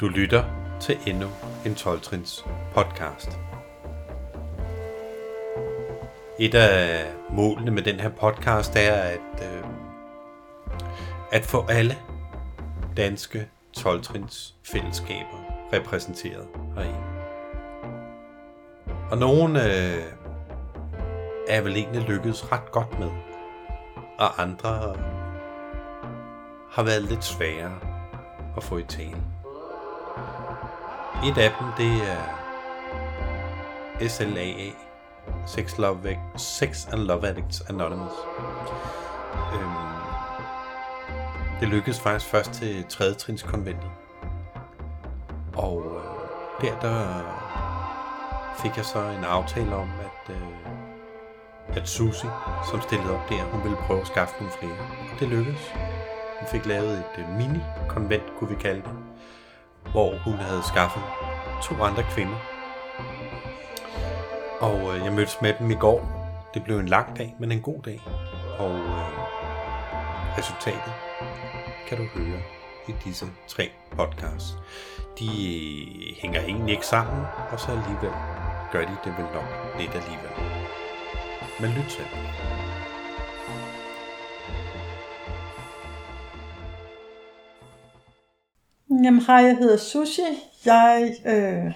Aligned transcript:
Du 0.00 0.08
lytter 0.08 0.44
til 0.80 0.98
endnu 1.06 1.28
en 1.66 1.72
12-trins 1.72 2.44
podcast. 2.74 3.38
Et 6.38 6.54
af 6.54 7.04
målene 7.30 7.70
med 7.70 7.82
den 7.82 8.00
her 8.00 8.08
podcast 8.08 8.76
er 8.76 8.92
at, 8.94 9.42
øh, 9.42 9.64
at 11.32 11.44
få 11.44 11.66
alle 11.68 11.96
danske 12.96 13.48
12-trins 13.78 14.54
fællesskaber 14.64 15.68
repræsenteret 15.72 16.46
herinde. 16.74 16.98
Og 19.10 19.18
nogen 19.18 19.56
øh, 19.56 20.02
er 21.48 21.60
vel 21.60 21.76
egentlig 21.76 22.02
lykkedes 22.02 22.52
ret 22.52 22.72
godt 22.72 22.98
med, 22.98 23.10
og 24.18 24.42
andre 24.42 24.96
har 26.70 26.82
været 26.82 27.02
lidt 27.02 27.24
sværere 27.24 27.91
at 28.56 28.62
få 28.62 28.78
i 28.78 28.82
tale. 28.82 29.22
Et 31.24 31.38
af 31.38 31.52
dem, 31.60 31.66
det 31.78 32.10
er 32.10 32.42
SLAA, 34.08 34.70
Sex, 35.46 35.78
Love, 35.78 36.18
Sex 36.36 36.86
and 36.92 37.00
Love 37.00 37.28
Addicts 37.28 37.60
Anonymous. 37.60 38.12
Øhm, 39.54 39.92
det 41.60 41.68
lykkedes 41.68 42.00
faktisk 42.00 42.30
først 42.30 42.52
til 42.52 42.84
3. 42.88 43.14
trins 43.14 43.42
konventet. 43.42 43.90
Og 45.56 45.82
øh, 45.86 46.68
der, 46.68 46.80
der 46.80 47.22
fik 48.62 48.76
jeg 48.76 48.84
så 48.84 48.98
en 48.98 49.24
aftale 49.24 49.74
om, 49.74 49.88
at, 50.00 50.34
øh, 50.34 51.76
at 51.76 51.88
Susie, 51.88 52.30
som 52.70 52.80
stillede 52.80 53.14
op 53.14 53.28
der, 53.28 53.42
hun 53.42 53.62
ville 53.62 53.76
prøve 53.76 54.00
at 54.00 54.06
skaffe 54.06 54.34
nogle 54.40 54.52
flere. 54.60 54.78
Og 55.12 55.20
det 55.20 55.28
lykkedes. 55.28 55.72
Hun 56.42 56.48
fik 56.48 56.66
lavet 56.66 56.98
et 56.98 57.18
øh, 57.18 57.28
mini-konvent, 57.28 58.22
kunne 58.38 58.50
vi 58.50 58.62
kalde 58.62 58.82
det, 58.82 58.96
hvor 59.92 60.16
hun 60.16 60.34
havde 60.34 60.62
skaffet 60.62 61.02
to 61.62 61.74
andre 61.82 62.02
kvinder. 62.02 62.36
Og 64.60 64.96
øh, 64.96 65.04
jeg 65.04 65.12
mødtes 65.12 65.38
med 65.42 65.54
dem 65.58 65.70
i 65.70 65.74
går. 65.74 66.00
Det 66.54 66.64
blev 66.64 66.78
en 66.78 66.88
lang 66.88 67.18
dag, 67.18 67.34
men 67.38 67.52
en 67.52 67.60
god 67.60 67.82
dag. 67.82 68.00
Og 68.58 68.74
øh, 68.74 69.18
resultatet 70.38 70.92
kan 71.88 71.98
du 71.98 72.04
høre 72.04 72.40
i 72.88 72.92
disse 73.04 73.26
tre 73.48 73.70
podcasts. 73.90 74.56
De 75.18 75.26
øh, 75.26 76.16
hænger 76.22 76.40
egentlig 76.40 76.72
ikke 76.72 76.86
sammen, 76.86 77.24
og 77.52 77.60
så 77.60 77.70
alligevel 77.70 78.12
gør 78.72 78.80
de 78.80 78.96
det 79.04 79.14
vel 79.18 79.26
nok 79.34 79.78
lidt 79.78 79.94
alligevel. 79.94 80.32
Men 81.60 81.70
lyt 81.70 81.90
til. 81.90 82.04
Jamen 89.02 89.22
hej, 89.22 89.36
jeg 89.36 89.56
hedder 89.56 89.76
Sushi. 89.76 90.22
Jeg 90.64 91.14
øh, 91.26 91.72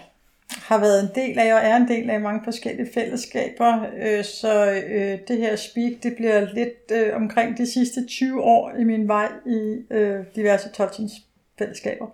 har 0.50 0.78
været 0.78 1.00
en 1.00 1.08
del 1.14 1.38
af, 1.38 1.54
og 1.54 1.60
er 1.60 1.76
en 1.76 1.88
del 1.88 2.10
af 2.10 2.20
mange 2.20 2.40
forskellige 2.44 2.88
fællesskaber, 2.94 3.86
øh, 4.02 4.24
så 4.24 4.82
øh, 4.88 5.18
det 5.28 5.38
her 5.38 5.56
speak, 5.56 5.92
det 6.02 6.16
bliver 6.16 6.40
lidt 6.54 6.90
øh, 6.92 7.16
omkring 7.16 7.58
de 7.58 7.72
sidste 7.72 8.06
20 8.06 8.42
år 8.42 8.72
i 8.78 8.84
min 8.84 9.08
vej 9.08 9.28
i 9.46 9.82
øh, 9.90 10.24
diverse 10.36 10.68
Tolkiens 10.68 11.12
fællesskaber. 11.58 12.06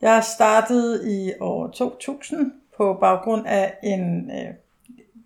Jeg 0.00 0.24
startede 0.24 1.20
i 1.20 1.32
år 1.40 1.68
2000 1.68 2.52
på 2.76 2.98
baggrund 3.00 3.46
af 3.46 3.74
en 3.82 4.30
øh, 4.30 4.54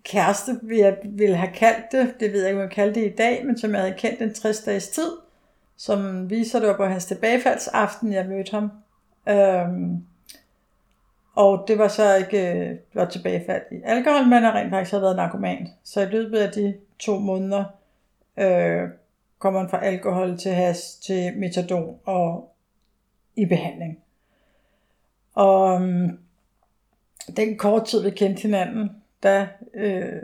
kæreste, 0.03 0.59
jeg 0.71 0.97
ville 1.03 1.35
have 1.35 1.53
kaldt 1.53 1.91
det, 1.91 2.15
det 2.19 2.33
ved 2.33 2.39
jeg 2.39 2.49
ikke, 2.49 2.61
om 2.61 2.67
jeg 2.67 2.71
kalder 2.71 2.93
det 2.93 3.05
i 3.05 3.15
dag, 3.15 3.45
men 3.45 3.57
som 3.57 3.71
jeg 3.71 3.79
havde 3.79 3.95
kendt 3.97 4.21
en 4.21 4.33
60 4.33 4.59
dages 4.59 4.87
tid, 4.87 5.11
som 5.77 6.29
viser 6.29 6.59
det 6.59 6.67
var 6.67 6.77
på 6.77 6.85
hans 6.85 7.05
tilbagefaldsaften, 7.05 8.13
jeg 8.13 8.25
mødte 8.25 8.51
ham. 8.51 8.71
Øhm, 9.29 10.05
og 11.35 11.65
det 11.67 11.77
var 11.77 11.87
så 11.87 12.15
ikke 12.15 12.51
øh, 12.51 12.69
det 12.69 12.95
var 12.95 13.05
tilbagefald 13.05 13.63
i 13.71 13.81
alkohol, 13.83 14.23
men 14.23 14.43
jeg 14.43 14.53
rent 14.53 14.69
faktisk 14.69 14.91
havde 14.91 15.01
været 15.01 15.15
narkoman. 15.15 15.69
Så 15.83 16.01
i 16.01 16.05
løbet 16.05 16.37
af 16.37 16.51
de 16.51 16.77
to 16.99 17.19
måneder 17.19 17.63
øh, 18.37 18.89
kommer 19.39 19.61
man 19.61 19.69
fra 19.69 19.85
alkohol 19.85 20.37
til 20.37 20.51
has 20.51 20.95
til 20.95 21.37
metadon 21.37 21.99
og 22.05 22.55
i 23.35 23.45
behandling. 23.45 23.99
Og 25.33 25.81
øhm, 25.81 26.19
den 27.37 27.57
kort 27.57 27.85
tid, 27.85 28.03
vi 28.03 28.09
kendte 28.09 28.41
hinanden, 28.41 28.91
der 29.23 29.47
øh, 29.73 30.21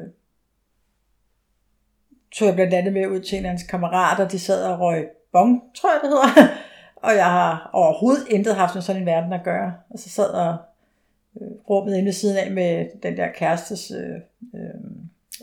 tog 2.32 2.48
jeg 2.48 2.56
blandt 2.56 2.74
andet 2.74 2.94
med 2.94 3.08
ud 3.08 3.20
til 3.20 3.38
en 3.38 3.46
af 3.46 3.50
hans 3.50 3.64
kammerater, 3.64 4.28
de 4.28 4.40
sad 4.40 4.66
og 4.66 4.80
røg 4.80 5.10
bong, 5.32 5.62
tror 5.76 5.90
jeg 5.92 6.00
det 6.04 6.10
hedder. 6.10 6.48
og 7.06 7.16
jeg 7.16 7.26
har 7.26 7.70
overhovedet 7.74 8.28
intet 8.30 8.56
haft 8.56 8.76
med 8.76 8.82
sådan 8.82 9.02
en 9.02 9.06
verden 9.06 9.34
at 9.34 9.44
gøre. 9.44 9.74
Og 9.90 10.00
så 10.00 10.10
sad 10.10 10.30
og 10.30 10.58
øh, 11.42 11.48
rummet 11.70 11.94
inde 11.96 12.06
ved 12.06 12.14
siden 12.14 12.38
af 12.38 12.52
med 12.52 12.88
den 13.04 13.18
der 13.18 13.28
kærestes 13.28 13.92
øh, 13.92 14.16
øh, 14.56 14.70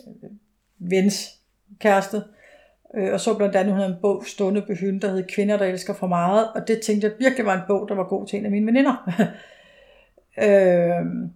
øh, 0.07 0.29
vens 0.79 1.39
kæreste. 1.79 2.23
Øh, 2.95 3.13
og 3.13 3.19
så 3.19 3.37
blandt 3.37 3.55
andet, 3.55 3.73
hun 3.73 3.81
havde 3.81 3.93
en 3.93 4.01
bog 4.01 4.23
stående 4.27 4.61
på 4.61 4.73
hylden, 4.73 5.01
der 5.01 5.11
hed 5.11 5.23
Kvinder, 5.27 5.57
der 5.57 5.65
elsker 5.65 5.93
for 5.93 6.07
meget. 6.07 6.47
Og 6.55 6.67
det 6.67 6.81
tænkte 6.81 7.07
jeg 7.07 7.15
virkelig 7.19 7.45
var 7.45 7.55
en 7.55 7.67
bog, 7.67 7.89
der 7.89 7.95
var 7.95 8.03
god 8.03 8.27
til 8.27 8.39
en 8.39 8.45
af 8.45 8.51
mine 8.51 8.65
veninder. 8.65 9.09
øh, 10.45 11.29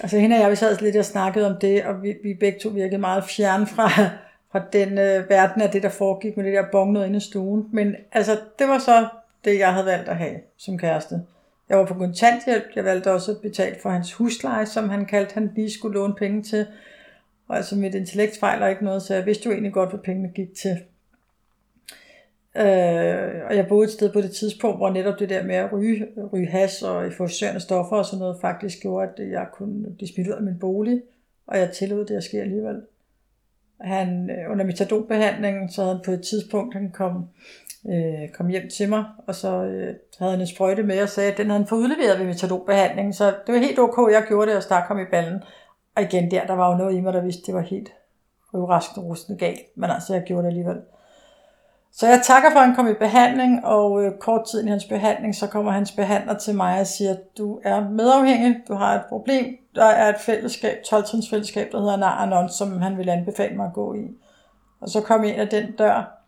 altså 0.00 0.18
hende 0.18 0.36
og 0.36 0.42
jeg, 0.42 0.50
vi 0.50 0.56
sad 0.56 0.78
lidt 0.80 0.96
og 0.96 1.04
snakkede 1.04 1.46
om 1.46 1.56
det, 1.60 1.84
og 1.84 2.02
vi, 2.02 2.14
vi 2.22 2.34
begge 2.34 2.58
to 2.58 2.68
virkede 2.68 2.98
meget 2.98 3.24
fjern 3.24 3.66
fra, 3.66 4.10
fra 4.52 4.62
den 4.72 4.98
øh, 4.98 5.30
verden 5.30 5.62
af 5.62 5.70
det, 5.70 5.82
der 5.82 5.88
foregik 5.88 6.36
med 6.36 6.44
det 6.44 6.52
der 6.52 6.64
bong 6.72 6.92
noget 6.92 7.06
inde 7.06 7.16
i 7.16 7.20
stuen. 7.20 7.68
Men 7.72 7.96
altså, 8.12 8.32
det 8.58 8.68
var 8.68 8.78
så 8.78 9.08
det, 9.44 9.58
jeg 9.58 9.72
havde 9.72 9.86
valgt 9.86 10.08
at 10.08 10.16
have 10.16 10.40
som 10.56 10.78
kæreste. 10.78 11.20
Jeg 11.68 11.78
var 11.78 11.84
på 11.84 11.94
kontanthjælp. 11.94 12.64
Jeg 12.76 12.84
valgte 12.84 13.12
også 13.12 13.32
at 13.32 13.40
betale 13.42 13.76
for 13.82 13.90
hans 13.90 14.12
husleje, 14.12 14.66
som 14.66 14.88
han 14.88 15.06
kaldte, 15.06 15.34
han 15.34 15.52
lige 15.56 15.70
skulle 15.70 15.94
låne 15.94 16.14
penge 16.14 16.42
til. 16.42 16.66
Og 17.48 17.56
altså 17.56 17.76
mit 17.76 17.94
intellekt 17.94 18.38
fejler 18.40 18.66
ikke 18.66 18.84
noget, 18.84 19.02
så 19.02 19.14
jeg 19.14 19.26
vidste 19.26 19.46
jo 19.46 19.52
egentlig 19.52 19.72
godt, 19.72 19.90
hvad 19.90 20.00
pengene 20.00 20.28
gik 20.28 20.54
til. 20.54 20.76
Øh, 22.56 23.46
og 23.48 23.56
jeg 23.56 23.66
boede 23.68 23.84
et 23.84 23.92
sted 23.92 24.12
på 24.12 24.20
det 24.20 24.30
tidspunkt, 24.30 24.78
hvor 24.78 24.90
netop 24.90 25.18
det 25.18 25.28
der 25.28 25.44
med 25.44 25.54
at 25.54 25.72
ryge, 25.72 26.06
ryge 26.32 26.46
has 26.46 26.82
og 26.82 27.04
euforiserende 27.04 27.60
stoffer 27.60 27.96
og 27.96 28.04
sådan 28.04 28.18
noget, 28.18 28.40
faktisk 28.40 28.82
gjorde, 28.82 29.08
at 29.16 29.30
jeg 29.30 29.46
kunne 29.52 29.90
blive 29.96 30.08
smidt 30.08 30.28
ud 30.28 30.32
af 30.32 30.42
min 30.42 30.58
bolig, 30.58 31.02
og 31.46 31.58
jeg 31.58 31.70
tillod 31.70 32.04
det 32.04 32.16
at 32.16 32.24
ske 32.24 32.40
alligevel. 32.40 32.82
Han, 33.80 34.30
øh, 34.30 34.52
under 34.52 34.64
metadonbehandlingen, 34.64 35.70
så 35.70 35.82
havde 35.82 35.94
han 35.94 36.04
på 36.04 36.10
et 36.10 36.22
tidspunkt, 36.22 36.74
han 36.74 36.90
kom, 36.90 37.26
øh, 37.88 38.28
kom 38.28 38.48
hjem 38.48 38.68
til 38.76 38.88
mig, 38.88 39.04
og 39.26 39.34
så 39.34 39.64
øh, 39.64 39.94
havde 40.18 40.32
han 40.32 40.40
en 40.40 40.46
sprøjte 40.46 40.82
med 40.82 41.02
og 41.02 41.08
sagde, 41.08 41.32
at 41.32 41.38
den 41.38 41.46
havde 41.46 41.58
han 41.58 41.68
fået 41.68 41.78
udleveret 41.78 42.18
ved 42.18 42.26
metadonbehandlingen, 42.26 43.12
så 43.12 43.34
det 43.46 43.54
var 43.54 43.60
helt 43.60 43.78
ok, 43.78 44.12
jeg 44.12 44.24
gjorde 44.28 44.50
det 44.50 44.56
og 44.56 44.62
stak 44.62 44.84
ham 44.88 44.98
i 44.98 45.04
ballen. 45.10 45.42
Og 45.96 46.02
igen 46.02 46.30
der, 46.30 46.46
der 46.46 46.54
var 46.54 46.70
jo 46.70 46.76
noget 46.76 46.96
i 46.96 47.00
mig, 47.00 47.12
der 47.12 47.22
vidste, 47.22 47.42
det 47.46 47.54
var 47.54 47.60
helt 47.60 47.92
røvraskende 48.54 49.06
rustende 49.06 49.38
galt, 49.38 49.60
men 49.74 49.90
altså 49.90 50.14
jeg 50.14 50.22
gjorde 50.22 50.42
det 50.42 50.48
alligevel. 50.48 50.76
Så 51.92 52.06
jeg 52.06 52.20
takker 52.24 52.50
for, 52.50 52.58
at 52.58 52.66
han 52.66 52.74
kom 52.74 52.88
i 52.88 52.94
behandling, 52.94 53.64
og 53.64 54.04
øh, 54.04 54.18
kort 54.18 54.46
tid 54.50 54.64
i 54.64 54.68
hans 54.68 54.84
behandling, 54.84 55.34
så 55.34 55.46
kommer 55.46 55.72
hans 55.72 55.92
behandler 55.92 56.38
til 56.38 56.54
mig 56.54 56.80
og 56.80 56.86
siger, 56.86 57.16
du 57.38 57.60
er 57.64 57.88
medafhængig, 57.88 58.56
du 58.68 58.74
har 58.74 58.94
et 58.94 59.02
problem, 59.08 59.56
der 59.74 59.84
er 59.84 60.08
et 60.08 60.20
fællesskab, 60.20 60.82
12 60.90 61.06
fællesskab, 61.30 61.68
der 61.72 61.80
hedder 61.80 61.96
Naranon, 61.96 62.48
som 62.48 62.82
han 62.82 62.98
vil 62.98 63.08
anbefale 63.08 63.56
mig 63.56 63.66
at 63.66 63.72
gå 63.72 63.94
i. 63.94 64.08
Og 64.80 64.88
så 64.88 65.00
kom 65.00 65.24
jeg 65.24 65.32
ind 65.32 65.40
ad 65.40 65.46
den 65.46 65.72
dør, 65.72 66.18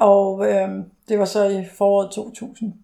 og 0.00 0.46
øh, 0.46 0.68
det 1.08 1.18
var 1.18 1.24
så 1.24 1.44
i 1.44 1.64
foråret 1.64 2.10
2000. 2.10 2.74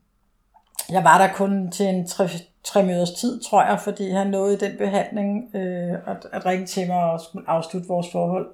Jeg 0.90 1.04
var 1.04 1.18
der 1.18 1.34
kun 1.34 1.70
til 1.70 1.86
en 1.86 2.06
tre, 2.06 2.28
tre 2.64 2.82
møders 2.82 3.12
tid, 3.12 3.40
tror 3.40 3.62
jeg, 3.62 3.80
fordi 3.80 4.10
han 4.10 4.26
nåede 4.26 4.56
den 4.56 4.76
behandling 4.78 5.56
øh, 5.56 5.92
at, 5.92 6.26
at 6.32 6.46
ringe 6.46 6.66
til 6.66 6.86
mig 6.86 7.04
og 7.04 7.20
skulle 7.20 7.50
afslutte 7.50 7.88
vores 7.88 8.06
forhold. 8.12 8.48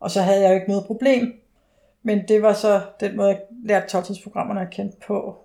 Og 0.00 0.10
så 0.10 0.22
havde 0.22 0.40
jeg 0.40 0.48
jo 0.48 0.54
ikke 0.54 0.68
noget 0.68 0.86
problem. 0.86 1.41
Men 2.02 2.28
det 2.28 2.42
var 2.42 2.52
så 2.52 2.80
den 3.00 3.16
måde, 3.16 3.28
jeg 3.28 3.40
lærte 3.64 3.88
12 3.88 4.58
at 4.58 4.70
kende 4.70 4.92
på. 5.06 5.38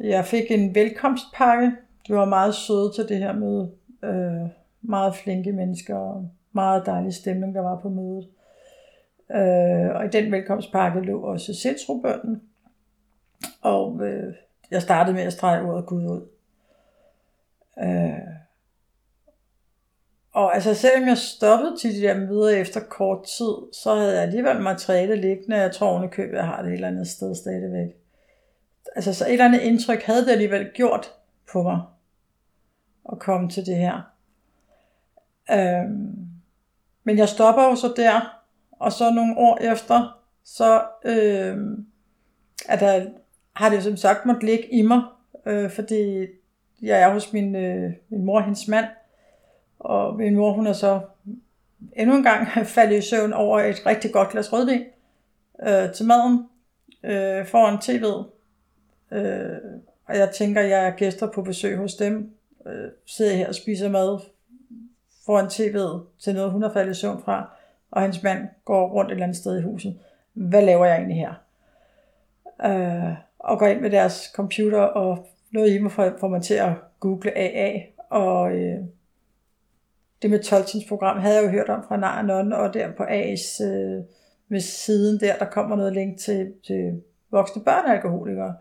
Jeg 0.00 0.24
fik 0.24 0.50
en 0.50 0.74
velkomstpakke. 0.74 1.72
De 2.08 2.14
var 2.14 2.24
meget 2.24 2.54
søde 2.54 2.92
til 2.94 3.08
det 3.08 3.18
her 3.18 3.32
møde. 3.32 3.70
Øh, 4.02 4.48
meget 4.82 5.14
flinke 5.14 5.52
mennesker 5.52 5.96
og 5.96 6.30
meget 6.52 6.86
dejlig 6.86 7.14
stemning, 7.14 7.54
der 7.54 7.60
var 7.60 7.78
på 7.80 7.88
mødet. 7.88 8.28
Øh, 9.30 9.96
og 9.96 10.04
i 10.04 10.08
den 10.08 10.32
velkomstpakke 10.32 11.00
lå 11.00 11.20
også 11.20 11.54
sindsrobønden. 11.54 12.42
Og 13.62 14.00
øh, 14.02 14.34
jeg 14.70 14.82
startede 14.82 15.16
med 15.16 15.22
at 15.22 15.32
strege 15.32 15.62
ordet 15.62 15.86
Gud 15.86 16.04
ud. 16.04 16.28
Øh, 17.78 18.47
og 20.32 20.54
altså 20.54 20.74
selvom 20.74 21.08
jeg 21.08 21.18
stoppede 21.18 21.76
til 21.80 21.94
de 21.94 22.00
der 22.00 22.18
møder 22.18 22.48
efter 22.48 22.80
kort 22.80 23.24
tid, 23.24 23.72
så 23.82 23.94
havde 23.94 24.12
jeg 24.12 24.22
alligevel 24.22 24.60
materiale 24.60 25.16
liggende. 25.16 25.56
Jeg 25.56 25.72
tror 25.72 26.00
at 26.00 26.18
jeg 26.32 26.44
har 26.44 26.62
det 26.62 26.68
et 26.68 26.74
eller 26.74 26.88
andet 26.88 27.08
sted 27.08 27.34
stadigvæk. 27.34 27.96
Altså 28.96 29.14
så 29.14 29.24
et 29.26 29.32
eller 29.32 29.44
andet 29.44 29.60
indtryk 29.60 30.02
havde 30.02 30.24
det 30.24 30.30
alligevel 30.30 30.70
gjort 30.74 31.12
på 31.52 31.62
mig 31.62 31.80
at 33.12 33.18
komme 33.18 33.50
til 33.50 33.66
det 33.66 33.76
her. 33.76 34.00
Øhm, 35.50 36.28
men 37.04 37.18
jeg 37.18 37.28
stopper 37.28 37.64
jo 37.64 37.76
så 37.76 37.92
der, 37.96 38.42
og 38.72 38.92
så 38.92 39.10
nogle 39.10 39.38
år 39.38 39.58
efter, 39.72 40.20
så 40.44 40.82
øhm, 41.04 41.86
at 42.68 42.80
der 42.80 43.06
har 43.52 43.70
det 43.70 43.82
som 43.82 43.96
sagt 43.96 44.26
måtte 44.26 44.46
ligge 44.46 44.72
i 44.72 44.82
mig, 44.82 45.02
øh, 45.46 45.70
fordi 45.70 46.26
jeg 46.82 47.00
er 47.00 47.12
hos 47.12 47.32
min, 47.32 47.56
øh, 47.56 47.92
min 48.08 48.24
mor 48.24 48.38
og 48.38 48.44
hendes 48.44 48.68
mand, 48.68 48.86
og 49.78 50.16
min 50.16 50.36
mor 50.36 50.52
hun 50.52 50.66
er 50.66 50.72
så 50.72 51.00
endnu 51.92 52.16
en 52.16 52.22
gang 52.22 52.48
faldet 52.76 52.98
i 52.98 53.08
søvn 53.08 53.32
over 53.32 53.60
et 53.60 53.86
rigtig 53.86 54.12
godt 54.12 54.28
glas 54.28 54.52
rødvin 54.52 54.84
øh, 55.62 55.92
til 55.92 56.06
maden 56.06 56.48
øh, 57.04 57.46
foran 57.46 57.78
tv'et. 57.78 58.30
Øh, 59.16 59.58
og 60.06 60.16
jeg 60.16 60.30
tænker, 60.30 60.60
jeg 60.60 60.86
er 60.86 60.90
gæster 60.90 61.26
på 61.32 61.42
besøg 61.42 61.76
hos 61.76 61.94
dem, 61.94 62.32
øh, 62.66 62.90
sidder 63.06 63.36
her 63.36 63.48
og 63.48 63.54
spiser 63.54 63.88
mad 63.88 64.18
foran 65.26 65.46
tv'et 65.46 66.22
til 66.24 66.34
noget, 66.34 66.50
hun 66.50 66.62
har 66.62 66.72
faldet 66.72 66.96
i 66.96 67.00
søvn 67.00 67.22
fra, 67.22 67.50
og 67.90 68.02
hans 68.02 68.22
mand 68.22 68.48
går 68.64 68.88
rundt 68.88 69.10
et 69.10 69.12
eller 69.12 69.24
andet 69.24 69.36
sted 69.36 69.58
i 69.58 69.62
huset. 69.62 69.98
Hvad 70.32 70.62
laver 70.62 70.86
jeg 70.86 70.96
egentlig 70.96 71.16
her? 71.16 71.34
Øh, 72.64 73.14
og 73.38 73.58
går 73.58 73.66
ind 73.66 73.80
med 73.80 73.90
deres 73.90 74.30
computer, 74.34 74.80
og 74.80 75.28
noget 75.50 75.74
i 75.74 75.78
mig 75.78 75.92
får 75.92 76.28
mig 76.28 76.42
til 76.42 76.54
at 76.54 76.72
google 77.00 77.38
AA, 77.38 77.80
og 78.10 78.52
øh, 78.52 78.78
det 80.22 80.30
med 80.30 80.42
Tolkiens 80.42 80.84
program 80.88 81.18
havde 81.18 81.36
jeg 81.36 81.44
jo 81.44 81.50
hørt 81.50 81.68
om 81.68 81.84
fra 81.88 81.96
Nar 81.96 82.56
og 82.56 82.74
der 82.74 82.92
på 82.92 83.02
A's 83.02 83.64
øh, 83.64 84.04
med 84.48 84.60
siden 84.60 85.20
der, 85.20 85.38
der 85.38 85.44
kommer 85.44 85.76
noget 85.76 85.92
link 85.92 86.18
til, 86.18 86.52
til 86.66 87.02
voksne 87.30 87.64
børnealkoholikere. 87.64 88.56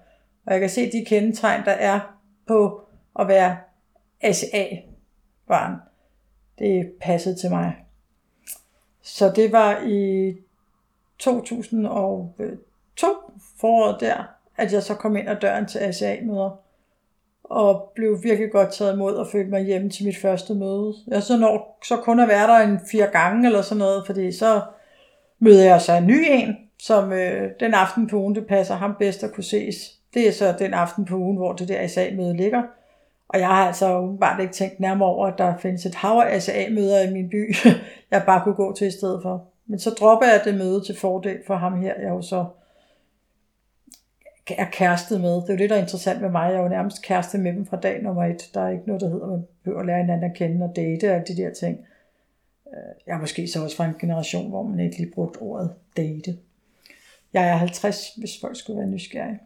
Og 0.45 0.53
jeg 0.53 0.59
kan 0.59 0.69
se 0.69 0.91
de 0.91 1.05
kendetegn, 1.05 1.65
der 1.65 1.71
er 1.71 2.19
på 2.47 2.81
at 3.19 3.27
være 3.27 3.57
ACA-barn. 4.21 5.75
Det 6.59 6.91
passede 7.01 7.35
til 7.35 7.49
mig. 7.49 7.75
Så 9.01 9.31
det 9.35 9.51
var 9.51 9.81
i 9.87 10.33
2002 11.19 12.33
øh, 12.39 12.57
foråret 13.59 13.99
der, 13.99 14.23
at 14.57 14.73
jeg 14.73 14.83
så 14.83 14.95
kom 14.95 15.15
ind 15.15 15.29
ad 15.29 15.35
døren 15.35 15.65
til 15.65 15.79
ACA-møder 15.79 16.66
og 17.49 17.91
blev 17.95 18.23
virkelig 18.23 18.51
godt 18.51 18.73
taget 18.73 18.93
imod 18.93 19.13
og 19.13 19.27
følte 19.27 19.49
mig 19.49 19.63
hjemme 19.63 19.89
til 19.89 20.05
mit 20.05 20.17
første 20.17 20.53
møde. 20.53 20.93
Jeg 21.07 21.23
så 21.23 21.37
når 21.37 21.79
så 21.85 21.97
kun 21.97 22.19
at 22.19 22.27
være 22.27 22.47
der 22.47 22.57
en 22.57 22.79
fire 22.91 23.07
gange 23.07 23.45
eller 23.45 23.61
sådan 23.61 23.79
noget, 23.79 24.05
fordi 24.05 24.31
så 24.31 24.61
møder 25.39 25.65
jeg 25.65 25.81
så 25.81 25.93
en 25.93 26.07
ny 26.07 26.25
en, 26.29 26.55
som 26.79 27.11
øh, 27.11 27.49
den 27.59 27.73
aften 27.73 28.07
på 28.07 28.17
ugen, 28.17 28.35
det 28.35 28.47
passer 28.47 28.75
ham 28.75 28.95
bedst 28.99 29.23
at 29.23 29.33
kunne 29.33 29.43
ses. 29.43 29.75
Det 30.13 30.27
er 30.27 30.31
så 30.31 30.55
den 30.59 30.73
aften 30.73 31.05
på 31.05 31.15
ugen, 31.15 31.37
hvor 31.37 31.53
det 31.53 31.67
der 31.67 31.79
ASA-møde 31.79 32.37
ligger. 32.37 32.63
Og 33.29 33.39
jeg 33.39 33.47
har 33.47 33.67
altså 33.67 34.17
bare 34.21 34.41
ikke 34.41 34.53
tænkt 34.53 34.79
nærmere 34.79 35.09
over, 35.09 35.27
at 35.27 35.37
der 35.37 35.57
findes 35.57 35.85
et 35.85 35.95
hav 35.95 36.23
af 36.25 36.35
ASA-møder 36.35 37.01
i 37.01 37.13
min 37.13 37.29
by, 37.29 37.55
jeg 38.11 38.23
bare 38.25 38.41
kunne 38.43 38.55
gå 38.55 38.73
til 38.73 38.87
i 38.87 38.91
stedet 38.91 39.19
for. 39.21 39.47
Men 39.67 39.79
så 39.79 39.89
dropper 39.89 40.25
jeg 40.25 40.41
det 40.45 40.55
møde 40.57 40.83
til 40.85 40.97
fordel 40.97 41.37
for 41.47 41.55
ham 41.55 41.81
her, 41.81 41.93
jeg 42.01 42.09
jo 42.09 42.21
så 42.21 42.45
er 44.57 44.65
kæreste 44.71 45.19
med. 45.19 45.35
Det 45.35 45.49
er 45.49 45.53
jo 45.53 45.57
det, 45.57 45.69
der 45.69 45.75
er 45.75 45.81
interessant 45.81 46.21
med 46.21 46.29
mig. 46.29 46.49
Jeg 46.49 46.57
er 46.57 46.61
jo 46.61 46.67
nærmest 46.67 47.01
kæreste 47.01 47.37
med 47.37 47.53
dem 47.53 47.65
fra 47.65 47.77
dag 47.77 48.03
nummer 48.03 48.25
et. 48.25 48.49
Der 48.53 48.61
er 48.61 48.69
ikke 48.69 48.87
noget, 48.87 49.01
der 49.01 49.09
hedder, 49.09 49.25
at 49.25 49.31
man 49.31 49.47
behøver 49.63 49.79
at 49.79 49.85
lære 49.85 50.01
hinanden 50.01 50.31
at 50.31 50.37
kende 50.37 50.65
og 50.65 50.75
date 50.75 51.15
og 51.15 51.27
de 51.27 51.37
der 51.37 51.53
ting. 51.53 51.79
Øh, 52.67 52.95
jeg 53.07 53.15
er 53.15 53.19
måske 53.19 53.47
så 53.47 53.63
også 53.63 53.75
fra 53.75 53.85
en 53.85 53.95
generation, 53.99 54.49
hvor 54.49 54.63
man 54.63 54.79
ikke 54.79 54.97
lige 54.97 55.11
brugte 55.11 55.37
ordet 55.37 55.73
date. 55.97 56.37
Jeg 57.33 57.49
er 57.49 57.55
50, 57.55 58.13
hvis 58.17 58.31
folk 58.41 58.57
skulle 58.57 58.79
være 58.79 58.89
nysgerrige. 58.89 59.39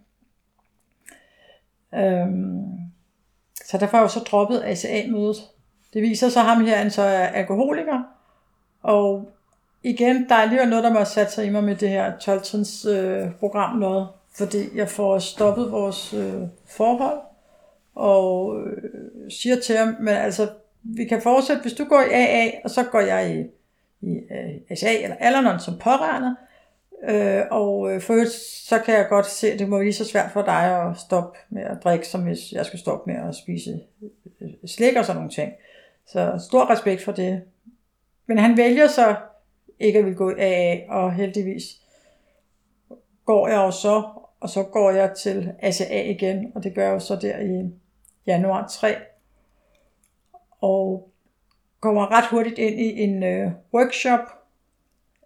Øhm, 1.96 2.92
så 3.66 3.78
derfor 3.78 3.98
har 3.98 4.04
jeg 4.04 4.04
jo 4.04 4.20
så 4.20 4.20
droppet 4.20 4.64
ACA-mødet. 4.66 5.38
Det 5.94 6.02
viser 6.02 6.30
så 6.30 6.40
ham 6.40 6.66
her, 6.66 6.78
han 6.78 6.92
så 6.92 7.02
er 7.02 7.28
alkoholiker. 7.28 8.04
Og 8.82 9.32
igen, 9.84 10.30
der 10.30 10.36
er 10.36 10.40
alligevel 10.40 10.70
noget, 10.70 10.84
der 10.84 10.90
må 10.90 10.96
have 10.96 11.06
sat 11.06 11.32
sig 11.32 11.46
i 11.46 11.50
mig 11.50 11.64
med 11.64 11.76
det 11.76 11.90
her 11.90 12.18
12 12.18 12.42
øh, 12.90 13.32
program 13.40 13.78
noget 13.78 14.08
fordi 14.34 14.78
jeg 14.78 14.90
får 14.90 15.20
stoppet 15.20 15.72
vores 15.72 16.14
øh, 16.14 16.42
forhold, 16.66 17.20
og 17.96 18.62
øh, 18.62 19.32
siger 19.32 19.60
til 19.60 19.78
ham, 19.78 19.96
men 20.00 20.14
altså, 20.14 20.50
vi 20.84 21.06
kan 21.06 21.22
fortsætte, 21.22 21.62
hvis 21.62 21.74
du 21.74 21.84
går 21.84 22.02
i 22.02 22.14
AA, 22.14 22.52
og 22.64 22.70
så 22.70 22.84
går 22.84 23.00
jeg 23.00 23.36
i, 23.36 23.40
i 24.02 24.16
øh, 24.32 24.56
uh, 24.72 24.78
SA 24.78 25.04
eller 25.04 25.16
Alanon 25.20 25.60
som 25.60 25.78
pårørende, 25.80 26.36
øh, 27.10 27.44
og 27.52 27.92
øh, 27.92 28.02
for 28.02 28.26
så 28.68 28.80
kan 28.80 28.94
jeg 28.94 29.06
godt 29.10 29.26
se, 29.26 29.52
at 29.52 29.60
det 29.60 29.70
må 29.70 29.76
være 29.76 29.86
lige 29.86 29.94
så 29.94 30.06
svært 30.06 30.32
for 30.32 30.42
dig 30.42 30.90
at 30.90 30.98
stoppe 30.98 31.40
med 31.50 31.64
at 31.64 31.78
drikke, 31.84 32.08
som 32.08 32.22
hvis 32.22 32.52
jeg 32.52 32.66
skulle 32.66 32.82
stoppe 32.82 33.12
med 33.12 33.30
at 33.30 33.36
spise 33.36 33.80
øh, 34.42 34.50
slik 34.66 34.96
og 34.96 35.06
sådan 35.06 35.16
nogle 35.16 35.32
ting. 35.32 35.54
Så 36.08 36.46
stor 36.50 36.70
respekt 36.70 37.04
for 37.04 37.12
det. 37.12 37.42
Men 38.28 38.38
han 38.38 38.58
vælger 38.58 38.88
så 38.88 39.16
ikke 39.80 40.00
at 40.00 40.06
vil 40.06 40.16
gå 40.16 40.30
i 40.30 40.34
AA, 40.38 40.78
og 40.90 41.14
heldigvis 41.14 41.82
går 43.26 43.48
jeg 43.48 43.58
jo 43.58 43.72
så 43.72 44.04
og 44.42 44.50
så 44.50 44.64
går 44.64 44.92
jeg 44.92 45.14
til 45.18 45.54
ACA 45.60 46.10
igen, 46.10 46.52
og 46.56 46.64
det 46.64 46.76
gør 46.76 46.84
jeg 46.84 46.94
jo 46.94 47.00
så 47.00 47.16
der 47.16 47.40
i 47.40 47.72
januar 48.28 48.68
3. 48.68 48.96
Og 50.62 51.12
kommer 51.80 52.12
ret 52.12 52.30
hurtigt 52.30 52.60
ind 52.60 52.80
i 52.80 53.02
en 53.02 53.24
øh, 53.24 53.52
workshop 53.74 54.20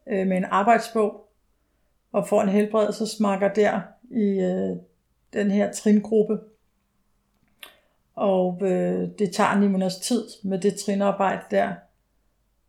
øh, 0.07 0.27
med 0.27 0.37
en 0.37 0.45
arbejdsbog, 0.45 1.27
og 2.11 2.27
får 2.27 2.41
en 2.41 2.49
helbredelsesmarker 2.49 3.53
der 3.53 3.81
i 4.11 4.39
øh, 4.39 4.77
den 5.33 5.51
her 5.51 5.71
tringruppe. 5.71 6.39
Og 8.15 8.59
øh, 8.61 9.09
det 9.19 9.33
tager 9.33 9.59
ni 9.59 9.67
måneders 9.67 9.97
tid 9.97 10.23
med 10.43 10.59
det 10.59 10.75
trinarbejde 10.75 11.41
der. 11.51 11.73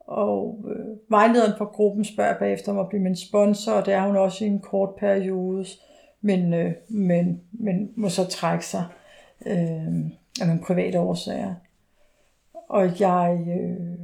Og 0.00 0.64
øh, 0.68 0.96
vejlederen 1.08 1.52
for 1.58 1.64
gruppen 1.64 2.04
spørger 2.04 2.38
bagefter 2.38 2.72
om 2.72 2.78
at 2.78 2.88
blive 2.88 3.02
min 3.02 3.16
sponsor, 3.16 3.72
og 3.72 3.86
det 3.86 3.94
er 3.94 4.06
hun 4.06 4.16
også 4.16 4.44
i 4.44 4.48
en 4.48 4.60
kort 4.60 4.94
periode 4.94 5.64
men, 6.20 6.54
øh, 6.54 6.72
men, 6.88 7.40
men 7.52 7.92
må 7.96 8.08
så 8.08 8.24
trække 8.24 8.66
sig 8.66 8.84
øh, 9.46 9.96
af 10.40 10.46
nogle 10.46 10.62
private 10.62 11.00
årsager. 11.00 11.54
Og 12.68 13.00
jeg 13.00 13.46
øh, 13.60 13.98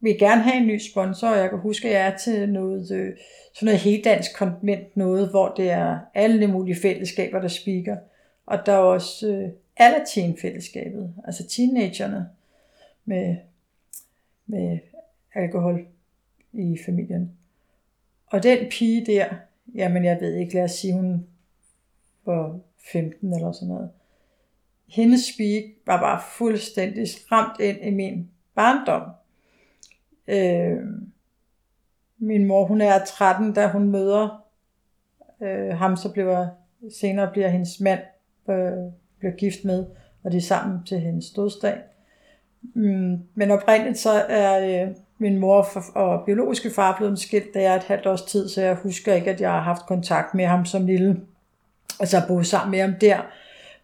vil 0.00 0.18
gerne 0.18 0.42
have 0.42 0.56
en 0.56 0.66
ny 0.66 0.78
sponsor, 0.78 1.28
og 1.28 1.38
jeg 1.38 1.50
kan 1.50 1.58
huske, 1.58 1.88
at 1.88 1.94
jeg 1.94 2.06
er 2.06 2.16
til 2.16 2.48
noget, 2.48 2.90
øh, 2.90 3.16
sådan 3.54 3.66
noget 3.66 3.80
helt 3.80 4.04
dansk 4.04 4.36
konvent, 4.36 4.96
noget, 4.96 5.30
hvor 5.30 5.54
det 5.56 5.70
er 5.70 5.98
alle 6.14 6.46
mulige 6.46 6.80
fællesskaber, 6.82 7.40
der 7.40 7.48
speaker. 7.48 7.96
Og 8.46 8.58
der 8.66 8.72
er 8.72 8.76
også 8.76 9.28
øh, 9.28 9.50
alle 9.76 10.04
teen-fællesskabet, 10.06 11.14
altså 11.24 11.48
teenagerne 11.48 12.28
med, 13.04 13.36
med 14.46 14.78
alkohol 15.34 15.86
i 16.52 16.78
familien. 16.84 17.32
Og 18.26 18.42
den 18.42 18.58
pige 18.70 19.06
der, 19.06 19.28
jamen 19.74 20.04
jeg 20.04 20.18
ved 20.20 20.34
ikke, 20.34 20.54
lad 20.54 20.64
os 20.64 20.70
sige, 20.70 20.94
hun 20.94 21.26
var 22.26 22.58
15 22.92 23.34
eller 23.34 23.52
sådan 23.52 23.68
noget. 23.68 23.90
Hendes 24.88 25.20
speak 25.34 25.64
var 25.86 26.00
bare 26.00 26.20
fuldstændig 26.38 27.06
ramt 27.32 27.60
ind 27.60 27.78
i 27.82 27.90
min 27.90 28.30
barndom. 28.54 29.02
Øh, 30.28 30.78
min 32.18 32.46
mor, 32.46 32.64
hun 32.64 32.80
er 32.80 33.04
13, 33.04 33.52
da 33.52 33.68
hun 33.68 33.88
møder 33.88 34.44
øh, 35.40 35.76
ham, 35.76 35.96
så 35.96 36.12
bliver 36.12 36.48
senere 36.90 37.30
bliver 37.32 37.48
hendes 37.48 37.80
mand 37.80 38.00
øh, 38.48 38.92
bliver 39.18 39.36
gift 39.36 39.64
med, 39.64 39.86
og 40.22 40.32
de 40.32 40.36
er 40.36 40.40
sammen 40.40 40.84
til 40.86 41.00
hendes 41.00 41.30
dødsdag. 41.30 41.78
Mm, 42.74 43.18
men 43.34 43.50
oprindeligt 43.50 43.98
så 43.98 44.10
er 44.10 44.84
øh, 44.86 44.94
min 45.22 45.38
mor 45.38 45.68
og 45.94 46.24
biologiske 46.26 46.70
far 46.70 46.96
blev 46.98 47.16
skilt, 47.16 47.54
da 47.54 47.62
jeg 47.62 47.72
er 47.72 47.76
et 47.76 47.84
halvt 47.84 48.06
års 48.06 48.22
tid, 48.22 48.48
så 48.48 48.62
jeg 48.62 48.74
husker 48.74 49.14
ikke, 49.14 49.30
at 49.30 49.40
jeg 49.40 49.50
har 49.50 49.60
haft 49.60 49.86
kontakt 49.86 50.34
med 50.34 50.46
ham 50.46 50.64
som 50.64 50.86
lille. 50.86 51.20
Altså 52.00 52.20
så 52.20 52.26
boet 52.28 52.46
sammen 52.46 52.70
med 52.70 52.80
ham 52.80 52.94
der. 53.00 53.18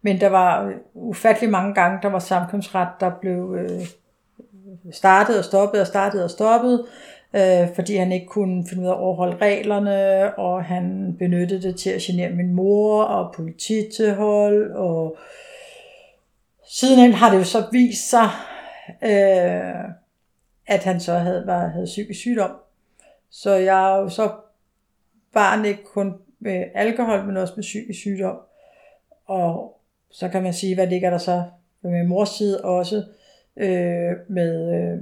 Men 0.02 0.21
der 0.21 0.28
var 0.28 0.64
øh, 0.64 0.75
ufattelig 0.95 1.50
mange 1.50 1.75
gange, 1.75 1.99
der 2.02 2.09
var 2.09 2.18
samkomstret, 2.18 2.88
der 3.00 3.11
blev 3.21 3.57
øh, 3.59 3.87
startet 4.92 5.38
og 5.38 5.45
stoppet 5.45 5.80
og 5.80 5.87
startet 5.87 6.25
og 6.25 6.30
stoppet, 6.30 6.87
øh, 7.35 7.75
fordi 7.75 7.97
han 7.97 8.12
ikke 8.12 8.26
kunne 8.26 8.66
finde 8.68 8.83
ud 8.83 8.88
af 8.88 8.92
at 8.92 8.99
overholde 8.99 9.37
reglerne, 9.37 10.35
og 10.38 10.64
han 10.64 11.16
benyttede 11.18 11.62
det 11.62 11.76
til 11.76 11.90
at 11.90 12.00
genere 12.00 12.30
min 12.30 12.54
mor 12.54 13.02
og 13.02 13.35
polititilhold, 13.35 14.73
og 14.73 15.16
sidenhen 16.71 17.12
har 17.12 17.30
det 17.30 17.38
jo 17.38 17.45
så 17.45 17.64
vist 17.73 18.11
sig, 18.11 18.28
øh, 19.02 19.85
at 20.68 20.84
han 20.84 21.00
så 21.00 21.14
havde, 21.14 21.46
var, 21.46 21.68
havde 21.68 21.87
psykisk 21.87 22.20
sygdom. 22.20 22.50
Så 23.30 23.54
jeg 23.54 23.92
er 23.92 23.96
jo 23.96 24.08
så 24.08 24.30
barn 25.32 25.64
ikke 25.64 25.84
kun 25.84 26.14
med 26.38 26.64
alkohol, 26.75 27.25
men 27.25 27.37
også 27.37 27.52
med 27.56 27.62
psykisk 27.62 28.00
sygdom. 28.00 28.37
Og 29.26 29.80
så 30.10 30.28
kan 30.28 30.42
man 30.42 30.52
sige, 30.52 30.75
hvad 30.75 30.87
ligger 30.87 31.10
der 31.10 31.18
så 31.18 31.42
med 31.82 32.06
mors 32.06 32.28
side 32.28 32.64
også 32.64 33.04
øh, 33.56 34.12
med 34.28 34.75
øh, 34.75 34.98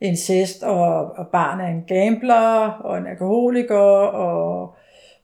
incest, 0.00 0.62
og, 0.62 1.12
og 1.12 1.28
barn 1.28 1.60
er 1.60 1.66
en 1.66 1.84
gambler, 1.84 2.68
og 2.68 2.98
en 2.98 3.06
alkoholiker, 3.06 3.76
og 3.76 4.76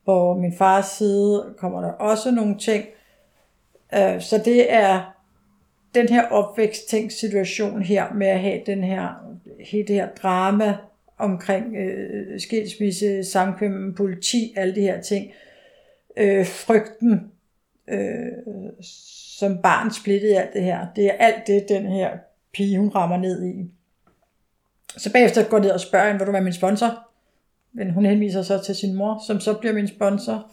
på 0.04 0.34
min 0.34 0.56
fars 0.56 0.86
side 0.86 1.54
kommer 1.58 1.80
der 1.80 1.92
også 1.92 2.30
nogle 2.30 2.58
ting. 2.58 2.84
Øh, 3.94 4.20
så 4.20 4.42
det 4.44 4.72
er 4.72 5.13
den 5.94 6.08
her 6.08 6.28
opvækst 6.28 6.94
situation 7.08 7.82
her 7.82 8.12
med 8.14 8.26
at 8.26 8.40
have 8.40 8.60
den 8.66 8.84
her, 8.84 9.08
hele 9.60 9.86
det 9.86 9.96
her 9.96 10.08
drama 10.22 10.76
omkring 11.18 11.76
øh, 11.76 12.40
skilsmisse, 12.40 13.24
samkvem, 13.24 13.94
politi, 13.94 14.54
alle 14.56 14.74
de 14.74 14.80
her 14.80 15.00
ting. 15.00 15.32
Øh, 16.16 16.46
frygten, 16.46 17.32
øh, 17.88 18.32
som 19.38 19.58
barn 19.62 19.90
splittet 19.90 20.28
i 20.28 20.32
alt 20.32 20.52
det 20.52 20.62
her. 20.62 20.86
Det 20.96 21.06
er 21.06 21.12
alt 21.12 21.46
det, 21.46 21.68
den 21.68 21.86
her 21.86 22.10
pige, 22.52 22.78
hun 22.78 22.88
rammer 22.88 23.16
ned 23.16 23.46
i. 23.46 23.70
Så 24.96 25.12
bagefter 25.12 25.44
går 25.44 25.56
jeg 25.56 25.64
ned 25.64 25.70
og 25.70 25.80
spørger 25.80 26.06
hende, 26.06 26.18
vil 26.18 26.26
du 26.26 26.32
være 26.32 26.42
min 26.42 26.52
sponsor? 26.52 27.08
Men 27.72 27.90
hun 27.90 28.06
henviser 28.06 28.42
så 28.42 28.62
til 28.62 28.74
sin 28.74 28.94
mor, 28.94 29.22
som 29.26 29.40
så 29.40 29.54
bliver 29.54 29.74
min 29.74 29.88
sponsor. 29.88 30.50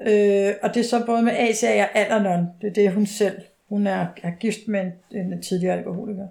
Øh, 0.00 0.54
og 0.62 0.74
det 0.74 0.80
er 0.80 0.84
så 0.84 1.06
både 1.06 1.22
med 1.22 1.32
ACA 1.32 1.82
og 1.82 1.98
Alanon. 1.98 2.46
Det 2.60 2.68
er 2.68 2.72
det, 2.72 2.92
hun 2.92 3.06
selv. 3.06 3.40
Hun 3.68 3.86
er, 3.86 4.06
er 4.22 4.30
gift 4.30 4.68
med 4.68 4.92
en, 5.10 5.32
en 5.32 5.42
tidligere 5.42 5.76
alkoholiker. 5.76 6.28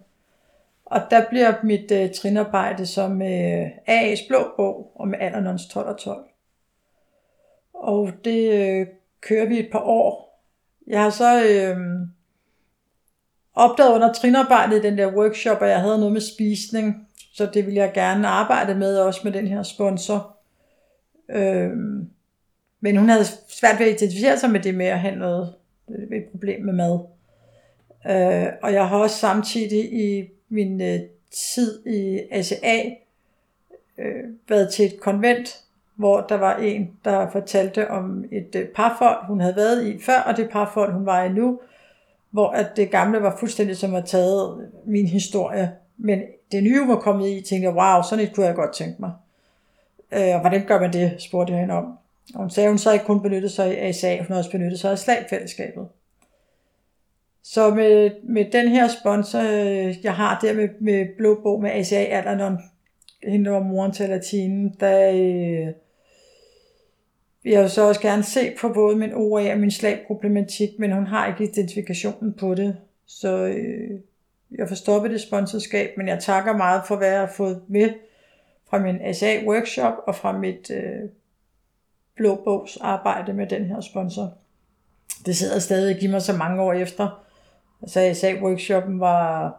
Og 0.86 1.02
der 1.12 1.30
bliver 1.30 1.54
mit 1.64 1.92
øh, 1.92 2.14
trinarbejde 2.14 2.86
som 2.86 3.12
med 3.12 3.62
øh, 3.62 3.68
AA's 3.88 4.28
blå 4.28 4.54
bog 4.58 4.92
og 4.96 5.08
med 5.08 5.20
Alanons 5.20 5.68
12 5.68 5.88
og 5.88 5.98
12. 5.98 6.26
Og 7.74 8.12
det 8.26 8.54
øh, 8.54 8.88
kører 9.22 9.46
vi 9.46 9.60
et 9.60 9.70
par 9.72 9.84
år. 9.84 10.42
Jeg 10.88 11.04
har 11.04 11.10
så 11.10 11.44
øh, 11.44 11.78
opdaget 13.54 13.96
under 13.96 14.14
trinarbejdet 14.14 14.78
i 14.78 14.88
den 14.88 14.98
der 14.98 15.16
workshop, 15.16 15.62
at 15.62 15.70
jeg 15.70 15.82
havde 15.82 15.98
noget 15.98 16.14
med 16.14 16.22
spisning, 16.22 17.08
så 17.34 17.50
det 17.54 17.66
ville 17.66 17.80
jeg 17.80 17.92
gerne 17.94 18.28
arbejde 18.28 18.76
med, 18.76 18.98
også 18.98 19.22
med 19.24 19.32
den 19.32 19.48
her 19.48 19.64
sponsor. 19.64 20.38
Øh, 21.30 21.72
men 22.80 22.98
hun 22.98 23.10
havde 23.10 23.26
svært 23.50 23.80
ved 23.80 23.86
at 23.86 23.94
identificere 23.94 24.38
sig 24.38 24.50
med 24.50 24.60
det 24.60 24.76
med 24.76 24.86
at 24.86 25.00
have 25.00 25.16
noget, 25.16 25.54
øh, 25.90 26.18
et 26.18 26.26
problem 26.32 26.66
med 26.66 26.74
mad. 26.74 27.17
Øh, 28.06 28.48
og 28.62 28.74
jeg 28.74 28.90
har 28.90 28.98
også 28.98 29.18
samtidig 29.18 29.94
i 29.94 30.30
min 30.50 30.82
øh, 30.82 31.00
tid 31.32 31.86
i 31.86 32.20
ACA 32.32 32.84
øh, 33.98 34.24
været 34.50 34.74
til 34.74 34.86
et 34.86 35.00
konvent, 35.00 35.64
hvor 35.96 36.22
der 36.22 36.36
var 36.36 36.56
en, 36.58 36.92
der 37.06 37.30
fortalte 37.32 37.92
om 37.92 38.26
et 38.32 38.56
øh, 38.56 38.68
parforhold, 38.68 39.26
hun 39.28 39.40
havde 39.40 39.56
været 39.56 39.88
i 39.88 40.02
før, 40.02 40.20
og 40.20 40.38
det 40.38 40.50
parforhold, 40.50 40.94
hun 40.94 41.06
var 41.06 41.24
i 41.24 41.30
nu, 41.30 41.60
hvor 42.32 42.50
at 42.50 42.68
det 42.76 42.92
gamle 42.92 43.22
var 43.22 43.38
fuldstændig 43.40 43.78
som 43.78 43.96
at 43.96 44.06
taget 44.06 44.70
min 44.86 45.08
historie, 45.08 45.72
men 45.98 46.22
det 46.52 46.64
nye 46.64 46.88
var 46.88 46.96
kommet 46.96 47.30
i, 47.30 47.42
tænkte 47.42 47.70
jeg, 47.70 47.76
wow, 47.76 48.02
sådan 48.10 48.26
et 48.26 48.36
kunne 48.36 48.46
jeg 48.46 48.56
godt 48.56 48.76
tænke 48.76 48.96
mig. 49.00 49.12
Øh, 50.12 50.36
og 50.36 50.40
hvordan 50.40 50.66
gør 50.66 50.80
man 50.80 50.94
det, 50.94 51.16
spurgte 51.20 51.54
jeg 51.54 51.60
hende 51.60 51.74
om. 51.74 51.98
Og 52.36 52.40
hun 52.40 52.50
sagde, 52.50 52.68
at 52.68 52.72
hun 52.72 52.78
så 52.78 52.92
ikke 52.92 53.06
kun 53.06 53.22
benyttede 53.22 53.54
sig 53.54 53.78
af 53.78 53.88
ASA, 53.88 54.18
hun 54.18 54.28
har 54.28 54.38
også 54.38 54.52
benyttet 54.52 54.80
sig 54.80 54.92
af 54.92 55.00
slagfællesskabet. 55.00 55.88
Så 57.54 57.70
med, 57.70 58.12
med 58.24 58.52
den 58.52 58.68
her 58.68 58.88
sponsor, 58.88 59.40
øh, 59.40 59.96
jeg 60.04 60.16
har 60.16 60.40
der 60.42 60.54
med, 60.54 60.70
med 60.80 61.06
Blå 61.18 61.40
Bog 61.44 61.62
med 61.62 61.72
ACA 61.72 61.96
Alanon, 61.96 62.58
hende 63.24 63.52
var 63.52 63.60
moren 63.60 63.92
til 63.92 64.10
latinen, 64.10 64.76
der 64.80 65.10
øh, 65.10 65.74
vil 67.44 67.54
jeg 67.54 67.64
jo 67.64 67.68
så 67.68 67.88
også 67.88 68.02
gerne 68.02 68.24
se 68.24 68.56
på 68.62 68.70
både 68.70 68.96
min 68.96 69.14
OA 69.14 69.52
og 69.52 69.60
min 69.60 69.72
slagproblematik, 69.72 70.70
men 70.80 70.92
hun 70.92 71.08
har 71.08 71.28
ikke 71.28 71.44
identifikationen 71.44 72.34
på 72.34 72.56
det. 72.56 72.78
Så 73.06 73.46
øh, 73.46 74.00
jeg 74.52 74.68
får 74.68 74.76
stoppet 74.76 75.12
det 75.12 75.22
sponsorskab, 75.22 75.98
men 75.98 76.08
jeg 76.08 76.20
takker 76.20 76.58
meget 76.58 76.82
for, 76.88 76.96
hvad 76.96 77.10
jeg 77.10 77.20
har 77.20 77.34
fået 77.38 77.62
med 77.68 77.90
fra 78.70 78.80
min 78.80 79.02
ASA-workshop 79.02 79.94
og 80.08 80.16
fra 80.16 80.38
mit 80.38 80.72
øh, 80.72 81.10
blå 82.16 82.36
bogs 82.36 82.78
arbejde 82.82 83.34
med 83.34 83.48
den 83.48 83.66
her 83.66 83.82
sponsor. 83.82 84.34
Det 85.26 85.36
sidder 85.36 85.60
stadig 85.60 86.04
i 86.04 86.08
mig 86.08 86.22
så 86.22 86.34
mange 86.34 86.62
år 86.62 86.74
efter. 86.74 87.27
Altså 87.82 88.00
ASA-workshoppen 88.00 89.00
var 89.00 89.56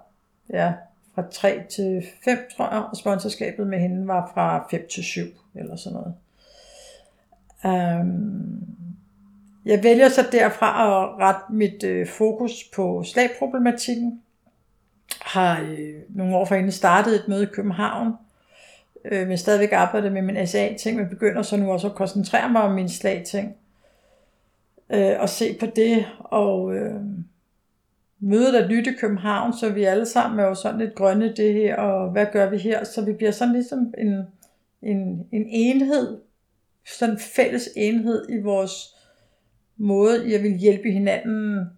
ja, 0.51 0.73
fra 1.15 1.25
3 1.33 1.63
til 1.71 2.07
5, 2.25 2.39
tror 2.57 2.75
jeg, 2.75 2.85
og 2.91 2.97
sponsorskabet 2.97 3.67
med 3.67 3.79
hende 3.79 4.07
var 4.07 4.31
fra 4.35 4.69
5 4.71 4.87
til 4.91 5.05
7, 5.05 5.21
eller 5.55 5.77
sådan 5.77 5.99
noget. 5.99 6.15
Um, 7.65 8.69
jeg 9.65 9.83
vælger 9.83 10.09
så 10.09 10.27
derfra 10.33 10.87
at 10.87 11.19
rette 11.19 11.53
mit 11.53 11.85
øh, 11.85 12.07
fokus 12.07 12.65
på 12.75 13.03
slagproblematikken. 13.05 14.23
Har 15.21 15.61
øh, 15.61 15.95
nogle 16.09 16.37
år 16.37 16.45
forinden 16.45 16.73
startet 16.73 17.15
et 17.15 17.29
møde 17.29 17.43
i 17.43 17.53
København, 17.53 18.13
øh, 19.05 19.29
men 19.29 19.39
stadigvæk 19.39 19.73
arbejder 19.73 20.11
med 20.11 20.23
min 20.23 20.47
SA-ting, 20.47 20.97
men 20.97 21.09
begynder 21.09 21.43
så 21.43 21.57
nu 21.57 21.73
også 21.73 21.87
at 21.87 21.95
koncentrere 21.95 22.49
mig 22.49 22.63
om 22.63 22.73
min 22.73 22.89
slag-ting. 22.89 23.57
Øh, 24.91 25.21
og 25.21 25.29
se 25.29 25.57
på 25.61 25.67
det, 25.67 26.07
og 26.19 26.75
øh, 26.75 27.01
mødet 28.21 28.61
er 28.61 28.69
nyt 28.69 28.87
i 28.87 28.93
København, 28.93 29.53
så 29.53 29.73
vi 29.73 29.85
alle 29.85 30.07
sammen 30.07 30.41
er 30.41 30.45
jo 30.45 30.55
sådan 30.55 30.79
lidt 30.79 30.95
grønne 30.95 31.33
det 31.37 31.55
her, 31.55 31.77
og 31.77 32.11
hvad 32.11 32.27
gør 32.33 32.51
vi 32.51 32.59
her? 32.59 32.85
Så 32.85 33.05
vi 33.05 33.13
bliver 33.13 33.31
sådan 33.31 33.55
ligesom 33.55 33.95
en, 33.99 34.23
en, 34.83 35.27
en 35.33 35.47
enhed, 35.47 36.19
sådan 36.99 37.15
en 37.15 37.21
fælles 37.37 37.69
enhed 37.77 38.27
i 38.31 38.43
vores 38.43 38.95
måde, 39.77 40.33
jeg 40.33 40.43
vil 40.43 40.53
hjælpe 40.53 40.91
hinanden 40.91 41.71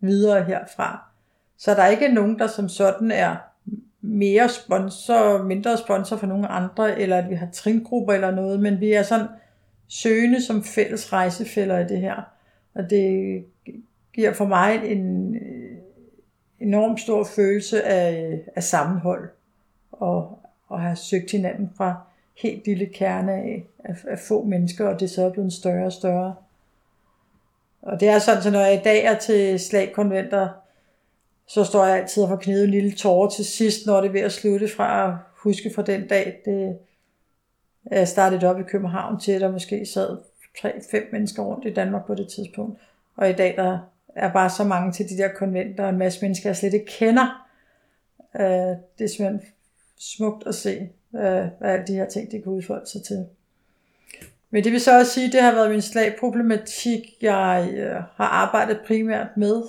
videre 0.00 0.44
herfra. 0.44 1.08
Så 1.56 1.74
der 1.74 1.82
er 1.82 1.88
ikke 1.88 2.08
nogen, 2.08 2.38
der 2.38 2.46
som 2.46 2.68
sådan 2.68 3.10
er 3.10 3.36
mere 4.00 4.48
sponsor, 4.48 5.42
mindre 5.42 5.76
sponsor 5.76 6.16
for 6.16 6.26
nogle 6.26 6.48
andre, 6.48 7.00
eller 7.00 7.18
at 7.18 7.30
vi 7.30 7.34
har 7.34 7.48
tringrupper 7.52 8.12
eller 8.12 8.30
noget, 8.30 8.60
men 8.60 8.80
vi 8.80 8.92
er 8.92 9.02
sådan 9.02 9.26
søgende 9.88 10.42
som 10.42 10.64
fælles 10.64 11.12
rejsefælder 11.12 11.78
i 11.78 11.88
det 11.88 12.00
her. 12.00 12.22
Og 12.74 12.90
det 12.90 13.44
giver 14.14 14.32
for 14.32 14.46
mig 14.46 14.80
en 14.84 15.36
enormt 16.62 17.00
stor 17.00 17.24
følelse 17.24 17.82
af, 17.82 18.32
øh, 18.32 18.38
af 18.56 18.62
sammenhold, 18.62 19.30
og, 19.92 20.38
og 20.68 20.80
har 20.80 20.94
søgt 20.94 21.30
hinanden 21.30 21.70
fra 21.76 21.94
helt 22.42 22.66
lille 22.66 22.86
kerne 22.86 23.32
af, 23.32 23.66
af, 23.84 23.94
af 24.08 24.18
få 24.18 24.44
mennesker, 24.44 24.88
og 24.88 25.00
det 25.00 25.06
er 25.06 25.10
så 25.10 25.30
blevet 25.30 25.52
større 25.52 25.86
og 25.86 25.92
større. 25.92 26.34
Og 27.82 28.00
det 28.00 28.08
er 28.08 28.18
sådan, 28.18 28.42
så 28.42 28.50
når 28.50 28.60
jeg 28.60 28.74
i 28.74 28.82
dag 28.84 29.04
er 29.04 29.18
til 29.18 29.60
slagkonventer, 29.60 30.48
så 31.46 31.64
står 31.64 31.84
jeg 31.86 31.98
altid 31.98 32.22
og 32.22 32.28
får 32.28 32.36
knivet 32.36 32.64
en 32.64 32.70
lille 32.70 32.92
tårer 32.92 33.28
til 33.28 33.44
sidst, 33.44 33.86
når 33.86 34.00
det 34.00 34.08
er 34.08 34.12
ved 34.12 34.20
at 34.20 34.32
slutte 34.32 34.68
fra 34.68 35.08
at 35.08 35.14
huske 35.36 35.70
fra 35.74 35.82
den 35.82 36.08
dag, 36.08 36.42
det 36.44 36.78
er 37.86 38.04
startet 38.04 38.44
op 38.44 38.60
i 38.60 38.62
København 38.62 39.20
til, 39.20 39.32
at 39.32 39.40
der 39.40 39.52
måske 39.52 39.86
sad 39.86 40.18
3-5 40.58 41.12
mennesker 41.12 41.42
rundt 41.42 41.66
i 41.66 41.72
Danmark 41.72 42.06
på 42.06 42.14
det 42.14 42.28
tidspunkt. 42.28 42.80
Og 43.16 43.30
i 43.30 43.32
dag 43.32 43.54
der 43.56 43.78
er 44.16 44.32
bare 44.32 44.50
så 44.50 44.64
mange 44.64 44.92
til 44.92 45.08
de 45.08 45.16
der 45.16 45.28
konventer, 45.28 45.84
og 45.84 45.90
en 45.90 45.98
masse 45.98 46.18
mennesker, 46.22 46.48
jeg 46.48 46.56
slet 46.56 46.74
ikke 46.74 46.86
kender. 46.86 47.46
Øh, 48.40 48.76
det 48.98 49.04
er 49.04 49.08
simpelthen 49.08 49.40
smukt 49.98 50.46
at 50.46 50.54
se, 50.54 50.90
øh, 51.14 51.46
hvad 51.58 51.70
alle 51.70 51.86
de 51.86 51.94
her 51.94 52.08
ting, 52.08 52.30
de 52.30 52.42
kan 52.42 52.52
udfolde 52.52 52.90
sig 52.90 53.02
til. 53.02 53.26
Men 54.50 54.64
det 54.64 54.72
vil 54.72 54.80
så 54.80 54.98
også 54.98 55.12
sige, 55.12 55.26
at 55.26 55.32
det 55.32 55.42
har 55.42 55.52
været 55.52 55.70
min 55.70 55.82
slagproblematik, 55.82 57.00
jeg 57.22 57.70
øh, 57.76 57.94
har 57.94 58.26
arbejdet 58.26 58.80
primært 58.86 59.28
med 59.36 59.62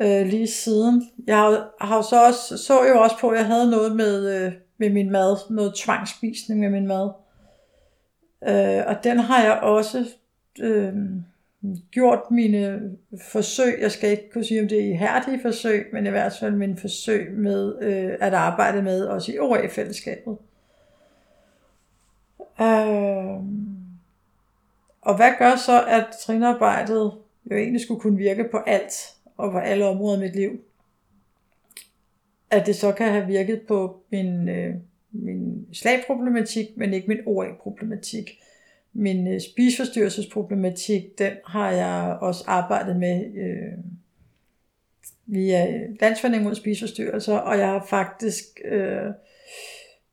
øh, 0.00 0.26
lige 0.26 0.46
siden. 0.46 1.10
Jeg 1.26 1.36
har, 1.36 1.74
har 1.80 2.02
så 2.02 2.26
også, 2.26 2.58
så 2.58 2.84
jo 2.84 3.00
også 3.00 3.16
på, 3.20 3.28
at 3.28 3.38
jeg 3.38 3.46
havde 3.46 3.70
noget 3.70 3.96
med, 3.96 4.44
øh, 4.44 4.52
med 4.78 4.90
min 4.90 5.10
mad, 5.10 5.36
noget 5.50 5.74
tvangspisning 5.74 6.60
med 6.60 6.70
min 6.70 6.86
mad. 6.86 7.10
Øh, 8.48 8.86
og 8.86 9.04
den 9.04 9.18
har 9.18 9.42
jeg 9.42 9.60
også 9.60 10.04
øh, 10.60 10.94
gjort 11.90 12.30
mine 12.30 12.90
forsøg, 13.32 13.78
jeg 13.80 13.92
skal 13.92 14.10
ikke 14.10 14.30
kunne 14.32 14.44
sige, 14.44 14.62
om 14.62 14.68
det 14.68 14.80
er 14.80 14.84
ihærdige 14.84 15.40
forsøg, 15.42 15.86
men 15.92 16.06
i 16.06 16.10
hvert 16.10 16.32
fald 16.40 16.54
mine 16.54 16.76
forsøg 16.76 17.32
med 17.32 17.82
øh, 17.82 18.16
at 18.20 18.34
arbejde 18.34 18.82
med, 18.82 19.04
også 19.04 19.32
i 19.32 19.38
OA-fællesskabet. 19.38 20.36
Øh, 22.60 23.42
og 25.02 25.16
hvad 25.16 25.32
gør 25.38 25.56
så, 25.56 25.84
at 25.88 26.06
trinarbejdet 26.26 27.12
jo 27.50 27.56
egentlig 27.56 27.80
skulle 27.80 28.00
kunne 28.00 28.18
virke 28.18 28.44
på 28.50 28.56
alt, 28.56 28.92
og 29.36 29.52
på 29.52 29.58
alle 29.58 29.86
områder 29.86 30.18
i 30.18 30.20
mit 30.20 30.36
liv? 30.36 30.60
At 32.50 32.66
det 32.66 32.76
så 32.76 32.92
kan 32.92 33.12
have 33.12 33.26
virket 33.26 33.62
på 33.68 34.00
min, 34.10 34.48
øh, 34.48 34.74
min 35.12 35.66
slagproblematik, 35.72 36.66
men 36.76 36.94
ikke 36.94 37.08
min 37.08 37.20
OA-problematik. 37.26 38.30
Min 38.92 39.28
øh, 39.28 39.40
spiseforstyrrelsesproblematik, 39.40 41.18
den 41.18 41.32
har 41.46 41.70
jeg 41.70 42.18
også 42.20 42.44
arbejdet 42.46 42.96
med 42.96 43.24
øh, 43.36 43.84
via 45.26 45.66
øh, 45.66 45.80
Landsforeningen 46.00 46.48
mod 46.48 46.54
spiseforstyrrelser, 46.54 47.36
og 47.36 47.58
jeg 47.58 47.66
har 47.68 47.86
faktisk 47.90 48.44
øh, 48.64 49.06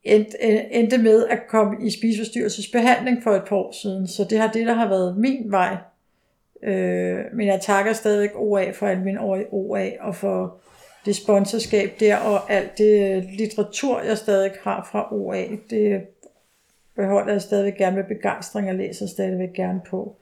endt, 0.04 0.36
øh, 0.44 0.60
endte 0.72 0.98
med 0.98 1.28
at 1.28 1.40
komme 1.50 1.88
i 1.88 1.90
spiseforstyrrelsesbehandling 1.90 3.24
for 3.24 3.32
et 3.32 3.44
par 3.48 3.56
år 3.56 3.72
siden, 3.82 4.08
så 4.08 4.24
det 4.30 4.38
har 4.38 4.52
det, 4.52 4.68
der 4.68 4.74
har 4.74 4.90
været 4.90 5.18
min 5.18 5.52
vej. 5.52 5.78
Øh, 6.64 7.20
men 7.34 7.48
jeg 7.48 7.62
takker 7.62 7.94
stadigvæk 7.94 8.32
OA 8.36 8.72
for 8.72 8.88
al 8.88 9.00
min 9.00 9.18
år 9.18 9.36
i 9.36 9.44
OA, 9.52 9.90
og 10.00 10.16
for 10.16 10.62
det 11.06 11.16
sponsorskab 11.16 12.00
der, 12.00 12.18
og 12.18 12.52
alt 12.52 12.78
det 12.78 13.16
øh, 13.16 13.24
litteratur, 13.38 14.02
jeg 14.02 14.18
stadig 14.18 14.52
har 14.64 14.90
fra 14.92 15.14
OA, 15.16 15.46
det 15.70 16.02
beholder 17.00 17.32
jeg 17.32 17.42
stadigvæk 17.42 17.78
gerne 17.78 17.96
med 17.96 18.04
begejstring 18.04 18.70
og 18.70 18.76
læser 18.76 19.08
stadigvæk 19.08 19.54
gerne 19.54 19.82
på. 19.90 20.16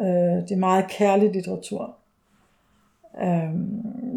Øh, 0.00 0.04
det 0.42 0.50
er 0.50 0.56
meget 0.56 0.88
kærlig 0.88 1.32
litteratur. 1.32 1.96
Øh, 3.22 3.54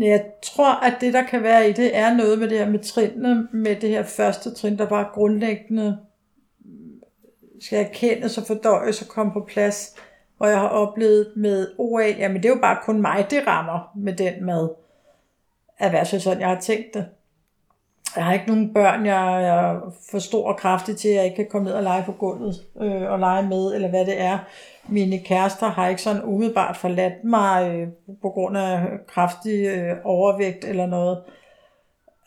jeg 0.01 0.25
tror, 0.41 0.85
at 0.85 0.93
det, 1.01 1.13
der 1.13 1.23
kan 1.23 1.43
være 1.43 1.69
i 1.69 1.73
det, 1.73 1.97
er 1.97 2.13
noget 2.13 2.39
med 2.39 2.49
det 2.49 2.57
her 2.57 2.69
med 2.69 2.79
trinene, 2.79 3.47
med 3.51 3.75
det 3.75 3.89
her 3.89 4.03
første 4.03 4.53
trin, 4.53 4.77
der 4.77 4.87
bare 4.87 5.07
grundlæggende 5.13 5.97
øh, 6.65 6.71
skal 7.61 7.85
erkendes 7.85 8.37
og 8.37 8.43
fordøjes 8.43 9.01
og 9.01 9.07
komme 9.07 9.31
på 9.31 9.45
plads, 9.47 9.95
hvor 10.37 10.47
jeg 10.47 10.59
har 10.59 10.67
oplevet 10.67 11.33
med 11.35 11.67
OA, 11.77 12.07
jamen 12.07 12.43
det 12.43 12.49
er 12.49 12.53
jo 12.55 12.61
bare 12.61 12.77
kun 12.83 13.01
mig, 13.01 13.27
det 13.29 13.47
rammer 13.47 13.91
med 13.95 14.13
den 14.13 14.45
mad, 14.45 14.69
at 15.77 15.91
være 15.91 16.05
sådan, 16.05 16.39
jeg 16.39 16.49
har 16.49 16.59
tænkt 16.59 16.93
det. 16.93 17.05
Jeg 18.15 18.25
har 18.25 18.33
ikke 18.33 18.47
nogen 18.47 18.73
børn, 18.73 19.05
jeg 19.05 19.43
er 19.43 19.93
for 20.11 20.19
stor 20.19 20.47
og 20.47 20.57
kraftig 20.57 20.97
til, 20.97 21.09
at 21.09 21.15
jeg 21.15 21.25
ikke 21.25 21.35
kan 21.35 21.47
komme 21.51 21.65
ned 21.65 21.73
og 21.73 21.83
lege 21.83 22.03
på 22.03 22.11
gulvet 22.11 22.55
øh, 22.81 23.11
og 23.11 23.19
lege 23.19 23.47
med, 23.47 23.75
eller 23.75 23.89
hvad 23.89 24.05
det 24.05 24.21
er. 24.21 24.37
Mine 24.87 25.19
kærester 25.19 25.65
har 25.65 25.87
ikke 25.87 26.01
sådan 26.01 26.23
umiddelbart 26.23 26.77
forladt 26.77 27.23
mig 27.23 27.75
øh, 27.75 27.87
på 28.21 28.29
grund 28.29 28.57
af 28.57 28.87
kraftig 29.07 29.65
øh, 29.65 29.95
overvægt 30.03 30.65
eller 30.65 30.85
noget. 30.85 31.17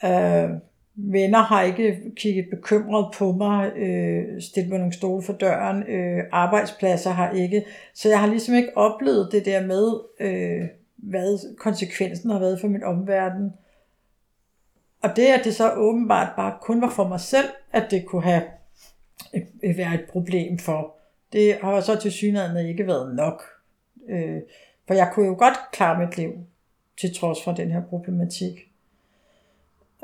Øh, 0.05 0.51
venner 0.97 1.39
har 1.39 1.63
ikke 1.63 2.01
kigget 2.17 2.47
bekymret 2.51 3.07
på 3.19 3.33
mig, 3.33 3.73
øh, 3.77 4.43
stillet 4.43 4.71
mig 4.71 4.79
nogle 4.79 4.93
stole 4.93 5.23
for 5.23 5.33
døren, 5.33 5.83
øh, 5.83 6.25
arbejdspladser 6.33 7.11
har 7.11 7.31
ikke. 7.31 7.65
Så 7.95 8.09
jeg 8.09 8.21
har 8.21 8.27
ligesom 8.27 8.55
ikke 8.55 8.77
oplevet 8.77 9.29
det 9.33 9.45
der 9.45 9.67
med, 9.67 9.93
øh, 10.21 10.69
hvad 10.97 11.57
konsekvensen 11.59 12.31
har 12.31 12.39
været 12.39 12.61
for 12.61 12.69
min 12.69 12.85
omverden. 12.85 13.53
Og 15.05 15.17
det, 15.17 15.27
at 15.27 15.45
det 15.45 15.55
så 15.55 15.73
åbenbart 15.73 16.29
bare 16.37 16.55
kun 16.61 16.81
var 16.81 16.91
for 16.91 17.09
mig 17.09 17.21
selv, 17.21 17.49
at 17.73 17.91
det 17.91 18.07
kunne 18.07 18.23
have 18.23 18.43
øh, 19.35 19.43
øh, 19.63 19.79
været 19.79 19.95
et 19.95 20.05
problem 20.13 20.59
for, 20.59 20.95
det 21.33 21.59
har 21.63 21.81
så 21.81 21.97
til 22.01 22.13
synligheden 22.13 22.67
ikke 22.67 22.87
været 22.87 23.15
nok. 23.15 23.43
Øh, 24.09 24.41
for 24.87 24.95
jeg 24.95 25.11
kunne 25.15 25.27
jo 25.27 25.35
godt 25.39 25.55
klare 25.73 26.07
mit 26.07 26.17
liv, 26.17 26.33
til 27.01 27.15
trods 27.17 27.45
for 27.45 27.53
den 27.53 27.71
her 27.71 27.83
problematik. 27.83 28.73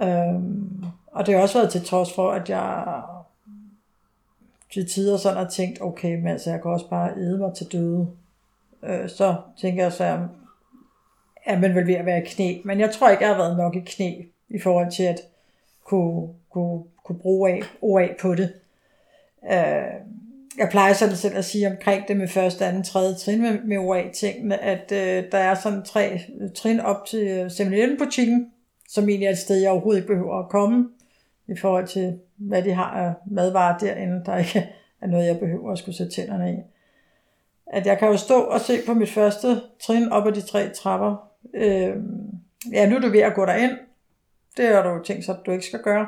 Øhm, 0.03 0.85
og 1.07 1.27
det 1.27 1.35
har 1.35 1.43
også 1.43 1.59
været 1.59 1.73
til 1.73 1.85
trods 1.85 2.15
for, 2.15 2.31
at 2.31 2.51
jeg 2.51 3.03
til 4.73 4.89
tider 4.89 5.17
sådan 5.17 5.39
har 5.39 5.51
tænkt, 5.51 5.83
okay, 5.83 6.17
men 6.17 6.27
altså, 6.27 6.51
jeg 6.51 6.63
kan 6.63 6.71
også 6.71 6.89
bare 6.89 7.17
æde 7.17 7.39
mig 7.39 7.55
til 7.55 7.73
døde. 7.73 8.11
Øh, 8.83 9.09
så 9.09 9.37
tænker 9.61 9.83
jeg 9.83 9.93
så, 9.93 10.29
at 11.45 11.61
man 11.61 11.75
vel 11.75 11.87
ved 11.87 11.95
at 11.95 12.07
være 12.07 12.23
i 12.23 12.27
knæ. 12.27 12.61
Men 12.65 12.81
jeg 12.81 12.91
tror 12.91 13.09
ikke, 13.09 13.25
jeg 13.25 13.35
har 13.35 13.43
været 13.43 13.57
nok 13.57 13.77
i 13.77 13.81
knæ 13.81 14.23
i 14.51 14.59
forhold 14.59 14.93
til 14.93 15.03
at 15.03 15.21
kunne, 15.85 16.29
kunne, 16.51 16.83
kunne 17.05 17.19
bruge 17.19 17.51
af, 17.51 17.63
OA 17.83 18.09
på 18.21 18.35
det. 18.35 18.53
Øh, 19.53 20.11
jeg 20.59 20.69
plejer 20.71 20.93
sådan 20.93 21.17
selv 21.17 21.37
at 21.37 21.45
sige 21.45 21.71
omkring 21.71 22.09
det 22.09 22.17
med 22.17 22.29
første, 22.29 22.67
anden, 22.67 22.83
tredje 22.83 23.15
trin 23.15 23.43
med, 23.43 23.59
med 23.65 23.79
OA-tingene, 23.79 24.63
at 24.63 24.93
øh, 24.93 25.25
der 25.33 25.39
er 25.39 25.55
sådan 25.55 25.83
tre 25.83 26.21
øh, 26.41 26.51
trin 26.55 26.81
op 26.81 27.07
til 27.07 27.29
øh, 27.29 27.47
7-Eleven-butikken, 27.47 28.53
som 28.89 29.09
egentlig 29.09 29.27
er 29.27 29.31
et 29.31 29.39
sted, 29.39 29.57
jeg 29.57 29.71
overhovedet 29.71 30.01
ikke 30.01 30.13
behøver 30.13 30.39
at 30.39 30.49
komme, 30.49 30.89
i 31.49 31.57
forhold 31.57 31.87
til, 31.87 32.19
hvad 32.37 32.63
de 32.63 32.73
har 32.73 32.91
af 32.91 33.13
madvarer 33.27 33.79
derinde, 33.79 34.23
der 34.27 34.37
ikke 34.37 34.69
er 35.01 35.07
noget, 35.07 35.27
jeg 35.27 35.39
behøver 35.39 35.73
at 35.73 35.79
skulle 35.79 35.97
sætte 35.97 36.13
tænderne 36.13 36.53
i. 36.53 36.57
At 37.67 37.87
jeg 37.87 37.99
kan 37.99 38.09
jo 38.09 38.17
stå 38.17 38.41
og 38.41 38.61
se 38.61 38.79
på 38.87 38.95
mit 38.95 39.11
første 39.11 39.61
trin 39.81 40.09
op 40.09 40.27
ad 40.27 40.33
de 40.33 40.41
tre 40.41 40.69
trapper. 40.69 41.17
Øh, 41.55 41.97
ja, 42.73 42.89
nu 42.89 42.97
er 42.97 43.01
du 43.01 43.09
ved 43.09 43.21
at 43.21 43.35
gå 43.35 43.47
derind. 43.47 43.73
Det 44.57 44.69
har 44.69 44.83
du 44.83 45.05
tænkt 45.05 45.25
sig, 45.25 45.37
at 45.39 45.47
du 45.47 45.51
ikke 45.51 45.67
skal 45.67 45.83
gøre. 45.83 46.07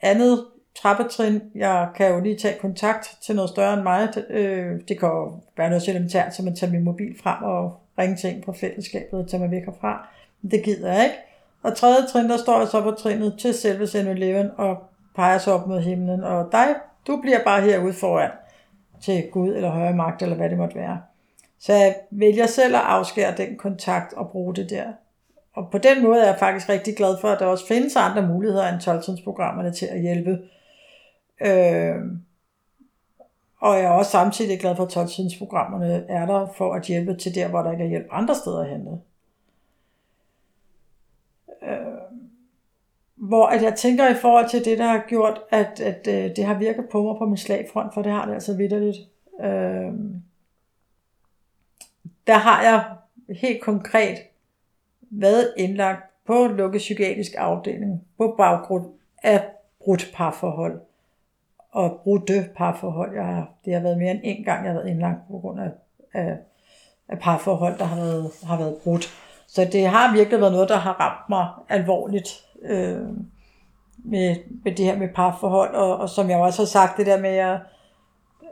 Andet 0.00 0.44
trappetrin, 0.74 1.42
jeg 1.54 1.88
kan 1.96 2.12
jo 2.12 2.20
lige 2.20 2.36
tage 2.36 2.58
kontakt 2.60 3.18
til 3.22 3.36
noget 3.36 3.50
større 3.50 3.74
end 3.74 3.82
mig. 3.82 4.08
Øh, 4.30 4.80
det 4.88 4.98
kan 4.98 5.08
jo 5.08 5.40
være 5.56 5.68
noget 5.68 5.82
så 5.82 5.90
elementært, 5.90 6.34
som 6.34 6.48
at 6.48 6.56
tage 6.56 6.72
min 6.72 6.84
mobil 6.84 7.18
frem 7.22 7.42
og 7.42 7.80
ringe 7.98 8.16
til 8.16 8.30
en 8.30 8.42
fra 8.44 8.52
fællesskabet 8.52 9.20
og 9.20 9.28
tage 9.28 9.40
mig 9.40 9.50
væk 9.50 9.64
herfra. 9.64 10.08
Det 10.50 10.62
gider 10.64 10.92
jeg 10.92 11.04
ikke. 11.04 11.16
Og 11.62 11.76
tredje 11.76 12.06
trin, 12.06 12.30
der 12.30 12.36
står 12.36 12.58
jeg 12.58 12.68
så 12.68 12.82
på 12.82 12.90
trinet 12.90 13.34
til 13.38 13.54
selve 13.54 13.86
7 13.86 13.98
og 14.56 14.76
peger 15.14 15.38
så 15.38 15.52
op 15.52 15.66
mod 15.66 15.80
himlen. 15.80 16.24
Og 16.24 16.48
dig, 16.52 16.66
du 17.06 17.20
bliver 17.20 17.44
bare 17.44 17.60
herude 17.62 17.92
foran 17.92 18.30
til 19.02 19.28
Gud 19.32 19.54
eller 19.54 19.70
højere 19.70 19.96
magt, 19.96 20.22
eller 20.22 20.36
hvad 20.36 20.50
det 20.50 20.58
måtte 20.58 20.74
være. 20.74 21.00
Så 21.58 21.72
jeg 21.72 21.96
vælger 22.10 22.46
selv 22.46 22.74
at 22.74 22.82
afskære 22.82 23.36
den 23.36 23.56
kontakt 23.56 24.12
og 24.12 24.30
bruge 24.30 24.54
det 24.54 24.70
der. 24.70 24.92
Og 25.52 25.70
på 25.70 25.78
den 25.78 26.02
måde 26.02 26.20
er 26.20 26.26
jeg 26.26 26.38
faktisk 26.38 26.68
rigtig 26.68 26.96
glad 26.96 27.16
for, 27.20 27.28
at 27.28 27.40
der 27.40 27.46
også 27.46 27.66
findes 27.66 27.96
andre 27.96 28.26
muligheder 28.26 28.68
end 28.68 28.80
12 28.80 29.24
programmerne 29.24 29.72
til 29.72 29.86
at 29.86 30.00
hjælpe. 30.00 30.38
Øh, 31.40 31.96
og 33.60 33.76
jeg 33.76 33.84
er 33.84 33.90
også 33.90 34.10
samtidig 34.10 34.60
glad 34.60 34.76
for, 34.76 34.84
at 34.84 34.90
12 34.90 35.08
programmerne 35.38 36.04
er 36.08 36.26
der 36.26 36.46
for 36.56 36.74
at 36.74 36.86
hjælpe 36.86 37.16
til 37.16 37.34
der, 37.34 37.48
hvor 37.48 37.62
der 37.62 37.72
ikke 37.72 37.84
er 37.84 37.88
hjælp 37.88 38.06
andre 38.10 38.34
steder 38.34 38.64
hen. 38.64 38.88
Øh, 41.62 42.02
hvor 43.14 43.46
at 43.46 43.62
jeg 43.62 43.74
tænker 43.74 44.08
i 44.08 44.14
forhold 44.14 44.48
til 44.48 44.64
det, 44.64 44.78
der 44.78 44.86
har 44.86 45.04
gjort, 45.08 45.40
at, 45.50 45.80
at 45.80 46.08
øh, 46.08 46.36
det 46.36 46.44
har 46.44 46.58
virket 46.58 46.84
på 46.92 47.02
mig 47.02 47.18
på 47.18 47.26
min 47.26 47.36
slagfront, 47.36 47.94
for 47.94 48.02
det 48.02 48.12
har 48.12 48.26
det 48.26 48.34
altså 48.34 48.56
vidderligt. 48.56 48.98
Øh, 49.40 49.92
der 52.26 52.34
har 52.34 52.62
jeg 52.62 52.84
helt 53.36 53.62
konkret 53.62 54.18
været 55.12 55.54
indlagt 55.56 56.02
på 56.26 56.46
lukket 56.46 56.78
psykiatrisk 56.78 57.32
afdeling 57.38 58.04
på 58.18 58.34
baggrund 58.38 58.86
af 59.22 59.44
brudt 59.84 60.12
parforhold 60.14 60.80
og 61.72 62.00
brudte 62.04 62.48
parforhold. 62.56 63.14
Jeg 63.14 63.24
har, 63.24 63.50
det 63.64 63.74
har 63.74 63.80
været 63.80 63.98
mere 63.98 64.10
end 64.10 64.20
en 64.24 64.44
gang, 64.44 64.64
jeg 64.64 64.72
har 64.72 64.78
været 64.80 64.90
indlagt 64.90 65.18
på 65.30 65.38
grund 65.38 65.60
af, 65.60 65.70
af, 66.12 66.36
af 67.08 67.18
parforhold, 67.18 67.78
der 67.78 67.84
har 67.84 67.96
været, 67.96 68.30
har 68.42 68.58
været 68.58 68.76
brudt. 68.84 69.08
Så 69.46 69.68
det 69.72 69.86
har 69.86 70.12
virkelig 70.12 70.40
været 70.40 70.52
noget, 70.52 70.68
der 70.68 70.76
har 70.76 70.92
ramt 70.92 71.28
mig 71.28 71.48
alvorligt 71.68 72.44
øh, 72.62 73.06
med, 73.96 74.36
med 74.64 74.72
det 74.72 74.84
her 74.84 74.98
med 74.98 75.08
parforhold. 75.14 75.74
Og, 75.74 75.96
og 75.96 76.08
som 76.08 76.30
jeg 76.30 76.38
også 76.38 76.62
har 76.62 76.66
sagt, 76.66 76.96
det 76.96 77.06
der 77.06 77.20
med, 77.20 77.30
at, 77.30 77.58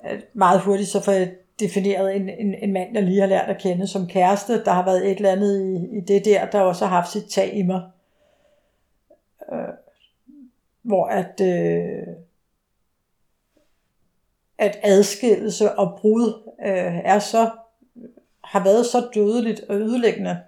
at 0.03 0.25
meget 0.33 0.61
hurtigt 0.61 0.88
så 0.88 1.03
får 1.03 1.12
jeg 1.12 1.31
defineret 1.61 2.16
en, 2.16 2.29
en, 2.29 2.55
en 2.55 2.73
mand, 2.73 2.94
jeg 2.94 3.03
lige 3.03 3.20
har 3.20 3.27
lært 3.27 3.49
at 3.49 3.62
kende 3.62 3.87
som 3.87 4.07
kæreste. 4.07 4.64
Der 4.64 4.73
har 4.73 4.85
været 4.85 5.11
et 5.11 5.16
eller 5.16 5.33
andet 5.33 5.61
i, 5.61 5.96
i 5.96 6.01
det 6.01 6.25
der, 6.25 6.51
der 6.51 6.61
også 6.61 6.87
har 6.87 6.96
haft 6.96 7.12
sit 7.12 7.25
tag 7.31 7.57
i 7.57 7.62
mig. 7.62 7.83
Øh, 9.53 9.59
hvor 10.83 11.07
at, 11.07 11.40
øh, 11.40 12.07
at 14.59 14.79
adskillelse 14.83 15.73
og 15.73 15.99
brud 16.01 16.42
øh, 16.66 16.99
er 17.05 17.18
så 17.18 17.51
har 18.44 18.64
været 18.64 18.87
så 18.87 19.09
dødeligt 19.14 19.61
og 19.61 19.77
ødelæggende, 19.77 20.40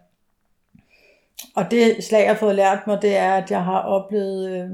og 1.55 1.71
det 1.71 2.05
slag, 2.05 2.21
jeg 2.21 2.31
har 2.31 2.37
fået 2.37 2.55
lært 2.55 2.87
mig, 2.87 3.03
det 3.03 3.17
er, 3.17 3.35
at 3.35 3.51
jeg 3.51 3.65
har 3.65 3.81
oplevet, 3.81 4.51
øh, 4.51 4.71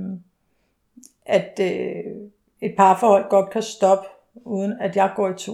at 1.26 1.60
øh, 1.60 2.04
et 2.60 2.74
parforhold 2.76 3.30
godt 3.30 3.50
kan 3.50 3.62
stoppe, 3.62 4.08
uden 4.34 4.72
at 4.80 4.96
jeg 4.96 5.12
går 5.16 5.28
i 5.28 5.34
to. 5.34 5.52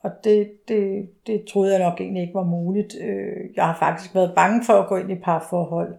Og 0.00 0.10
det, 0.24 0.68
det, 0.68 1.08
det 1.26 1.44
troede 1.44 1.72
jeg 1.72 1.84
nok 1.84 2.00
egentlig 2.00 2.22
ikke 2.22 2.34
var 2.34 2.44
muligt. 2.44 2.94
Øh, 3.00 3.56
jeg 3.56 3.64
har 3.64 3.76
faktisk 3.78 4.14
været 4.14 4.32
bange 4.36 4.64
for 4.64 4.72
at 4.72 4.88
gå 4.88 4.96
ind 4.96 5.10
i 5.10 5.14
parforhold, 5.14 5.94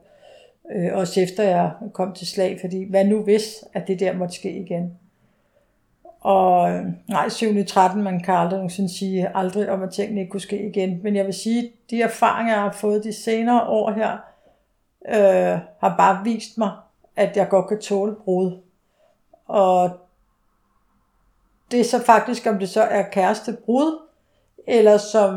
øh, 0.75 0.89
også 0.93 1.21
efter 1.21 1.43
jeg 1.43 1.71
kom 1.93 2.13
til 2.13 2.27
slag, 2.27 2.57
fordi 2.61 2.89
hvad 2.89 3.05
nu 3.05 3.23
hvis, 3.23 3.63
at 3.73 3.87
det 3.87 3.99
der 3.99 4.13
måtte 4.13 4.35
ske 4.35 4.51
igen. 4.51 4.97
Og 6.21 6.71
øh, 6.71 6.85
nej, 7.07 7.29
7. 7.29 7.65
13, 7.65 8.03
man 8.03 8.19
kan 8.19 8.35
aldrig 8.35 8.57
nogensinde 8.57 8.97
sige 8.97 9.37
aldrig 9.37 9.69
om, 9.69 9.83
at 9.83 9.91
tingene 9.91 10.21
ikke 10.21 10.31
kunne 10.31 10.41
ske 10.41 10.69
igen. 10.69 10.99
Men 11.03 11.15
jeg 11.15 11.25
vil 11.25 11.33
sige, 11.33 11.71
de 11.89 12.01
erfaringer, 12.01 12.53
jeg 12.53 12.61
har 12.61 12.71
fået 12.71 13.03
de 13.03 13.13
senere 13.13 13.67
år 13.67 13.91
her, 13.91 14.11
øh, 15.07 15.59
har 15.79 15.95
bare 15.97 16.23
vist 16.23 16.57
mig, 16.57 16.71
at 17.15 17.37
jeg 17.37 17.49
godt 17.49 17.67
kan 17.67 17.79
tåle 17.79 18.15
brud. 18.15 18.57
Og 19.45 19.91
det 21.71 21.79
er 21.79 21.83
så 21.83 22.03
faktisk, 22.05 22.47
om 22.47 22.59
det 22.59 22.69
så 22.69 22.81
er 22.81 23.01
kæreste 23.11 23.57
brud, 23.65 23.99
eller 24.67 24.97
som 24.97 25.35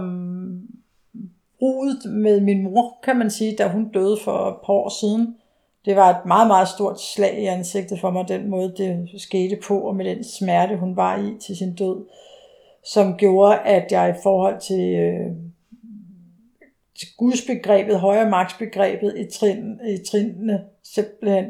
brudet 1.58 2.12
med 2.12 2.40
min 2.40 2.62
mor, 2.62 2.98
kan 3.02 3.16
man 3.16 3.30
sige, 3.30 3.56
da 3.56 3.68
hun 3.68 3.88
døde 3.88 4.16
for 4.24 4.48
et 4.48 4.56
par 4.66 4.72
år 4.72 4.88
siden. 5.00 5.36
Det 5.84 5.96
var 5.96 6.10
et 6.10 6.26
meget, 6.26 6.46
meget 6.46 6.68
stort 6.68 7.00
slag 7.00 7.42
i 7.42 7.46
ansigtet 7.46 8.00
for 8.00 8.10
mig, 8.10 8.28
den 8.28 8.50
måde 8.50 8.74
det 8.76 9.20
skete 9.20 9.58
på, 9.66 9.80
og 9.80 9.96
med 9.96 10.04
den 10.04 10.24
smerte, 10.24 10.76
hun 10.76 10.96
var 10.96 11.16
i 11.16 11.38
til 11.46 11.56
sin 11.56 11.74
død, 11.74 12.06
som 12.84 13.16
gjorde, 13.16 13.58
at 13.58 13.92
jeg 13.92 14.10
i 14.10 14.20
forhold 14.22 14.60
til, 14.60 14.94
øh, 14.94 15.30
til 16.98 17.08
gudsbegrebet, 17.18 18.00
højere 18.00 18.30
magtsbegrebet 18.30 19.14
i, 19.18 19.38
trin, 19.38 19.80
i 19.88 19.98
trinene, 20.10 20.64
simpelthen 20.82 21.46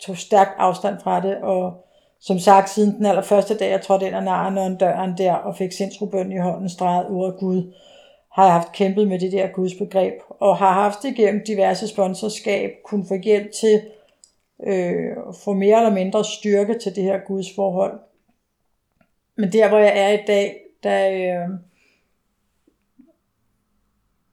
tog 0.00 0.16
stærk 0.16 0.48
afstand 0.58 1.00
fra 1.02 1.20
det, 1.20 1.36
og 1.36 1.86
som 2.22 2.38
sagt, 2.38 2.70
siden 2.70 2.96
den 2.96 3.06
allerførste 3.06 3.58
dag, 3.58 3.70
jeg 3.70 3.82
trådte 3.82 4.06
ind 4.06 4.16
ad 4.16 4.22
naren 4.22 4.76
døren 4.76 5.18
der, 5.18 5.32
og 5.32 5.56
fik 5.56 5.72
sindsrobøn 5.72 6.32
i 6.32 6.38
hånden, 6.38 6.68
streget 6.68 7.06
ordet 7.10 7.40
Gud, 7.40 7.72
har 8.32 8.44
jeg 8.44 8.52
haft 8.52 8.72
kæmpet 8.72 9.08
med 9.08 9.18
det 9.18 9.32
der 9.32 9.48
gudsbegreb, 9.48 10.14
og 10.28 10.56
har 10.56 10.72
haft 10.72 10.98
det 11.02 11.16
gennem 11.16 11.44
diverse 11.46 11.88
sponsorskab, 11.88 12.70
kunne 12.84 13.06
få 13.08 13.14
hjælp 13.14 13.52
til 13.52 13.82
øh, 14.66 15.16
at 15.28 15.36
få 15.44 15.52
mere 15.52 15.76
eller 15.78 15.94
mindre 15.94 16.24
styrke 16.24 16.78
til 16.78 16.96
det 16.96 17.04
her 17.04 17.18
gudsforhold. 17.26 18.00
Men 19.36 19.52
der, 19.52 19.68
hvor 19.68 19.78
jeg 19.78 19.92
er 19.94 20.08
i 20.08 20.24
dag, 20.26 20.60
der, 20.82 21.10
øh, 21.10 21.58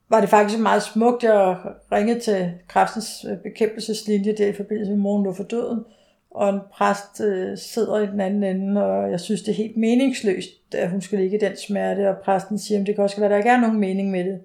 var 0.09 0.21
det 0.21 0.29
faktisk 0.29 0.59
meget 0.59 0.83
smukt. 0.83 1.23
Jeg 1.23 1.57
ringede 1.91 2.19
til 2.19 2.51
kræftens 2.67 3.25
bekæmpelseslinje 3.43 4.37
der 4.37 4.47
i 4.47 4.53
forbindelse 4.53 4.91
med 4.91 4.99
morgen 4.99 5.35
for 5.35 5.43
døden, 5.43 5.85
og 6.31 6.49
en 6.49 6.59
præst 6.73 7.21
øh, 7.21 7.57
sidder 7.57 7.99
i 7.99 8.07
den 8.07 8.21
anden 8.21 8.43
ende, 8.43 8.85
og 8.85 9.11
jeg 9.11 9.19
synes, 9.19 9.41
det 9.41 9.51
er 9.51 9.55
helt 9.55 9.77
meningsløst, 9.77 10.75
at 10.75 10.89
hun 10.89 11.01
skal 11.01 11.19
ligge 11.19 11.37
i 11.37 11.39
den 11.39 11.57
smerte, 11.57 12.09
og 12.09 12.17
præsten 12.17 12.59
siger, 12.59 12.79
at 12.79 12.87
det 12.87 12.95
kan 12.95 13.03
også 13.03 13.17
være, 13.17 13.25
at 13.25 13.31
der 13.31 13.37
ikke 13.37 13.49
er 13.49 13.59
nogen 13.59 13.79
mening 13.79 14.11
med 14.11 14.23
det. 14.23 14.39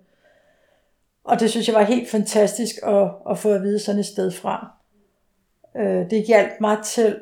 Og 1.24 1.40
det 1.40 1.50
synes 1.50 1.68
jeg 1.68 1.74
var 1.74 1.82
helt 1.82 2.08
fantastisk 2.08 2.74
at, 2.86 3.08
at 3.30 3.38
få 3.38 3.52
at 3.52 3.62
vide 3.62 3.78
sådan 3.78 3.98
et 4.00 4.06
sted 4.06 4.30
fra. 4.30 4.72
Øh, 5.76 6.10
det 6.10 6.24
hjalp 6.26 6.60
mig 6.60 6.78
til 6.84 7.20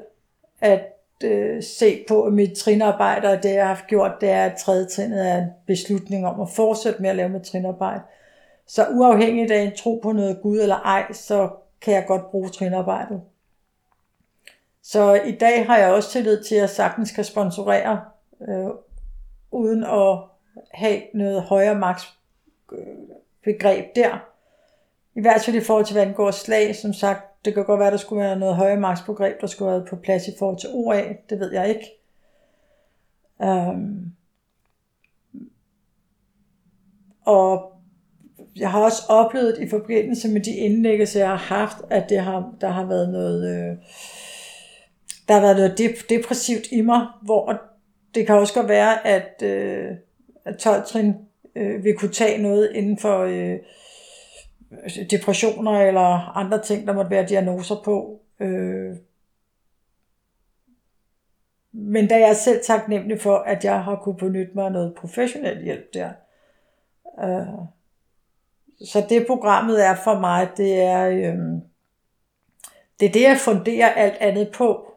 at 0.61 0.81
øh, 1.25 1.63
se 1.63 2.05
på 2.09 2.31
mit 2.31 2.53
trinarbejde, 2.53 3.29
og 3.29 3.43
det 3.43 3.55
jeg 3.55 3.69
har 3.69 3.85
gjort, 3.89 4.13
det 4.21 4.31
er, 4.31 4.45
at 4.45 4.57
tredje 4.59 4.87
trinnet 4.87 5.29
er 5.29 5.39
en 5.39 5.49
beslutning 5.67 6.27
om 6.27 6.41
at 6.41 6.51
fortsætte 6.51 7.03
med 7.03 7.11
at 7.11 7.17
lave 7.17 7.29
mit 7.29 7.43
trinarbejde. 7.43 8.03
Så 8.67 8.87
uafhængigt 8.87 9.51
af 9.51 9.63
en 9.63 9.73
tro 9.77 10.01
på 10.03 10.13
noget 10.13 10.39
Gud 10.43 10.59
eller 10.59 10.77
ej, 10.77 11.13
så 11.13 11.51
kan 11.81 11.95
jeg 11.95 12.05
godt 12.07 12.31
bruge 12.31 12.49
trinarbejdet. 12.49 13.21
Så 14.83 15.15
i 15.15 15.33
dag 15.33 15.67
har 15.67 15.79
jeg 15.79 15.93
også 15.93 16.11
tillid 16.11 16.43
til, 16.43 16.55
at 16.55 16.61
jeg 16.61 16.71
sagtens 16.71 17.11
kan 17.11 17.25
sponsorere, 17.25 18.05
øh, 18.49 18.71
uden 19.51 19.85
at 19.85 20.19
have 20.71 21.03
noget 21.15 21.43
højere 21.43 21.75
maks 21.75 22.19
begreb 23.45 23.85
der. 23.97 24.29
I 25.15 25.21
hvert 25.21 25.43
fald 25.45 25.57
i 25.57 25.61
forhold 25.61 25.85
til, 25.85 25.95
hvad 25.95 26.03
angår 26.03 26.31
slag, 26.31 26.77
som 26.77 26.93
sagt, 26.93 27.45
det 27.45 27.55
kan 27.55 27.65
godt 27.65 27.81
være, 27.81 27.91
der 27.91 27.97
skulle 27.97 28.25
være 28.25 28.39
noget 28.39 28.57
højere 28.57 28.81
magtsbegreb, 28.81 29.41
der 29.41 29.47
skulle 29.47 29.73
være 29.73 29.87
på 29.91 29.97
plads 29.97 30.29
i 30.29 30.33
forhold 30.39 30.59
til 30.59 30.69
OA, 30.73 31.03
det 31.31 31.41
ved 31.41 31.53
jeg 31.53 31.69
ikke. 31.69 31.87
Um, 33.39 34.13
og 37.25 37.73
jeg 38.57 38.71
har 38.71 38.81
også 38.81 39.03
oplevet 39.09 39.59
i 39.59 39.69
forbindelse 39.69 40.29
med 40.29 40.41
de 40.41 40.51
indlæggelser, 40.51 41.21
jeg 41.21 41.29
har 41.29 41.37
haft, 41.37 41.77
at 41.91 42.09
det 42.09 42.21
har, 42.21 42.55
der 42.61 42.69
har 42.69 42.85
været 42.85 43.09
noget, 43.09 43.71
øh, 43.71 43.77
der 45.29 45.35
har 45.35 45.41
været 45.41 45.57
noget 45.57 45.81
dep- 45.81 46.07
depressivt 46.09 46.73
i 46.73 46.81
mig, 46.81 47.07
hvor 47.23 47.61
det 48.15 48.27
kan 48.27 48.35
også 48.35 48.55
godt 48.55 48.69
være, 48.69 49.07
at, 49.07 49.43
øh, 49.43 49.91
at 50.45 50.57
12 50.57 50.87
trin 50.87 51.15
øh, 51.55 51.85
vil 51.85 51.99
kunne 51.99 52.13
tage 52.13 52.43
noget 52.43 52.73
inden 52.75 52.99
for 52.99 53.19
øh, 53.19 53.59
depressioner 55.11 55.81
eller 55.81 56.37
andre 56.37 56.63
ting, 56.63 56.87
der 56.87 56.93
måtte 56.93 57.11
være 57.11 57.27
diagnoser 57.27 57.77
på. 57.85 58.21
Øh, 58.41 58.97
men 61.73 62.09
da 62.09 62.19
jeg 62.19 62.29
er 62.29 62.35
selv 62.35 62.65
taknemmelig 62.65 63.21
for, 63.21 63.37
at 63.37 63.65
jeg 63.65 63.85
har 63.85 63.97
kunne 63.97 64.17
benytte 64.17 64.53
mig 64.55 64.65
af 64.65 64.73
noget 64.73 64.95
professionel 64.95 65.65
hjælp 65.65 65.95
der. 65.95 66.13
Øh, 67.25 67.67
så 68.85 69.07
det 69.09 69.27
programmet 69.27 69.87
er 69.87 69.95
for 70.05 70.19
mig, 70.19 70.49
det 70.57 70.81
er, 70.81 71.09
øh, 71.09 71.39
det 73.01 73.09
er 73.09 73.13
det, 73.13 73.23
jeg 73.23 73.39
funderer 73.45 73.89
alt 73.89 74.17
andet 74.21 74.51
på. 74.55 74.92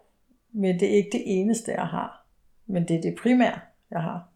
Men 0.56 0.80
det 0.80 0.92
er 0.92 0.96
ikke 0.96 1.10
det 1.12 1.24
eneste, 1.26 1.72
jeg 1.72 1.88
har. 1.88 2.26
Men 2.68 2.88
det 2.88 2.96
er 2.96 3.02
det 3.02 3.16
primære, 3.22 3.60
jeg 3.92 4.02
har. 4.02 4.28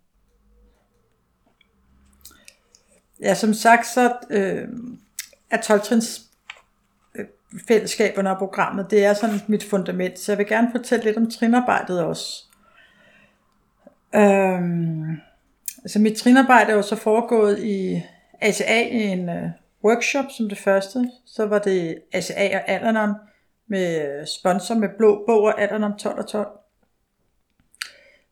Ja, 3.22 3.34
som 3.34 3.54
sagt, 3.54 3.88
så 3.88 4.18
øh, 4.30 4.68
er 5.52 5.58
12-trins 5.58 6.30
fællesskaberne 7.68 8.32
og 8.32 8.38
programmet, 8.38 8.92
det 8.92 9.06
er 9.06 9.14
sådan 9.14 9.40
mit 9.48 9.64
fundament, 9.64 10.20
så 10.20 10.32
jeg 10.32 10.38
vil 10.38 10.48
gerne 10.48 10.72
fortælle 10.72 11.06
lidt 11.06 11.18
om 11.18 11.32
trinarbejdet 11.32 12.04
også. 12.04 12.44
Øhm, 14.16 15.12
altså 15.84 16.00
mit 16.00 16.18
trinarbejde 16.18 16.72
er 16.72 16.76
jo 16.76 16.82
så 16.82 16.96
foregået 16.96 17.60
i 17.60 18.04
ACA 18.42 18.88
i 18.88 19.04
en 19.04 19.30
øh, 19.30 19.50
workshop 19.84 20.26
som 20.38 20.50
det 20.50 20.58
første. 20.58 21.12
Så 21.26 21.46
var 21.46 21.60
det 21.60 21.98
ACA 22.14 22.58
og 22.58 22.70
Alanon 22.70 23.14
med 23.70 24.20
øh, 24.20 24.28
sponsor 24.28 24.76
med 24.76 24.90
blå 24.98 25.24
bog 25.28 25.44
og 25.44 25.62
Alanon 25.62 25.98
12 25.98 26.20
og 26.20 26.28
12. 26.28 26.48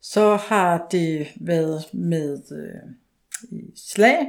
Så 0.01 0.35
har 0.35 0.87
det 0.91 1.27
været 1.41 1.93
med 1.93 2.41
øh, 2.51 2.91
i 3.59 3.71
slag, 3.75 4.27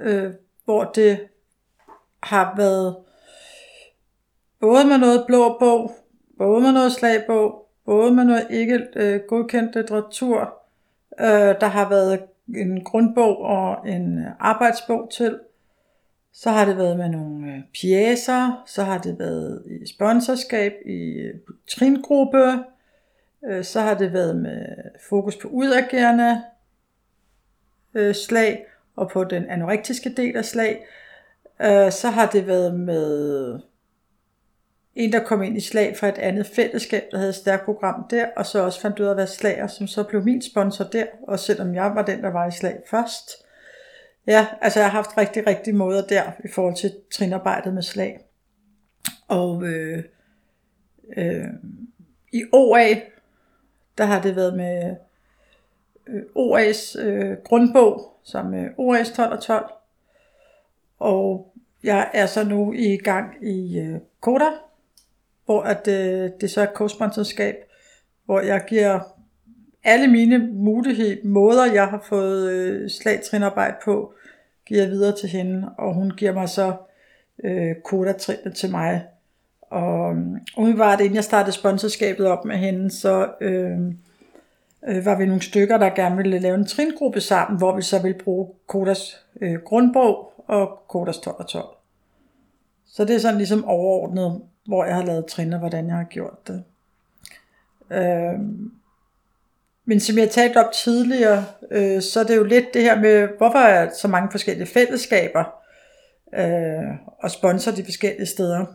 øh, 0.00 0.32
hvor 0.64 0.84
det 0.84 1.28
har 2.22 2.56
været 2.56 2.96
både 4.60 4.84
med 4.84 4.98
noget 4.98 5.24
blå 5.26 5.58
bog, 5.58 5.96
både 6.38 6.60
med 6.60 6.72
noget 6.72 6.92
slagbog, 6.92 7.68
både 7.84 8.12
med 8.12 8.24
noget 8.24 8.46
ikke 8.50 8.86
øh, 8.96 9.20
godkendt 9.28 9.74
litteratur. 9.76 10.62
Øh, 11.20 11.54
der 11.60 11.66
har 11.66 11.88
været 11.88 12.22
en 12.56 12.84
grundbog 12.84 13.38
og 13.38 13.88
en 13.88 14.24
arbejdsbog 14.38 15.10
til. 15.10 15.38
Så 16.38 16.50
har 16.50 16.64
det 16.64 16.76
været 16.76 16.96
med 16.96 17.08
nogle 17.08 17.52
øh, 17.52 17.62
pjæser, 17.80 18.62
så 18.66 18.82
har 18.82 18.98
det 18.98 19.18
været 19.18 19.62
i 19.66 19.86
sponsorskab, 19.86 20.72
i 20.86 21.12
øh, 21.12 21.34
trin-gruppe, 21.68 22.64
øh, 23.44 23.64
så 23.64 23.80
har 23.80 23.94
det 23.94 24.12
været 24.12 24.36
med 24.36 24.66
fokus 25.08 25.36
på 25.36 25.48
udagerende 25.48 26.42
slag, 28.12 28.66
og 28.96 29.10
på 29.10 29.24
den 29.24 29.50
anorektiske 29.50 30.14
del 30.16 30.36
af 30.36 30.44
slag, 30.44 30.86
så 31.90 32.10
har 32.14 32.26
det 32.26 32.46
været 32.46 32.80
med 32.80 33.60
en, 34.94 35.12
der 35.12 35.24
kom 35.24 35.42
ind 35.42 35.56
i 35.56 35.60
slag 35.60 35.96
fra 35.96 36.08
et 36.08 36.18
andet 36.18 36.46
fællesskab, 36.46 37.02
der 37.10 37.16
havde 37.18 37.28
et 37.28 37.34
stærkt 37.34 37.64
program 37.64 38.08
der, 38.10 38.26
og 38.36 38.46
så 38.46 38.62
også 38.62 38.80
fandt 38.80 39.00
ud 39.00 39.06
af 39.06 39.10
at 39.10 39.16
være 39.16 39.26
slager, 39.26 39.66
som 39.66 39.86
så 39.86 40.02
blev 40.02 40.24
min 40.24 40.42
sponsor 40.42 40.84
der, 40.84 41.06
og 41.28 41.38
selvom 41.38 41.74
jeg 41.74 41.92
var 41.94 42.02
den, 42.02 42.22
der 42.22 42.30
var 42.30 42.48
i 42.48 42.50
slag 42.50 42.76
først. 42.90 43.45
Ja, 44.26 44.46
altså 44.60 44.80
jeg 44.80 44.90
har 44.90 44.96
haft 44.96 45.18
rigtig, 45.18 45.46
rigtig 45.46 45.74
måder 45.74 46.06
der 46.06 46.32
i 46.44 46.48
forhold 46.48 46.74
til 46.74 46.94
trinarbejdet 47.12 47.74
med 47.74 47.82
slag. 47.82 48.20
Og 49.28 49.62
øh, 49.62 50.04
øh, 51.16 51.44
i 52.32 52.44
OA, 52.52 52.86
der 53.98 54.04
har 54.04 54.22
det 54.22 54.36
været 54.36 54.56
med 54.56 54.96
øh, 56.06 56.22
OA's 56.36 57.00
øh, 57.00 57.36
grundbog, 57.44 58.20
som 58.24 58.54
øh, 58.54 58.70
OA's 58.78 59.16
12 59.16 59.32
og 59.32 59.42
12. 59.42 59.72
Og 60.98 61.52
jeg 61.82 62.10
er 62.14 62.26
så 62.26 62.44
nu 62.44 62.72
i 62.72 62.96
gang 62.96 63.46
i 63.46 63.78
øh, 63.78 64.00
Koda, 64.20 64.50
hvor 65.44 65.62
at, 65.62 65.88
øh, 65.88 66.30
det 66.40 66.50
så 66.50 66.60
er 66.60 66.66
co-sponsorskab, 66.66 67.54
hvor 68.24 68.40
jeg 68.40 68.64
giver 68.68 69.15
alle 69.86 70.06
mine 70.06 70.38
mulighed, 70.38 71.24
måder, 71.24 71.72
jeg 71.72 71.86
har 71.86 72.04
fået 72.08 72.50
øh, 72.50 72.90
slagtrinarbejde 72.90 73.76
på, 73.84 74.12
giver 74.66 74.82
jeg 74.82 74.90
videre 74.90 75.16
til 75.16 75.28
hende, 75.28 75.70
og 75.78 75.94
hun 75.94 76.10
giver 76.10 76.32
mig 76.32 76.48
så 76.48 76.74
øh, 77.44 77.74
koda 77.84 78.12
til 78.54 78.70
mig. 78.70 79.04
Og 79.60 80.14
øh, 80.14 80.26
umiddelbart 80.56 81.00
inden 81.00 81.14
jeg 81.14 81.24
startede 81.24 81.52
sponsorskabet 81.52 82.26
op 82.26 82.44
med 82.44 82.56
hende, 82.56 82.90
så 82.90 83.28
øh, 83.40 83.78
øh, 84.86 85.04
var 85.04 85.18
vi 85.18 85.26
nogle 85.26 85.42
stykker, 85.42 85.78
der 85.78 85.90
gerne 85.90 86.16
ville 86.16 86.38
lave 86.38 86.54
en 86.54 86.66
tringruppe 86.66 87.20
sammen, 87.20 87.58
hvor 87.58 87.76
vi 87.76 87.82
så 87.82 88.02
ville 88.02 88.18
bruge 88.18 88.48
Kodas 88.66 89.24
øh, 89.40 89.54
grundbog 89.54 90.32
og 90.46 90.78
Kodas 90.88 91.18
12 91.18 91.36
og 91.38 91.48
12. 91.48 91.64
Så 92.86 93.04
det 93.04 93.14
er 93.14 93.20
sådan 93.20 93.38
ligesom 93.38 93.64
overordnet, 93.64 94.42
hvor 94.66 94.84
jeg 94.84 94.94
har 94.94 95.04
lavet 95.04 95.26
trin 95.26 95.52
og 95.52 95.58
hvordan 95.58 95.86
jeg 95.86 95.96
har 95.96 96.04
gjort 96.04 96.48
det. 96.48 96.64
Øh, 97.90 98.38
men 99.86 100.00
som 100.00 100.18
jeg 100.18 100.30
talte 100.30 100.64
op 100.64 100.72
tidligere, 100.72 101.44
øh, 101.70 102.02
så 102.02 102.20
er 102.20 102.24
det 102.24 102.36
jo 102.36 102.44
lidt 102.44 102.74
det 102.74 102.82
her 102.82 103.00
med, 103.00 103.28
hvorfor 103.38 103.58
er 103.58 103.90
så 104.00 104.08
mange 104.08 104.30
forskellige 104.30 104.66
fællesskaber 104.66 105.44
øh, 106.34 106.94
og 107.18 107.30
sponsor 107.30 107.72
de 107.72 107.84
forskellige 107.84 108.26
steder. 108.26 108.66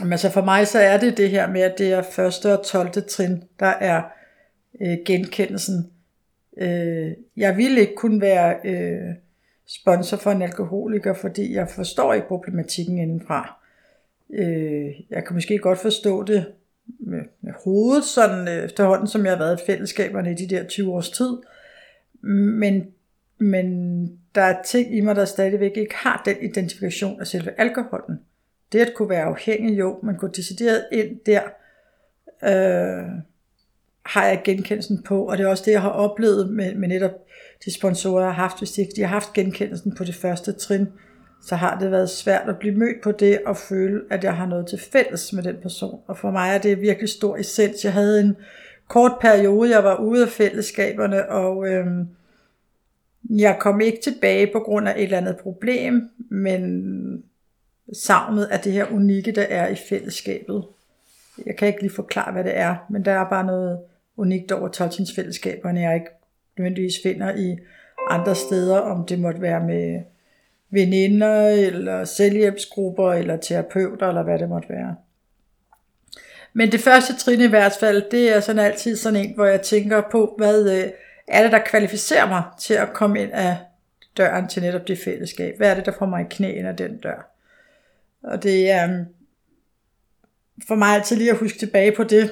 Men 0.00 0.12
altså 0.12 0.30
for 0.30 0.44
mig 0.44 0.66
så 0.66 0.78
er 0.78 0.98
det 0.98 1.16
det 1.16 1.30
her 1.30 1.48
med, 1.48 1.60
at 1.60 1.78
det 1.78 1.92
er 1.92 2.02
første 2.02 2.58
og 2.58 2.64
12. 2.64 2.90
trin, 3.08 3.44
der 3.60 3.66
er 3.66 4.02
øh, 4.80 4.98
genkendelsen. 5.06 5.90
Øh, 6.58 7.12
jeg 7.36 7.56
ville 7.56 7.80
ikke 7.80 7.94
kunne 7.94 8.20
være 8.20 8.56
øh, 8.64 9.14
sponsor 9.66 10.16
for 10.16 10.30
en 10.30 10.42
alkoholiker, 10.42 11.14
fordi 11.14 11.54
jeg 11.54 11.68
forstår 11.68 12.14
ikke 12.14 12.28
problematikken 12.28 12.98
indenfra. 12.98 13.60
Øh, 14.34 14.86
jeg 15.10 15.24
kan 15.26 15.34
måske 15.34 15.58
godt 15.58 15.78
forstå 15.78 16.22
det 16.22 16.46
hovedet, 17.66 18.04
sådan 18.04 18.48
øh, 18.48 18.64
efterhånden, 18.64 19.08
som 19.08 19.24
jeg 19.24 19.32
har 19.32 19.38
været 19.38 19.60
i 19.60 19.66
fællesskaberne 19.66 20.30
i 20.30 20.34
de 20.34 20.48
der 20.54 20.66
20 20.66 20.92
års 20.92 21.10
tid. 21.10 21.36
Men, 22.22 22.86
men 23.38 24.06
der 24.34 24.42
er 24.42 24.62
ting 24.62 24.96
i 24.96 25.00
mig, 25.00 25.16
der 25.16 25.24
stadigvæk 25.24 25.76
ikke 25.76 25.94
har 25.94 26.22
den 26.24 26.36
identifikation 26.42 27.20
af 27.20 27.26
selve 27.26 27.60
alkoholen. 27.60 28.20
Det 28.72 28.80
at 28.80 28.94
kunne 28.94 29.10
være 29.10 29.24
afhængig, 29.24 29.78
jo, 29.78 29.98
man 30.02 30.16
kunne 30.16 30.32
decideret 30.36 30.84
ind 30.92 31.20
der, 31.26 31.42
øh, 32.42 33.22
har 34.06 34.26
jeg 34.26 34.40
genkendelsen 34.44 35.02
på, 35.02 35.24
og 35.24 35.38
det 35.38 35.44
er 35.44 35.48
også 35.48 35.62
det, 35.66 35.72
jeg 35.72 35.82
har 35.82 35.90
oplevet 35.90 36.50
med, 36.50 36.74
med 36.74 36.88
netop 36.88 37.10
de 37.64 37.74
sponsorer, 37.74 38.24
jeg 38.24 38.34
har 38.34 38.42
haft. 38.42 38.58
Hvis 38.58 38.72
de 38.72 38.86
de 38.96 39.00
har 39.00 39.08
haft 39.08 39.32
genkendelsen 39.32 39.94
på 39.94 40.04
det 40.04 40.14
første 40.14 40.52
trin, 40.52 40.86
så 41.46 41.56
har 41.56 41.78
det 41.78 41.90
været 41.90 42.10
svært 42.10 42.48
at 42.48 42.58
blive 42.58 42.74
mødt 42.74 43.02
på 43.02 43.12
det 43.12 43.40
og 43.46 43.56
føle, 43.56 44.02
at 44.10 44.24
jeg 44.24 44.36
har 44.36 44.46
noget 44.46 44.66
til 44.66 44.80
fælles 44.92 45.32
med 45.32 45.42
den 45.42 45.56
person. 45.62 46.00
Og 46.06 46.18
for 46.18 46.30
mig 46.30 46.54
er 46.54 46.58
det 46.58 46.80
virkelig 46.80 47.08
stor 47.08 47.36
essens. 47.36 47.84
Jeg 47.84 47.92
havde 47.92 48.20
en 48.20 48.36
kort 48.88 49.12
periode, 49.20 49.70
jeg 49.70 49.84
var 49.84 49.96
ude 49.96 50.22
af 50.22 50.28
fællesskaberne, 50.28 51.28
og 51.28 51.68
øhm, 51.68 52.08
Jeg 53.30 53.56
kom 53.60 53.80
ikke 53.80 54.00
tilbage 54.02 54.52
på 54.52 54.60
grund 54.60 54.88
af 54.88 54.92
et 54.96 55.02
eller 55.02 55.18
andet 55.18 55.36
problem, 55.36 56.10
men 56.30 57.24
savnet 57.92 58.44
af 58.44 58.60
det 58.60 58.72
her 58.72 58.86
unikke, 58.92 59.32
der 59.32 59.42
er 59.42 59.68
i 59.68 59.76
fællesskabet. 59.88 60.64
Jeg 61.46 61.56
kan 61.56 61.68
ikke 61.68 61.80
lige 61.80 61.94
forklare, 61.94 62.32
hvad 62.32 62.44
det 62.44 62.56
er, 62.58 62.76
men 62.90 63.04
der 63.04 63.12
er 63.12 63.28
bare 63.28 63.46
noget 63.46 63.78
unikt 64.16 64.52
over 64.52 64.68
Tolkiens 64.68 65.12
fællesskaberne, 65.14 65.80
jeg 65.80 65.94
ikke 65.94 66.10
nødvendigvis 66.58 66.94
finder 67.02 67.36
i 67.36 67.58
andre 68.10 68.34
steder, 68.34 68.78
om 68.78 69.06
det 69.06 69.18
måtte 69.18 69.40
være 69.40 69.66
med 69.66 70.00
veninder, 70.70 71.48
eller 71.48 72.04
selvhjælpsgrupper, 72.04 73.12
eller 73.12 73.36
terapeuter, 73.36 74.08
eller 74.08 74.22
hvad 74.22 74.38
det 74.38 74.48
måtte 74.48 74.68
være. 74.68 74.96
Men 76.52 76.72
det 76.72 76.80
første 76.80 77.16
trin 77.16 77.40
i 77.40 77.46
hvert 77.46 77.76
fald, 77.80 78.10
det 78.10 78.36
er 78.36 78.40
sådan 78.40 78.64
altid 78.64 78.96
sådan 78.96 79.26
en, 79.26 79.34
hvor 79.34 79.44
jeg 79.44 79.62
tænker 79.62 80.02
på, 80.10 80.34
hvad 80.38 80.78
øh, 80.78 80.90
er 81.28 81.42
det, 81.42 81.52
der 81.52 81.58
kvalificerer 81.66 82.28
mig 82.28 82.42
til 82.60 82.74
at 82.74 82.92
komme 82.92 83.22
ind 83.22 83.32
af 83.32 83.56
døren 84.16 84.48
til 84.48 84.62
netop 84.62 84.88
det 84.88 84.98
fællesskab? 85.04 85.56
Hvad 85.56 85.70
er 85.70 85.74
det, 85.74 85.86
der 85.86 85.92
får 85.98 86.06
mig 86.06 86.22
i 86.22 86.26
knæ 86.30 86.52
ind 86.52 86.66
af 86.66 86.76
den 86.76 86.98
dør? 86.98 87.30
Og 88.22 88.42
det 88.42 88.70
er 88.70 88.86
mm, 88.86 89.04
for 90.68 90.74
mig 90.74 90.88
altid 90.88 91.16
lige 91.16 91.30
at 91.30 91.36
huske 91.36 91.58
tilbage 91.58 91.92
på 91.92 92.04
det, 92.04 92.30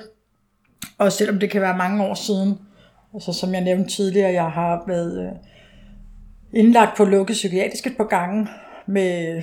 og 0.99 1.13
selvom 1.13 1.39
det 1.39 1.51
kan 1.51 1.61
være 1.61 1.77
mange 1.77 2.05
år 2.05 2.15
siden. 2.15 2.59
Altså 3.15 3.33
som 3.33 3.55
jeg 3.55 3.61
nævnte 3.61 3.91
tidligere, 3.91 4.33
jeg 4.33 4.51
har 4.51 4.85
været 4.87 5.23
øh, 5.27 5.33
indlagt 6.57 6.97
på 6.97 7.05
lukket 7.05 7.35
psykiatrisk 7.35 7.87
et 7.87 7.97
par 7.97 8.05
gange, 8.05 8.49
med, 8.87 9.43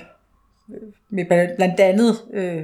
med 1.09 1.25
blandt 1.55 1.79
andet 1.79 2.15
øh, 2.33 2.63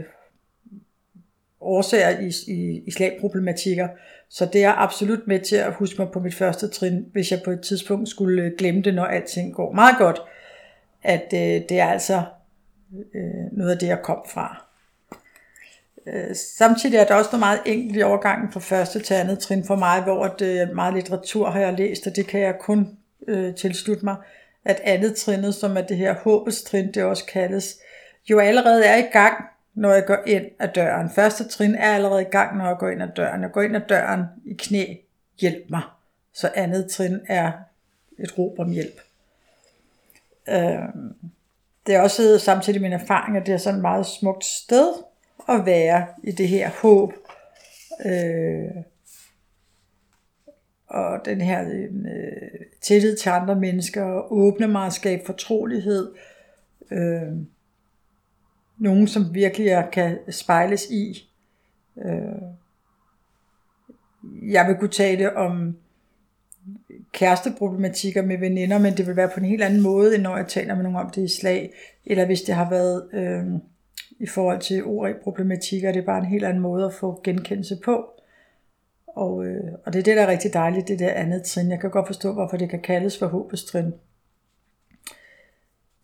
årsager 1.61 2.19
i, 2.19 2.31
i 2.47 2.83
i 2.87 2.91
slagproblematikker. 2.91 3.87
Så 4.29 4.45
det 4.53 4.63
er 4.63 4.73
absolut 4.73 5.27
med 5.27 5.39
til 5.39 5.55
at 5.55 5.73
huske 5.73 6.01
mig 6.01 6.11
på 6.11 6.19
mit 6.19 6.35
første 6.35 6.67
trin, 6.67 7.05
hvis 7.11 7.31
jeg 7.31 7.41
på 7.45 7.51
et 7.51 7.61
tidspunkt 7.61 8.09
skulle 8.09 8.43
øh, 8.43 8.51
glemme 8.57 8.81
det, 8.81 8.93
når 8.93 9.05
alting 9.05 9.53
går 9.53 9.73
meget 9.73 9.97
godt, 9.97 10.21
at 11.03 11.33
øh, 11.33 11.61
det 11.69 11.71
er 11.71 11.87
altså 11.87 12.23
øh, 13.15 13.51
noget 13.51 13.71
af 13.71 13.77
det, 13.77 13.87
jeg 13.87 14.01
kom 14.01 14.19
fra. 14.33 14.65
Øh, 16.07 16.35
samtidig 16.35 16.97
er 16.97 17.05
der 17.05 17.15
også 17.15 17.29
noget 17.31 17.39
meget 17.39 17.59
enkelt 17.65 17.97
i 17.97 18.01
overgangen 18.01 18.51
fra 18.51 18.59
første 18.59 18.99
til 18.99 19.13
andet 19.13 19.39
trin 19.39 19.63
for 19.63 19.75
mig, 19.75 20.03
hvor 20.03 20.27
det 20.27 20.61
øh, 20.61 20.75
meget 20.75 20.93
litteratur 20.93 21.49
har 21.49 21.59
jeg 21.59 21.73
læst, 21.73 22.07
og 22.07 22.15
det 22.15 22.27
kan 22.27 22.39
jeg 22.39 22.55
kun 22.59 22.96
øh, 23.27 23.55
tilslutte 23.55 24.05
mig, 24.05 24.15
at 24.65 24.81
andet 24.83 25.15
trinnet, 25.15 25.55
som 25.55 25.77
er 25.77 25.81
det 25.81 25.97
her 25.97 26.13
håbets 26.13 26.63
trin, 26.63 26.91
det 26.93 27.03
også 27.03 27.25
kaldes, 27.25 27.79
jo 28.29 28.39
allerede 28.39 28.85
er 28.85 28.95
i 28.95 29.07
gang, 29.11 29.45
når 29.73 29.93
jeg 29.93 30.05
går 30.05 30.17
ind 30.25 30.45
ad 30.59 30.67
døren. 30.67 31.09
Første 31.09 31.47
trin 31.47 31.75
er 31.75 31.95
allerede 31.95 32.21
i 32.21 32.31
gang, 32.31 32.57
når 32.57 32.67
jeg 32.67 32.77
går 32.77 32.89
ind 32.89 33.03
ad 33.03 33.07
døren. 33.15 33.41
Jeg 33.41 33.51
går 33.51 33.61
ind 33.61 33.75
ad 33.75 33.81
døren 33.89 34.23
i 34.45 34.53
knæ, 34.53 34.95
hjælp 35.39 35.69
mig. 35.69 35.81
Så 36.33 36.51
andet 36.55 36.89
trin 36.89 37.19
er 37.27 37.51
et 38.19 38.37
råb 38.37 38.59
om 38.59 38.71
hjælp. 38.71 39.01
Øh, 40.49 40.87
det 41.87 41.95
er 41.95 42.01
også 42.01 42.39
samtidig 42.39 42.81
min 42.81 42.93
erfaring, 42.93 43.37
at 43.37 43.45
det 43.45 43.53
er 43.53 43.57
sådan 43.57 43.75
et 43.75 43.81
meget 43.81 44.05
smukt 44.05 44.45
sted 44.45 44.93
at 45.49 45.65
være 45.65 46.07
i 46.23 46.31
det 46.31 46.47
her 46.47 46.69
håb. 46.81 47.13
Øh, 48.05 48.83
og 50.87 51.25
den 51.25 51.41
her 51.41 51.69
øh, 51.69 52.65
tillid 52.81 53.17
til 53.17 53.29
andre 53.29 53.55
mennesker, 53.55 54.03
og 54.03 54.37
åbne 54.37 54.67
mig 54.67 54.85
og 54.85 54.93
skabe 54.93 55.21
fortrolighed. 55.25 56.11
Øh, 56.91 57.33
nogen, 58.77 59.07
som 59.07 59.33
virkelig 59.33 59.67
jeg 59.67 59.89
kan 59.91 60.17
spejles 60.29 60.85
i. 60.89 61.29
Øh, 62.05 62.41
jeg 64.51 64.67
vil 64.67 64.75
kunne 64.75 64.89
tale 64.89 65.37
om 65.37 65.77
kæresteproblematikker 67.11 68.21
med 68.21 68.37
veninder, 68.37 68.79
men 68.79 68.97
det 68.97 69.07
vil 69.07 69.15
være 69.15 69.29
på 69.33 69.39
en 69.39 69.45
helt 69.45 69.63
anden 69.63 69.81
måde, 69.81 70.15
end 70.15 70.23
når 70.23 70.37
jeg 70.37 70.47
taler 70.47 70.75
med 70.75 70.83
nogen 70.83 70.97
om 70.97 71.09
det 71.09 71.23
i 71.23 71.37
slag, 71.39 71.73
eller 72.05 72.25
hvis 72.25 72.41
det 72.41 72.55
har 72.55 72.69
været 72.69 73.09
øh, 73.13 73.45
i 74.19 74.27
forhold 74.27 74.59
til 74.59 74.83
ORE-problematikker, 74.83 75.91
det 75.91 76.01
er 76.01 76.05
bare 76.05 76.19
en 76.19 76.25
helt 76.25 76.45
anden 76.45 76.61
måde 76.61 76.85
at 76.85 76.93
få 76.93 77.21
genkendelse 77.23 77.77
på. 77.85 78.05
Og, 79.17 79.45
øh, 79.45 79.73
og 79.85 79.93
det 79.93 79.99
er 79.99 80.03
det, 80.03 80.17
der 80.17 80.23
er 80.23 80.27
rigtig 80.27 80.53
dejligt, 80.53 80.87
det 80.87 80.99
der 80.99 81.13
andet 81.13 81.43
trin. 81.43 81.71
Jeg 81.71 81.79
kan 81.79 81.89
godt 81.89 82.07
forstå, 82.07 82.33
hvorfor 82.33 82.57
det 82.57 82.69
kan 82.69 82.81
kaldes 82.81 83.19
for 83.19 83.27
håbets 83.27 83.63
trin. 83.63 83.93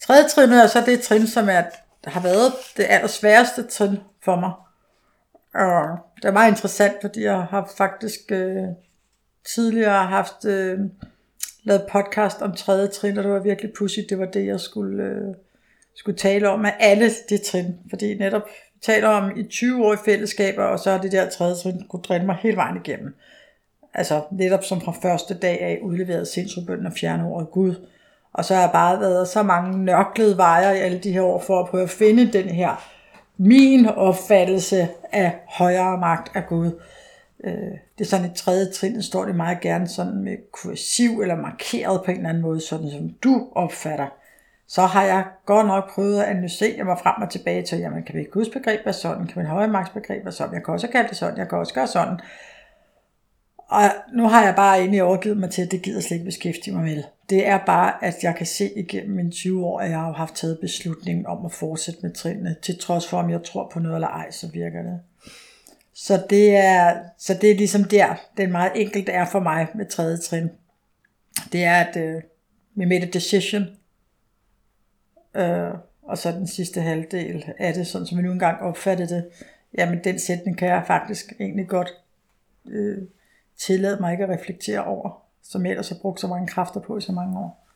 Tredje 0.01 0.27
trin 0.29 0.51
er 0.51 0.67
så 0.67 0.83
det 0.85 1.01
trin, 1.01 1.27
som 1.27 1.49
er, 1.49 1.63
har 2.05 2.21
været 2.21 2.53
det 2.77 2.85
allersværeste 2.89 3.67
trin 3.67 3.97
for 4.23 4.35
mig. 4.35 4.51
Og 5.53 5.97
det 6.15 6.25
er 6.25 6.31
meget 6.31 6.51
interessant, 6.51 6.93
fordi 7.01 7.23
jeg 7.23 7.41
har 7.41 7.71
faktisk 7.77 8.31
øh, 8.31 8.63
tidligere 9.55 10.05
haft 10.05 10.45
øh, 10.45 10.79
lavet 11.63 11.87
podcast 11.91 12.41
om 12.41 12.55
tredje 12.55 12.87
trin, 12.87 13.17
og 13.17 13.23
det 13.23 13.31
var 13.31 13.39
virkelig 13.39 13.73
pudsigt. 13.77 14.09
Det 14.09 14.19
var 14.19 14.25
det, 14.25 14.45
jeg 14.45 14.59
skulle, 14.59 15.03
øh, 15.03 15.35
skulle 15.95 16.17
tale 16.17 16.49
om 16.49 16.65
af 16.65 16.75
alle 16.79 17.09
de 17.29 17.37
trin. 17.37 17.79
Fordi 17.89 18.17
netop 18.17 18.47
taler 18.85 19.07
om 19.07 19.37
i 19.37 19.43
20 19.43 19.85
år 19.85 19.93
i 19.93 19.97
fællesskaber, 20.05 20.63
og 20.63 20.79
så 20.79 20.91
er 20.91 21.01
det 21.01 21.11
der 21.11 21.29
tredje 21.29 21.55
trin 21.55 21.85
kunne 21.89 22.01
drille 22.01 22.25
mig 22.25 22.37
hele 22.41 22.57
vejen 22.57 22.77
igennem. 22.85 23.15
Altså 23.93 24.21
netop 24.31 24.63
som 24.63 24.81
fra 24.81 24.93
første 25.01 25.33
dag 25.33 25.61
af 25.61 25.79
udleveret 25.81 26.27
sindsrubønden 26.27 26.85
og 26.85 26.93
fjerne 26.93 27.25
ordet 27.25 27.51
Gud. 27.51 27.75
Og 28.33 28.45
så 28.45 28.53
har 28.53 28.61
jeg 28.61 28.71
bare 28.71 28.99
været 28.99 29.27
så 29.27 29.43
mange 29.43 29.85
nørklede 29.85 30.37
veje 30.37 30.77
i 30.77 30.79
alle 30.79 30.99
de 30.99 31.11
her 31.11 31.21
år 31.21 31.39
for 31.39 31.59
at 31.59 31.69
prøve 31.69 31.83
at 31.83 31.89
finde 31.89 32.31
den 32.33 32.45
her 32.45 32.89
min 33.37 33.85
opfattelse 33.85 34.89
af 35.11 35.39
højere 35.47 35.97
magt 35.97 36.35
af 36.35 36.45
Gud. 36.47 36.71
Øh, 37.43 37.53
det 37.97 38.01
er 38.01 38.05
sådan 38.05 38.25
et 38.25 38.35
tredje 38.35 38.71
trin, 38.71 38.95
der 38.95 39.01
står 39.01 39.25
det 39.25 39.35
meget 39.35 39.61
gerne 39.61 39.87
sådan 39.87 40.23
med 40.23 40.37
kursiv 40.51 41.21
eller 41.21 41.35
markeret 41.35 42.01
på 42.05 42.11
en 42.11 42.17
eller 42.17 42.29
anden 42.29 42.43
måde, 42.43 42.61
sådan 42.61 42.91
som 42.91 43.09
du 43.23 43.47
opfatter. 43.55 44.07
Så 44.73 44.81
har 44.81 45.03
jeg 45.03 45.25
godt 45.45 45.67
nok 45.67 45.93
prøvet 45.93 46.21
at 46.21 46.29
analysere 46.29 46.83
mig 46.83 46.97
frem 47.03 47.21
og 47.21 47.29
tilbage 47.29 47.61
til, 47.61 47.79
jamen 47.79 48.03
kan 48.03 48.15
vi 48.15 48.23
Guds 48.23 48.49
begreb 48.49 48.85
være 48.85 48.93
sådan, 48.93 49.27
kan 49.27 49.41
vi 49.41 49.47
højere 49.47 49.71
magtsbegreb 49.71 50.25
være 50.25 50.31
sådan, 50.31 50.53
jeg 50.53 50.63
kan 50.65 50.73
også 50.73 50.87
kalde 50.87 51.09
det 51.09 51.17
sådan, 51.17 51.37
jeg 51.37 51.49
kan 51.49 51.57
også 51.57 51.73
gøre 51.73 51.87
sådan. 51.87 52.19
Og 53.57 53.83
nu 54.13 54.27
har 54.27 54.45
jeg 54.45 54.55
bare 54.55 54.79
egentlig 54.79 55.03
overgivet 55.03 55.37
mig 55.37 55.51
til, 55.51 55.61
at 55.61 55.71
det 55.71 55.81
gider 55.81 56.01
slet 56.01 56.11
ikke 56.11 56.25
beskæftige 56.25 56.75
mig 56.75 56.83
med. 56.83 57.03
Det 57.29 57.47
er 57.47 57.59
bare, 57.65 58.03
at 58.03 58.15
jeg 58.23 58.35
kan 58.35 58.45
se 58.45 58.71
igennem 58.75 59.15
mine 59.15 59.31
20 59.31 59.65
år, 59.65 59.79
at 59.79 59.89
jeg 59.89 59.99
har 59.99 60.13
haft 60.13 60.35
taget 60.35 60.59
beslutningen 60.61 61.25
om 61.25 61.45
at 61.45 61.51
fortsætte 61.51 61.99
med 62.03 62.13
trinene, 62.13 62.55
til 62.61 62.79
trods 62.79 63.07
for, 63.07 63.17
om 63.17 63.29
jeg 63.29 63.43
tror 63.43 63.69
på 63.73 63.79
noget 63.79 63.95
eller 63.95 64.07
ej, 64.07 64.31
så 64.31 64.47
virker 64.53 64.81
det. 64.81 64.99
Så 65.93 66.23
det 66.29 66.55
er, 66.55 66.99
så 67.17 67.33
det 67.41 67.51
er 67.51 67.55
ligesom 67.55 67.83
der, 67.83 68.15
den 68.37 68.51
meget 68.51 68.71
enkelt 68.75 69.09
er 69.09 69.25
for 69.25 69.39
mig 69.39 69.67
med 69.75 69.85
tredje 69.85 70.17
trin. 70.17 70.49
Det 71.51 71.63
er, 71.63 71.75
at 71.75 71.95
uh, 71.95 72.21
we 72.77 72.85
made 72.85 73.01
a 73.01 73.09
decision, 73.13 73.67
øh, 75.35 75.73
og 76.03 76.17
så 76.17 76.31
den 76.31 76.47
sidste 76.47 76.81
halvdel 76.81 77.53
af 77.57 77.73
det, 77.73 77.87
sådan 77.87 78.07
som 78.07 78.17
vi 78.17 78.23
nu 78.23 78.31
engang 78.31 78.61
opfattede 78.61 79.15
det, 79.15 79.25
jamen 79.77 80.03
den 80.03 80.19
sætning 80.19 80.57
kan 80.57 80.67
jeg 80.67 80.83
faktisk 80.87 81.33
egentlig 81.39 81.67
godt 81.67 81.93
øh, 82.65 82.97
tillade 83.57 83.97
mig 84.01 84.11
ikke 84.11 84.23
at 84.23 84.29
reflektere 84.29 84.83
over, 84.83 85.21
som 85.43 85.65
jeg 85.65 85.69
ellers 85.71 85.89
har 85.89 85.97
brugt 86.01 86.19
så 86.19 86.27
mange 86.27 86.47
kræfter 86.47 86.79
på 86.79 86.97
i 86.97 87.01
så 87.01 87.11
mange 87.11 87.39
år. 87.39 87.67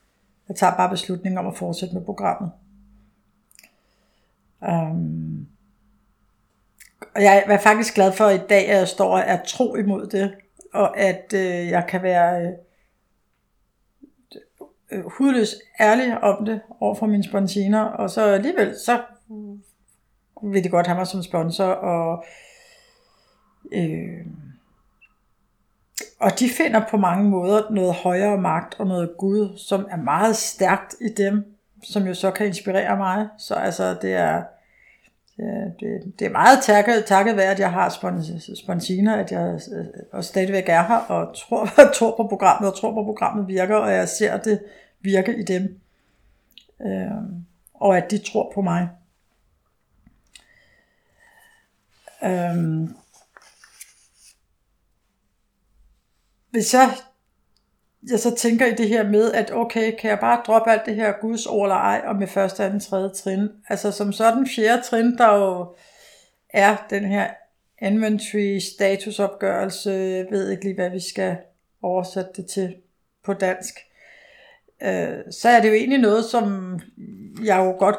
Jeg 0.48 0.56
tager 0.56 0.78
bare 0.78 0.90
beslutningen 0.90 1.38
om 1.38 1.48
at 1.48 1.58
fortsætte 1.58 1.96
med 1.96 2.06
programmet. 2.06 2.52
Um, 4.62 5.48
og 7.16 7.24
jeg 7.24 7.44
er 7.48 7.58
faktisk 7.58 7.96
glad 7.96 8.12
for 8.12 8.30
i 8.30 8.38
dag, 8.38 8.70
at 8.70 8.78
jeg 8.78 8.88
står 8.88 9.14
og 9.14 9.20
er 9.20 9.44
tro 9.46 9.76
imod 9.76 10.08
det, 10.08 10.34
og 10.74 11.00
at 11.00 11.34
øh, 11.34 11.68
jeg 11.70 11.86
kan 11.88 12.04
være 12.04 12.42
øh, 12.42 12.54
øh, 14.92 15.04
hudløs 15.06 15.56
ærlig 15.80 16.24
om 16.24 16.46
det 16.46 16.62
over 16.80 16.96
for 16.96 17.06
mine 17.06 17.24
sponsorer, 17.24 17.84
og 17.84 18.10
så 18.10 18.22
alligevel, 18.22 18.76
så 18.86 19.02
vil 20.44 20.64
de 20.64 20.70
godt 20.70 20.88
have 20.88 20.98
mig 20.98 21.08
som 21.08 21.24
sponsor, 21.24 21.66
og 21.66 22.26
øh, 23.72 24.26
og 26.20 26.40
de 26.40 26.50
finder 26.50 26.82
på 26.90 26.98
mange 26.98 27.30
måder 27.30 27.72
noget 27.72 27.94
højere 27.94 28.38
magt 28.38 28.80
og 28.80 28.88
noget 28.88 29.10
Gud, 29.18 29.58
som 29.58 29.88
er 29.90 29.98
meget 29.98 30.36
stærkt 30.36 30.96
i 31.02 31.10
dem, 31.18 31.56
som 31.84 32.08
jo 32.08 32.14
så 32.14 32.32
kan 32.32 32.48
inspirere 32.48 32.98
mig. 32.98 33.28
Så 33.38 33.56
altså, 33.56 33.98
det 34.02 34.14
er, 34.14 34.44
Øh, 35.40 35.72
det, 35.80 36.20
det 36.20 36.28
er 36.28 36.32
meget 36.32 36.60
takket, 36.64 37.06
takket 37.06 37.38
være, 37.38 37.52
at 37.52 37.60
jeg 37.60 37.72
har 37.72 37.90
sponsiner, 38.56 39.16
at 39.16 39.32
jeg 39.32 39.42
øh, 39.42 39.58
også 39.58 39.88
og 40.12 40.24
stadigvæk 40.24 40.70
er 40.70 40.88
her 40.88 40.98
og 40.98 41.36
tror, 41.36 41.66
tror 41.98 42.18
på 42.18 42.28
programmet, 42.28 42.72
og 42.72 42.80
tror 42.80 42.94
på, 42.94 43.00
at 43.00 43.06
programmet 43.06 43.48
virker, 43.48 43.76
og 43.76 43.92
jeg 43.92 44.10
ser 44.10 44.38
det 44.38 44.64
virke 45.02 45.38
i 45.38 45.44
dem. 45.44 45.80
Øh, 46.82 47.12
og 47.74 47.98
at 47.98 48.12
de 48.12 48.18
tror 48.18 48.52
på 48.56 48.62
mig. 48.62 48.90
Øh, 52.24 52.90
hvis 56.52 56.74
jeg 56.74 56.90
jeg 58.10 58.20
så 58.20 58.36
tænker 58.36 58.66
i 58.66 58.74
det 58.74 58.90
her 58.90 59.10
med, 59.10 59.32
at 59.32 59.52
okay, 59.52 59.96
kan 60.00 60.10
jeg 60.10 60.20
bare 60.20 60.44
droppe 60.48 60.72
alt 60.72 60.86
det 60.86 60.96
her 60.96 61.14
Guds 61.22 61.46
ord 61.46 61.66
eller 61.66 61.76
ej, 61.76 62.02
og 62.06 62.16
med 62.16 62.28
første, 62.28 62.64
anden, 62.64 62.80
tredje 62.80 63.10
trin. 63.10 63.50
Altså 63.70 63.92
som 63.92 64.14
sådan 64.14 64.48
fjerde 64.56 64.82
trin, 64.82 65.18
der 65.18 65.36
jo 65.36 65.76
er 66.50 66.86
den 66.90 67.06
her 67.06 67.28
inventory 67.82 68.60
statusopgørelse, 68.60 69.92
jeg 69.92 70.26
ved 70.30 70.52
ikke 70.52 70.64
lige, 70.64 70.76
hvad 70.76 70.90
vi 70.90 71.00
skal 71.00 71.38
oversætte 71.82 72.32
det 72.36 72.46
til 72.46 72.76
på 73.26 73.34
dansk. 73.34 73.80
øh, 74.82 75.20
så 75.32 75.50
er 75.50 75.62
det 75.62 75.70
jo 75.70 75.74
egentlig 75.74 76.00
noget, 76.00 76.26
som 76.26 76.80
jeg 77.44 77.58
jo 77.58 77.72
godt 77.80 77.98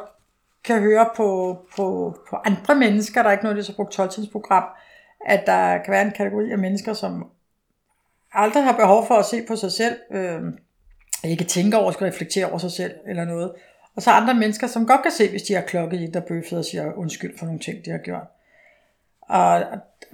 kan 0.65 0.81
høre 0.81 1.11
på, 1.17 1.59
på, 1.77 2.17
på 2.31 2.37
andre 2.45 2.75
mennesker, 2.75 3.23
der 3.23 3.29
er 3.29 3.33
ikke 3.33 3.45
noget, 3.45 3.57
der 3.57 3.63
så 3.63 3.77
brugt 3.77 3.93
12 3.93 4.11
program, 4.33 4.65
at 5.27 5.43
der 5.47 5.79
kan 5.79 5.93
være 5.93 6.03
en 6.03 6.11
kategori 6.11 6.51
af 6.51 6.59
mennesker, 6.59 6.93
som 6.93 7.31
aldrig 8.33 8.65
har 8.65 8.77
behov 8.77 9.07
for 9.07 9.15
at 9.15 9.25
se 9.25 9.43
på 9.49 9.57
sig 9.57 9.73
selv, 9.73 9.97
øh, 10.11 10.43
ikke 11.25 11.45
tænke 11.45 11.77
over, 11.77 11.93
skal 11.93 12.05
reflektere 12.05 12.47
over 12.47 12.59
sig 12.59 12.73
selv 12.73 12.95
eller 13.07 13.25
noget. 13.25 13.53
Og 13.97 14.03
så 14.03 14.11
andre 14.11 14.35
mennesker, 14.35 14.67
som 14.67 14.87
godt 14.87 15.03
kan 15.03 15.13
se, 15.13 15.31
hvis 15.31 15.43
de 15.43 15.55
har 15.55 15.63
klokket 15.63 16.01
i, 16.01 16.07
der 16.07 16.21
bøffet 16.21 16.59
og 16.59 16.65
siger 16.65 16.93
undskyld 16.93 17.39
for 17.39 17.47
nogle 17.47 17.61
ting, 17.61 17.85
de 17.85 17.91
har 17.91 17.99
gjort. 17.99 18.27
Og 19.21 19.65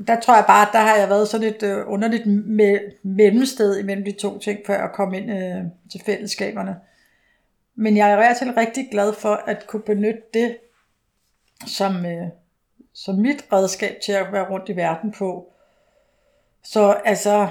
der 0.07 0.21
tror 0.21 0.35
jeg 0.35 0.45
bare, 0.47 0.67
at 0.67 0.73
der 0.73 0.79
har 0.79 0.97
jeg 0.97 1.09
været 1.09 1.29
sådan 1.29 1.49
et 1.49 1.63
øh, 1.63 1.85
underligt 1.87 2.23
me- 2.27 3.01
mellemsted 3.03 3.79
imellem 3.79 4.05
de 4.05 4.13
to 4.13 4.39
ting, 4.39 4.59
før 4.67 4.75
jeg 4.75 4.91
kom 4.95 5.15
ind 5.15 5.31
øh, 5.31 5.65
til 5.91 6.01
fællesskaberne. 6.07 6.77
Men 7.75 7.97
jeg 7.97 8.11
er 8.11 8.35
til 8.35 8.53
rigtig 8.53 8.89
glad 8.91 9.13
for 9.13 9.35
at 9.35 9.67
kunne 9.67 9.83
benytte 9.83 10.23
det 10.35 10.57
som, 11.67 12.07
øh, 12.07 12.29
som 12.93 13.15
mit 13.15 13.45
redskab 13.53 13.97
til 14.05 14.13
at 14.13 14.33
være 14.33 14.51
rundt 14.51 14.69
i 14.69 14.77
verden 14.77 15.13
på. 15.13 15.53
Så 16.63 16.93
altså 16.93 17.49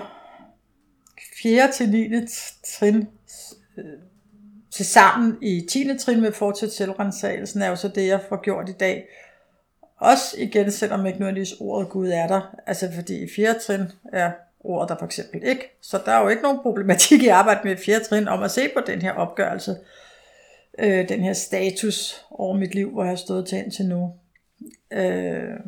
4. 1.41 1.71
til 1.71 1.89
9. 1.89 2.27
trin 2.63 3.07
øh, 3.77 3.85
til 4.71 4.85
sammen 4.85 5.37
i 5.41 5.67
10. 5.69 5.97
trin 5.97 6.21
med 6.21 6.31
fortsat 6.31 6.71
selvrensagelsen 6.71 7.61
er 7.61 7.69
jo 7.69 7.75
så 7.75 7.87
det, 7.87 8.07
jeg 8.07 8.21
får 8.29 8.41
gjort 8.41 8.69
i 8.69 8.73
dag. 8.79 9.07
Også 9.97 10.35
igen, 10.37 10.71
selvom 10.71 11.05
ikke 11.05 11.19
nødvendigvis 11.19 11.53
ordet 11.59 11.89
Gud 11.89 12.09
er 12.09 12.27
der. 12.27 12.55
Altså 12.67 12.91
fordi 12.95 13.23
i 13.23 13.27
4. 13.35 13.55
trin 13.59 13.81
er 14.13 14.31
ordet 14.59 14.89
der 14.89 14.97
for 14.99 15.05
eksempel 15.05 15.43
ikke. 15.43 15.77
Så 15.81 16.01
der 16.05 16.11
er 16.11 16.21
jo 16.21 16.27
ikke 16.27 16.43
nogen 16.43 16.59
problematik 16.61 17.23
i 17.23 17.27
arbejde 17.27 17.59
med 17.63 17.77
4. 17.77 17.99
trin 17.99 18.27
om 18.27 18.43
at 18.43 18.51
se 18.51 18.69
på 18.73 18.79
den 18.87 19.01
her 19.01 19.11
opgørelse. 19.11 19.75
Øh, 20.79 21.09
den 21.09 21.19
her 21.19 21.33
status 21.33 22.25
over 22.31 22.57
mit 22.57 22.75
liv, 22.75 22.91
hvor 22.91 23.03
jeg 23.03 23.11
har 23.11 23.15
stået 23.15 23.47
til 23.47 23.57
indtil 23.57 23.85
nu. 23.85 24.13
Øh, 24.91 25.59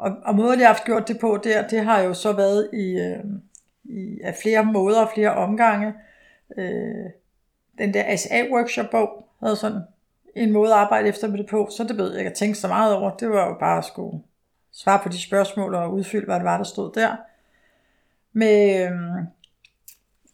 og, 0.00 0.16
og 0.24 0.34
måden 0.34 0.60
jeg 0.60 0.68
har 0.68 0.74
haft 0.74 0.84
gjort 0.84 1.08
det 1.08 1.18
på 1.20 1.40
der, 1.44 1.68
det 1.68 1.84
har 1.84 2.00
jo 2.00 2.14
så 2.14 2.32
været 2.32 2.70
i, 2.72 3.00
øh, 3.00 3.24
i 3.84 4.20
af 4.20 4.36
flere 4.42 4.64
måder 4.64 5.00
og 5.00 5.10
flere 5.14 5.34
omgange. 5.34 5.94
Øh, 6.56 7.10
den 7.78 7.94
der 7.94 8.16
SA-workshop-bog 8.16 9.28
havde 9.40 9.56
sådan 9.56 9.80
en 10.34 10.52
måde 10.52 10.72
at 10.72 10.78
arbejde 10.78 11.08
efter 11.08 11.28
med 11.28 11.38
det 11.38 11.46
på, 11.46 11.68
så 11.76 11.84
det 11.84 11.98
ved 11.98 12.10
jeg 12.10 12.18
ikke 12.18 12.30
at 12.30 12.36
tænke 12.36 12.58
så 12.58 12.68
meget 12.68 12.94
over. 12.94 13.10
Det 13.10 13.30
var 13.30 13.48
jo 13.48 13.56
bare 13.60 13.78
at 13.78 13.84
skulle 13.84 14.22
svare 14.72 15.00
på 15.02 15.08
de 15.08 15.22
spørgsmål 15.22 15.74
og 15.74 15.92
udfylde, 15.92 16.24
hvad 16.24 16.36
det 16.36 16.44
var, 16.44 16.56
der 16.56 16.64
stod 16.64 16.92
der. 16.92 17.16
Med, 18.32 18.84
øh, 18.84 19.24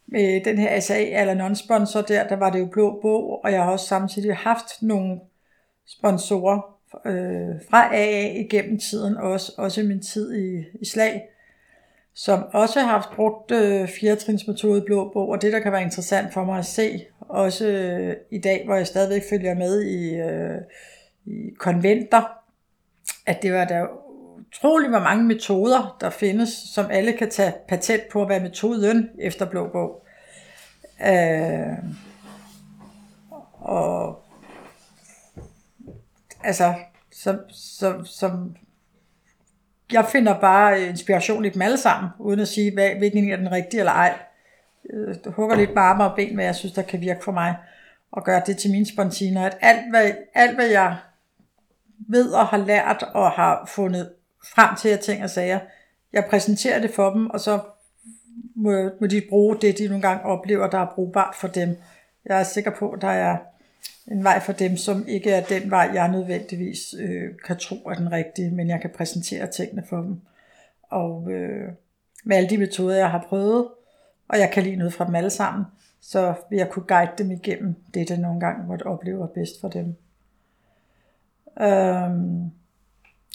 med 0.06 0.44
den 0.44 0.58
her 0.58 0.80
SA 0.80 1.20
eller 1.20 1.34
non-sponsor 1.34 2.00
der, 2.00 2.28
der 2.28 2.36
var 2.36 2.50
det 2.50 2.60
jo 2.60 2.66
blå 2.66 2.98
bog, 3.02 3.44
og 3.44 3.52
jeg 3.52 3.64
har 3.64 3.70
også 3.70 3.86
samtidig 3.86 4.36
haft 4.36 4.82
nogle 4.82 5.20
sponsorer 5.86 6.75
øh, 7.06 7.54
fra 7.70 7.94
AA 7.94 8.40
igennem 8.40 8.78
tiden, 8.78 9.16
også, 9.16 9.52
også 9.58 9.82
min 9.82 10.02
tid 10.02 10.34
i, 10.34 10.64
i 10.80 10.84
slag, 10.84 11.22
som 12.14 12.44
også 12.52 12.80
har 12.80 12.86
haft 12.86 13.10
brugt 13.14 13.50
øh, 13.50 13.88
firetrinsmetode 13.88 14.82
blå 14.82 15.10
bog, 15.12 15.28
og 15.28 15.42
det 15.42 15.52
der 15.52 15.58
kan 15.58 15.72
være 15.72 15.82
interessant 15.82 16.32
for 16.32 16.44
mig 16.44 16.58
at 16.58 16.66
se, 16.66 17.04
også 17.20 17.66
øh, 17.66 18.16
i 18.30 18.38
dag, 18.38 18.62
hvor 18.64 18.74
jeg 18.74 18.86
stadigvæk 18.86 19.22
følger 19.30 19.54
med 19.54 19.82
i, 19.82 20.14
øh, 20.14 20.58
i 21.26 21.50
konventer, 21.58 22.22
at 23.26 23.42
det 23.42 23.52
var 23.52 23.64
der 23.64 23.86
utrolig 24.38 24.88
hvor 24.88 24.98
mange 24.98 25.24
metoder, 25.24 25.96
der 26.00 26.10
findes, 26.10 26.48
som 26.48 26.86
alle 26.90 27.12
kan 27.12 27.30
tage 27.30 27.54
patent 27.68 28.02
på 28.12 28.22
at 28.22 28.28
være 28.28 28.40
metoden 28.40 29.08
efter 29.18 29.46
blå 29.46 29.68
bog. 29.68 30.06
Øh, 31.06 31.76
og 33.52 34.22
altså, 36.44 36.74
så, 37.12 37.38
så, 37.50 38.02
som 38.04 38.56
jeg 39.92 40.06
finder 40.12 40.40
bare 40.40 40.82
øh, 40.82 40.88
inspiration 40.88 41.44
i 41.44 41.48
dem 41.48 41.62
alle 41.62 41.78
sammen, 41.78 42.10
uden 42.18 42.40
at 42.40 42.48
sige, 42.48 42.74
hvad, 42.74 42.90
hvilken 42.98 43.30
er 43.30 43.36
den 43.36 43.52
rigtige 43.52 43.80
eller 43.80 43.92
ej. 43.92 44.18
Jeg 44.94 45.16
hugger 45.26 45.56
lidt 45.56 45.74
bare 45.74 46.10
og 46.10 46.16
ben, 46.16 46.34
hvad 46.34 46.44
jeg 46.44 46.54
synes, 46.54 46.74
der 46.74 46.82
kan 46.82 47.00
virke 47.00 47.24
for 47.24 47.32
mig, 47.32 47.56
og 48.12 48.24
gør 48.24 48.40
det 48.40 48.56
til 48.56 48.70
mine 48.70 48.86
spontiner. 48.86 49.46
At 49.46 49.56
alt 49.60 49.90
hvad, 49.90 50.12
alt, 50.34 50.54
hvad 50.54 50.66
jeg 50.66 50.96
ved 51.98 52.30
og 52.30 52.46
har 52.46 52.58
lært 52.58 53.02
og 53.14 53.30
har 53.30 53.70
fundet 53.74 54.12
frem 54.54 54.76
til 54.76 54.88
at 54.88 55.00
ting 55.00 55.24
og 55.24 55.30
sager, 55.30 55.58
jeg 56.12 56.24
præsenterer 56.30 56.80
det 56.80 56.90
for 56.90 57.10
dem, 57.10 57.30
og 57.30 57.40
så 57.40 57.60
må, 58.54 58.90
må 59.00 59.06
de 59.06 59.22
bruge 59.28 59.56
det, 59.60 59.78
de 59.78 59.88
nogle 59.88 60.02
gange 60.02 60.24
oplever, 60.24 60.70
der 60.70 60.78
er 60.78 60.92
brugbart 60.94 61.34
for 61.34 61.48
dem. 61.48 61.76
Jeg 62.24 62.40
er 62.40 62.44
sikker 62.44 62.70
på, 62.70 62.90
at 62.90 63.02
der 63.02 63.08
er 63.08 63.36
en 64.10 64.24
vej 64.24 64.40
for 64.40 64.52
dem, 64.52 64.76
som 64.76 65.04
ikke 65.08 65.30
er 65.30 65.44
den 65.44 65.70
vej, 65.70 65.90
jeg 65.94 66.08
nødvendigvis 66.08 66.94
øh, 66.98 67.30
kan 67.46 67.56
tro 67.56 67.76
er 67.76 67.94
den 67.94 68.12
rigtige, 68.12 68.50
men 68.50 68.68
jeg 68.68 68.80
kan 68.80 68.90
præsentere 68.90 69.46
tingene 69.46 69.82
for 69.88 69.96
dem. 69.96 70.20
Og 70.82 71.30
øh, 71.30 71.72
med 72.24 72.36
alle 72.36 72.50
de 72.50 72.58
metoder, 72.58 72.96
jeg 72.96 73.10
har 73.10 73.26
prøvet, 73.28 73.68
og 74.28 74.38
jeg 74.38 74.50
kan 74.50 74.62
lide 74.62 74.76
noget 74.76 74.92
fra 74.92 75.06
dem 75.06 75.14
alle 75.14 75.30
sammen, 75.30 75.64
så 76.00 76.34
vil 76.50 76.56
jeg 76.56 76.70
kunne 76.70 76.86
guide 76.88 77.12
dem 77.18 77.30
igennem 77.30 77.74
det, 77.94 78.08
der 78.08 78.16
nogle 78.16 78.40
gange 78.40 78.66
måtte 78.66 78.86
opleve 78.86 79.22
er 79.22 79.26
bedst 79.26 79.60
for 79.60 79.68
dem. 79.68 79.96
Øhm, 81.60 82.50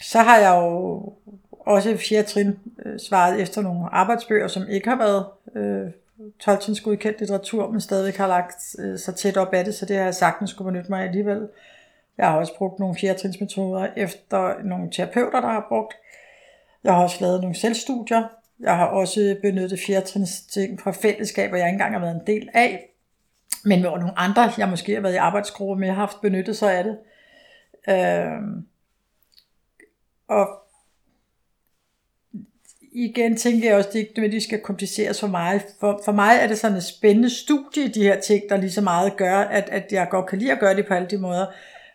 så 0.01 0.19
har 0.19 0.37
jeg 0.37 0.55
jo 0.55 1.13
også 1.49 1.89
i 1.89 1.97
fjerde 1.97 2.27
trin 2.27 2.59
øh, 2.85 2.99
svaret 2.99 3.41
efter 3.41 3.61
nogle 3.61 3.93
arbejdsbøger, 3.93 4.47
som 4.47 4.63
ikke 4.69 4.89
har 4.89 4.97
været 4.97 5.25
øh, 5.55 5.91
12 6.39 6.59
godkendt 6.83 7.19
litteratur, 7.19 7.71
men 7.71 7.81
stadigvæk 7.81 8.17
har 8.17 8.27
lagt 8.27 8.75
øh, 8.79 8.99
sig 8.99 9.15
tæt 9.15 9.37
op 9.37 9.53
af 9.53 9.65
det, 9.65 9.75
så 9.75 9.85
det 9.85 9.95
har 9.95 10.03
jeg 10.03 10.15
sagtens 10.15 10.49
skulle 10.49 10.71
benytte 10.71 10.89
mig 10.89 11.03
alligevel. 11.03 11.49
Jeg 12.17 12.27
har 12.27 12.37
også 12.37 12.57
brugt 12.57 12.79
nogle 12.79 12.95
fjertrinsmetoder 13.01 13.87
efter 13.97 14.63
nogle 14.63 14.91
terapeuter, 14.91 15.41
der 15.41 15.47
har 15.47 15.65
brugt. 15.69 15.93
Jeg 16.83 16.93
har 16.93 17.03
også 17.03 17.17
lavet 17.21 17.41
nogle 17.41 17.55
selvstudier. 17.55 18.23
Jeg 18.59 18.77
har 18.77 18.85
også 18.85 19.37
benyttet 19.41 19.79
fjertrins 19.87 20.41
ting 20.41 20.81
fra 20.81 20.91
fællesskaber, 20.91 21.57
jeg 21.57 21.67
ikke 21.67 21.75
engang 21.75 21.93
har 21.93 21.99
været 21.99 22.15
en 22.15 22.27
del 22.27 22.49
af. 22.53 22.89
Men 23.65 23.81
hvor 23.81 23.97
nogle 23.97 24.19
andre, 24.19 24.51
jeg 24.57 24.69
måske 24.69 24.93
har 24.93 25.01
været 25.01 25.13
i 25.13 25.17
arbejdsgruppe 25.17 25.79
med, 25.79 25.87
har 25.87 25.95
haft 25.95 26.21
benyttet 26.21 26.57
sig 26.57 26.73
af 26.77 26.83
det. 26.83 26.97
Øh, 27.89 28.63
og 30.27 30.60
igen 32.91 33.37
tænker 33.37 33.69
jeg 33.69 33.77
også, 33.77 33.89
at 33.89 33.93
det 33.93 33.99
ikke 33.99 34.13
nødvendigvis 34.15 34.43
skal 34.43 34.59
kompliceres 34.59 35.19
for 35.19 35.27
mig. 35.27 35.61
For, 35.79 36.01
for 36.05 36.11
mig 36.11 36.37
er 36.41 36.47
det 36.47 36.57
sådan 36.57 36.77
et 36.77 36.83
spændende 36.83 37.29
studie, 37.29 37.87
de 37.87 38.03
her 38.03 38.19
ting, 38.19 38.43
der 38.49 38.57
lige 38.57 38.71
så 38.71 38.81
meget 38.81 39.17
gør, 39.17 39.37
at, 39.37 39.69
at 39.69 39.91
jeg 39.91 40.07
godt 40.09 40.29
kan 40.29 40.39
lide 40.39 40.51
at 40.51 40.59
gøre 40.59 40.75
det 40.75 40.87
på 40.87 40.93
alle 40.93 41.07
de 41.07 41.17
måder. 41.17 41.45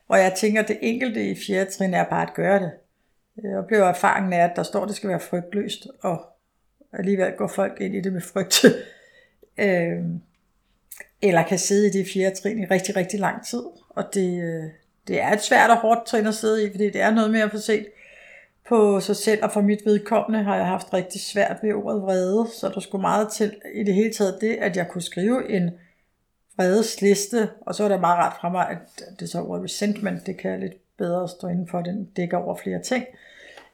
Hvor 0.07 0.17
jeg 0.17 0.35
tænker, 0.37 0.63
at 0.63 0.69
det 0.69 0.79
enkelte 0.83 1.31
i 1.31 1.37
fjerde 1.47 1.71
trin 1.71 1.95
er 1.95 2.05
bare 2.05 2.23
at 2.23 2.35
gøre 2.35 2.59
det. 2.59 2.71
Øh, 3.39 3.51
jeg 3.51 3.59
oplever 3.59 3.85
erfaringen 3.85 4.33
af, 4.33 4.45
at 4.45 4.57
der 4.57 4.63
står, 4.63 4.83
at 4.83 4.89
det 4.89 4.97
skal 4.97 5.11
være 5.11 5.21
frygtløst, 5.21 5.87
og 6.03 6.27
alligevel 6.93 7.33
går 7.33 7.49
folk 7.49 7.81
ind 7.81 7.95
i 7.95 8.01
det 8.01 8.13
med 8.13 8.21
frygt. 8.21 8.65
øh, 9.59 10.05
eller 11.23 11.43
kan 11.43 11.59
sidde 11.59 11.87
i 11.87 11.91
det 11.91 12.09
fjerde 12.15 12.37
trin 12.37 12.59
i 12.59 12.65
rigtig, 12.65 12.97
rigtig 12.97 13.21
lang 13.21 13.47
tid. 13.47 13.63
Og 13.91 14.05
det, 14.15 14.43
øh, 14.43 14.65
det 15.09 15.21
er 15.21 15.33
et 15.33 15.43
svært 15.43 15.71
og 15.71 15.77
hårdt 15.77 16.07
trin 16.07 16.27
at 16.27 16.35
sidde 16.35 16.67
i, 16.67 16.71
fordi 16.71 16.85
det 16.91 17.01
er 17.01 17.11
noget 17.11 17.31
mere 17.31 17.51
for 17.51 17.59
set 17.59 17.87
på 18.68 19.00
sig 19.00 19.16
selv, 19.16 19.44
og 19.44 19.52
for 19.52 19.61
mit 19.61 19.81
vedkommende 19.85 20.44
har 20.44 20.57
jeg 20.57 20.66
haft 20.66 20.94
rigtig 20.94 21.20
svært 21.20 21.57
ved 21.62 21.74
ordet 21.74 22.02
vrede, 22.02 22.46
så 22.61 22.68
der 22.68 22.81
skulle 22.81 23.02
meget 23.02 23.29
til 23.33 23.55
i 23.74 23.83
det 23.83 23.94
hele 23.94 24.12
taget 24.12 24.38
det, 24.40 24.57
at 24.61 24.76
jeg 24.76 24.88
kunne 24.88 25.02
skrive 25.02 25.50
en 25.50 25.70
vredesliste, 26.57 27.48
og 27.61 27.74
så 27.74 27.85
er 27.85 27.88
det 27.88 28.00
meget 28.00 28.18
rart 28.18 28.37
fra 28.40 28.48
mig, 28.48 28.68
at 28.70 29.20
det 29.20 29.31
så 29.31 29.42
ordet 29.42 29.64
resentment, 29.64 30.26
det 30.26 30.37
kan 30.37 30.50
jeg 30.50 30.61
lidt 30.61 30.96
bedre 30.98 31.29
stå 31.29 31.48
inden 31.48 31.68
for, 31.68 31.83
den 31.83 32.05
dækker 32.05 32.38
over 32.38 32.57
flere 32.57 32.83
ting, 32.83 33.05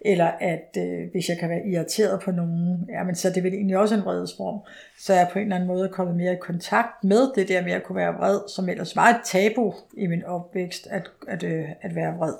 eller 0.00 0.26
at 0.26 0.76
øh, 0.78 1.10
hvis 1.10 1.28
jeg 1.28 1.38
kan 1.38 1.48
være 1.48 1.66
irriteret 1.66 2.20
på 2.20 2.30
nogen, 2.30 2.88
ja, 2.88 3.04
men 3.04 3.14
så 3.14 3.28
er 3.28 3.32
det 3.32 3.42
vel 3.42 3.54
egentlig 3.54 3.78
også 3.78 3.94
en 3.94 4.04
vredesform, 4.04 4.60
så 4.98 5.12
er 5.12 5.16
jeg 5.16 5.28
på 5.32 5.38
en 5.38 5.42
eller 5.44 5.56
anden 5.56 5.68
måde 5.68 5.88
kommet 5.88 6.16
mere 6.16 6.32
i 6.32 6.40
kontakt 6.40 7.04
med 7.04 7.34
det 7.34 7.48
der 7.48 7.62
med 7.62 7.72
at 7.72 7.82
kunne 7.84 7.96
være 7.96 8.14
vred, 8.14 8.40
som 8.48 8.68
ellers 8.68 8.96
var 8.96 9.08
et 9.08 9.20
tabu 9.24 9.74
i 9.96 10.06
min 10.06 10.24
opvækst, 10.24 10.86
at, 10.86 11.10
at, 11.28 11.42
øh, 11.42 11.68
at 11.82 11.94
være 11.94 12.16
vred. 12.16 12.34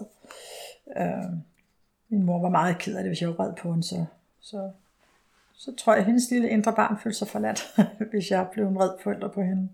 Øh, 0.96 1.38
min 2.12 2.22
mor 2.22 2.40
var 2.40 2.48
meget 2.48 2.78
ked 2.78 2.96
af 2.96 3.02
det, 3.02 3.10
hvis 3.10 3.20
jeg 3.20 3.28
var 3.28 3.34
vred 3.34 3.52
på 3.62 3.70
hende, 3.70 3.86
så, 3.86 4.04
så, 4.40 4.70
så 5.56 5.74
tror 5.78 5.92
jeg, 5.92 6.00
at 6.00 6.06
hendes 6.06 6.30
lille 6.30 6.48
indre 6.48 6.72
barn 6.72 6.98
følte 7.02 7.18
sig 7.18 7.28
forladt, 7.28 7.74
hvis 8.10 8.30
jeg 8.30 8.46
blev 8.52 8.68
en 8.68 8.74
vred 8.74 8.90
forældre 9.02 9.28
på 9.28 9.42
hende. 9.42 9.68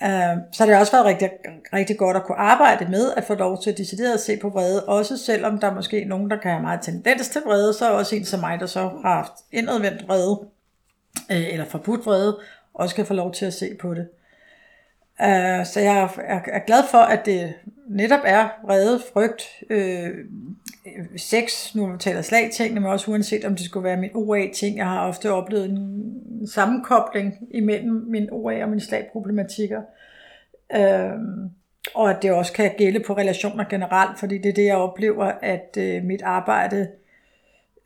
Uh, 0.00 0.42
så 0.52 0.58
har 0.58 0.66
det 0.66 0.80
også 0.80 0.92
været 0.92 1.06
rigtig, 1.06 1.30
rigtig 1.72 1.98
godt 1.98 2.16
at 2.16 2.24
kunne 2.24 2.38
arbejde 2.38 2.90
med 2.90 3.12
at 3.16 3.24
få 3.24 3.34
lov 3.34 3.62
til 3.62 3.70
at 3.70 3.78
decideret 3.78 4.14
at 4.14 4.20
se 4.20 4.36
på 4.36 4.48
vrede, 4.48 4.84
også 4.84 5.16
selvom 5.16 5.58
der 5.58 5.66
er 5.66 5.74
måske 5.74 6.04
nogen, 6.04 6.30
der 6.30 6.36
kan 6.36 6.50
have 6.50 6.62
meget 6.62 6.80
tendens 6.82 7.28
til 7.28 7.42
vrede, 7.46 7.74
så 7.74 7.86
er 7.86 7.90
også 7.90 8.16
en 8.16 8.24
som 8.24 8.40
mig, 8.40 8.60
der 8.60 8.66
så 8.66 8.80
har 8.80 9.14
haft 9.14 9.32
indadvendt 9.52 10.08
vrede, 10.08 10.30
uh, 10.30 10.46
eller 11.52 11.64
forbudt 11.64 12.06
vrede, 12.06 12.40
også 12.74 12.94
kan 12.94 13.06
få 13.06 13.14
lov 13.14 13.32
til 13.32 13.46
at 13.46 13.54
se 13.54 13.74
på 13.80 13.94
det. 13.94 14.08
Uh, 15.20 15.66
så 15.66 15.80
jeg 15.80 16.10
er, 16.18 16.40
er 16.46 16.66
glad 16.66 16.82
for, 16.90 16.98
at 16.98 17.26
det 17.26 17.54
netop 17.88 18.20
er 18.24 18.48
vrede, 18.64 19.00
frygt, 19.12 19.42
øh, 19.70 20.10
sex, 21.16 21.74
nu 21.74 21.96
taler 21.96 22.22
slagtingene, 22.22 22.80
men 22.80 22.90
også 22.90 23.10
uanset 23.10 23.44
om 23.44 23.54
det 23.54 23.64
skulle 23.64 23.84
være 23.84 23.96
min 23.96 24.10
OA-ting. 24.14 24.76
Jeg 24.76 24.86
har 24.86 25.08
ofte 25.08 25.32
oplevet 25.32 25.70
en 25.70 26.48
sammenkobling 26.52 27.48
imellem 27.50 28.04
min 28.08 28.28
OA 28.32 28.62
og 28.62 28.68
mine 28.68 28.80
slagproblematikker. 28.80 29.82
Øh, 30.76 31.10
og 31.94 32.10
at 32.10 32.22
det 32.22 32.32
også 32.32 32.52
kan 32.52 32.70
gælde 32.78 33.00
på 33.00 33.16
relationer 33.16 33.64
generelt, 33.64 34.18
fordi 34.18 34.38
det 34.38 34.48
er 34.48 34.52
det, 34.52 34.64
jeg 34.64 34.76
oplever, 34.76 35.24
at 35.42 35.76
øh, 35.78 36.04
mit 36.04 36.22
arbejde, 36.22 36.88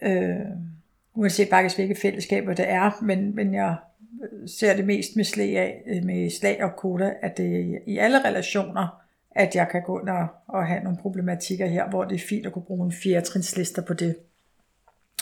øh, 0.03 0.37
uanset 1.15 1.49
faktisk 1.49 1.77
hvilke 1.77 2.01
fællesskaber 2.03 2.55
det 2.55 2.71
er, 2.71 2.99
men, 3.03 3.35
men 3.37 3.55
jeg 3.55 3.77
ser 4.47 4.77
det 4.77 4.85
mest 4.85 5.17
med 5.17 5.25
slag, 5.25 5.59
af, 5.59 5.83
øh, 5.87 6.05
med 6.05 6.31
slag 6.31 6.65
og 6.65 6.77
koda, 6.77 7.13
at 7.23 7.37
det 7.37 7.81
i 7.87 7.99
alle 7.99 8.25
relationer, 8.25 9.03
at 9.31 9.55
jeg 9.55 9.69
kan 9.69 9.83
gå 9.83 10.01
ind 10.01 10.09
og, 10.09 10.27
og 10.47 10.67
have 10.67 10.83
nogle 10.83 10.99
problematikker 10.99 11.67
her, 11.67 11.89
hvor 11.89 12.05
det 12.05 12.15
er 12.15 12.27
fint 12.29 12.47
at 12.47 12.53
kunne 12.53 12.65
bruge 12.65 12.87
en 12.87 12.93
fjerdetrinslister 12.93 13.83
på 13.83 13.95
det. 13.95 14.17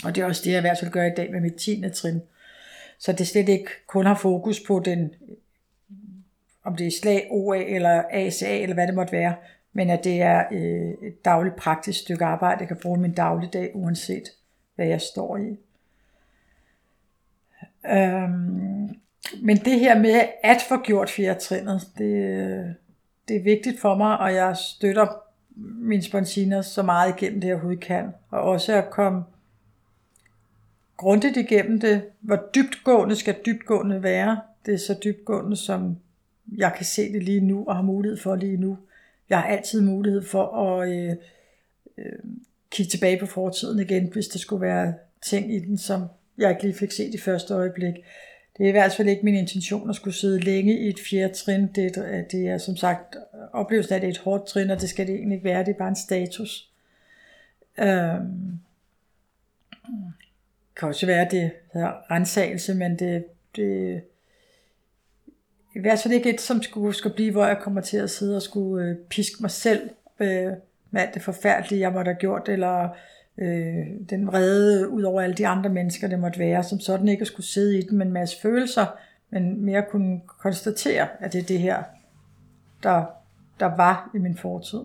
Og 0.05 0.15
det 0.15 0.23
er 0.23 0.27
også 0.27 0.43
det, 0.45 0.51
jeg 0.51 0.59
i 0.59 0.61
hvert 0.61 0.79
fald 0.79 0.91
gør 0.91 1.05
i 1.05 1.15
dag 1.17 1.33
med 1.33 1.41
mit 1.41 1.55
10. 1.55 1.85
trin. 1.95 2.21
Så 2.99 3.13
det 3.13 3.27
slet 3.27 3.49
ikke 3.49 3.71
kun 3.87 4.07
har 4.07 4.15
fokus 4.15 4.61
på 4.61 4.83
den, 4.85 5.11
om 6.65 6.77
det 6.77 6.87
er 6.87 6.91
slag, 7.01 7.27
OA 7.31 7.59
eller 7.59 8.03
ACA 8.11 8.63
eller 8.63 8.75
hvad 8.75 8.87
det 8.87 8.95
måtte 8.95 9.13
være, 9.13 9.35
men 9.73 9.91
at 9.91 10.05
det 10.05 10.23
er 10.23 10.45
øh, 10.53 11.09
et 11.09 11.25
dagligt 11.25 11.57
praktisk 11.57 12.01
stykke 12.01 12.25
arbejde, 12.25 12.61
jeg 12.61 12.69
kan 12.69 12.79
bruge 12.83 13.01
min 13.01 13.15
dagligdag, 13.15 13.71
uanset 13.75 14.25
hvad 14.75 14.87
jeg 14.87 15.01
står 15.01 15.37
i. 15.37 15.59
Øhm, 17.91 18.58
men 19.43 19.57
det 19.57 19.81
her 19.81 19.99
med 19.99 20.21
at 20.45 20.59
få 20.69 20.83
gjort 20.83 21.11
fjerde 21.11 21.41
trinnet, 21.41 21.81
det, 21.99 22.75
det 23.29 23.37
er 23.37 23.43
vigtigt 23.43 23.81
for 23.81 23.95
mig, 23.95 24.19
og 24.19 24.35
jeg 24.35 24.57
støtter 24.57 25.07
mine 25.81 26.03
sponsiner 26.03 26.63
så 26.63 26.83
meget 26.83 27.15
igennem 27.17 27.41
det, 27.41 27.49
jeg 27.49 27.55
overhovedet 27.55 27.85
kan. 27.85 28.09
Og 28.31 28.41
også 28.41 28.75
at 28.75 28.91
komme 28.91 29.23
grundigt 30.97 31.37
igennem 31.37 31.81
det. 31.81 32.03
Hvor 32.21 32.49
dybtgående 32.55 33.17
skal 33.17 33.37
dybtgående 33.47 34.03
være? 34.03 34.41
Det 34.67 34.75
er 34.75 34.79
så 34.79 34.99
dybtgående, 35.05 35.57
som 35.57 35.97
jeg 36.57 36.73
kan 36.77 36.87
se 36.87 37.13
det 37.13 37.23
lige 37.23 37.41
nu, 37.41 37.65
og 37.67 37.77
har 37.77 37.83
mulighed 37.83 38.19
for 38.19 38.37
lige 38.37 38.57
nu. 38.57 38.79
Jeg 39.31 39.39
har 39.39 39.49
altid 39.49 39.81
mulighed 39.81 40.23
for 40.23 40.47
at 40.57 40.89
øh, 40.89 41.15
øh, 41.99 42.19
kigge 42.71 42.91
tilbage 42.91 43.19
på 43.21 43.27
fortiden 43.27 43.81
igen, 43.81 44.13
hvis 44.13 44.29
der 44.29 44.39
skulle 44.39 44.63
være 44.63 44.95
ting 45.23 45.55
i 45.55 45.59
den, 45.59 45.79
som 45.79 46.05
jeg 46.39 46.51
ikke 46.51 46.63
lige 46.63 46.75
fik 46.75 46.93
set 46.93 47.15
i 47.15 47.19
første 47.19 47.55
øjeblik. 47.55 47.95
Det 48.59 48.65
er 48.65 48.69
i 48.69 48.73
hvert 48.73 48.93
fald 48.93 49.09
ikke 49.09 49.25
min 49.25 49.35
intention 49.35 49.91
at 49.91 49.97
skulle 49.97 50.17
sidde 50.17 50.41
længe 50.41 50.79
i 50.79 50.89
et 50.89 51.01
fjerde 51.11 51.35
trin. 51.35 51.67
Det, 51.75 51.95
det 52.31 52.49
er 52.49 52.59
som 52.59 52.77
sagt 52.77 53.17
oplevelsen 53.53 53.93
af, 53.93 53.97
at 53.97 54.03
det 54.03 54.09
er 54.09 54.13
et 54.13 54.19
hårdt 54.19 54.47
trin, 54.47 54.71
og 54.71 54.81
det 54.81 54.89
skal 54.89 55.07
det 55.07 55.15
egentlig 55.15 55.37
ikke 55.37 55.45
være. 55.45 55.65
Det 55.65 55.69
er 55.69 55.79
bare 55.79 55.89
en 55.89 55.97
status. 55.97 56.71
Øhm, 57.79 58.59
det 59.83 60.77
kan 60.77 60.89
også 60.89 61.07
være, 61.07 61.27
at 61.27 61.31
det 61.31 61.51
hedder 61.73 62.11
rensagelse, 62.11 62.75
men 62.75 62.99
det, 62.99 63.25
det 63.57 64.03
i 65.75 65.81
hvert 65.81 65.99
fald 65.99 66.15
ikke 66.15 66.35
et, 66.35 66.41
som 66.41 66.63
skulle, 66.63 66.95
skulle 66.95 67.15
blive, 67.15 67.33
hvor 67.33 67.47
jeg 67.47 67.59
kommer 67.59 67.81
til 67.81 67.97
at 67.97 68.11
sidde 68.11 68.37
og 68.37 68.43
skulle 68.43 68.87
øh, 68.87 68.97
piske 68.97 69.37
mig 69.41 69.51
selv 69.51 69.91
øh, 70.21 70.53
med 70.91 71.01
alt 71.01 71.15
det 71.15 71.23
forfærdelige, 71.23 71.81
jeg 71.81 71.93
måtte 71.93 72.09
have 72.09 72.19
gjort, 72.21 72.49
eller 72.49 72.89
øh, 73.39 73.87
den 74.11 74.27
vrede 74.27 74.89
ud 74.89 75.03
over 75.03 75.21
alle 75.21 75.37
de 75.37 75.47
andre 75.47 75.71
mennesker, 75.71 76.09
det 76.09 76.19
måtte 76.19 76.39
være, 76.39 76.65
som 76.65 76.81
sådan 76.81 77.09
ikke 77.09 77.21
at 77.21 77.27
skulle 77.27 77.47
sidde 77.47 77.79
i 77.79 77.83
den 77.83 77.99
med 77.99 78.07
en 78.07 78.13
masse 78.13 78.41
følelser, 78.41 78.87
men 79.31 79.65
mere 79.65 79.85
kunne 79.91 80.21
konstatere, 80.27 81.09
at 81.21 81.33
det 81.33 81.41
er 81.41 81.47
det 81.47 81.59
her, 81.59 81.83
der, 82.83 83.05
der 83.61 83.77
var 83.77 84.11
i 84.15 84.19
min 84.19 84.37
fortid. 84.37 84.81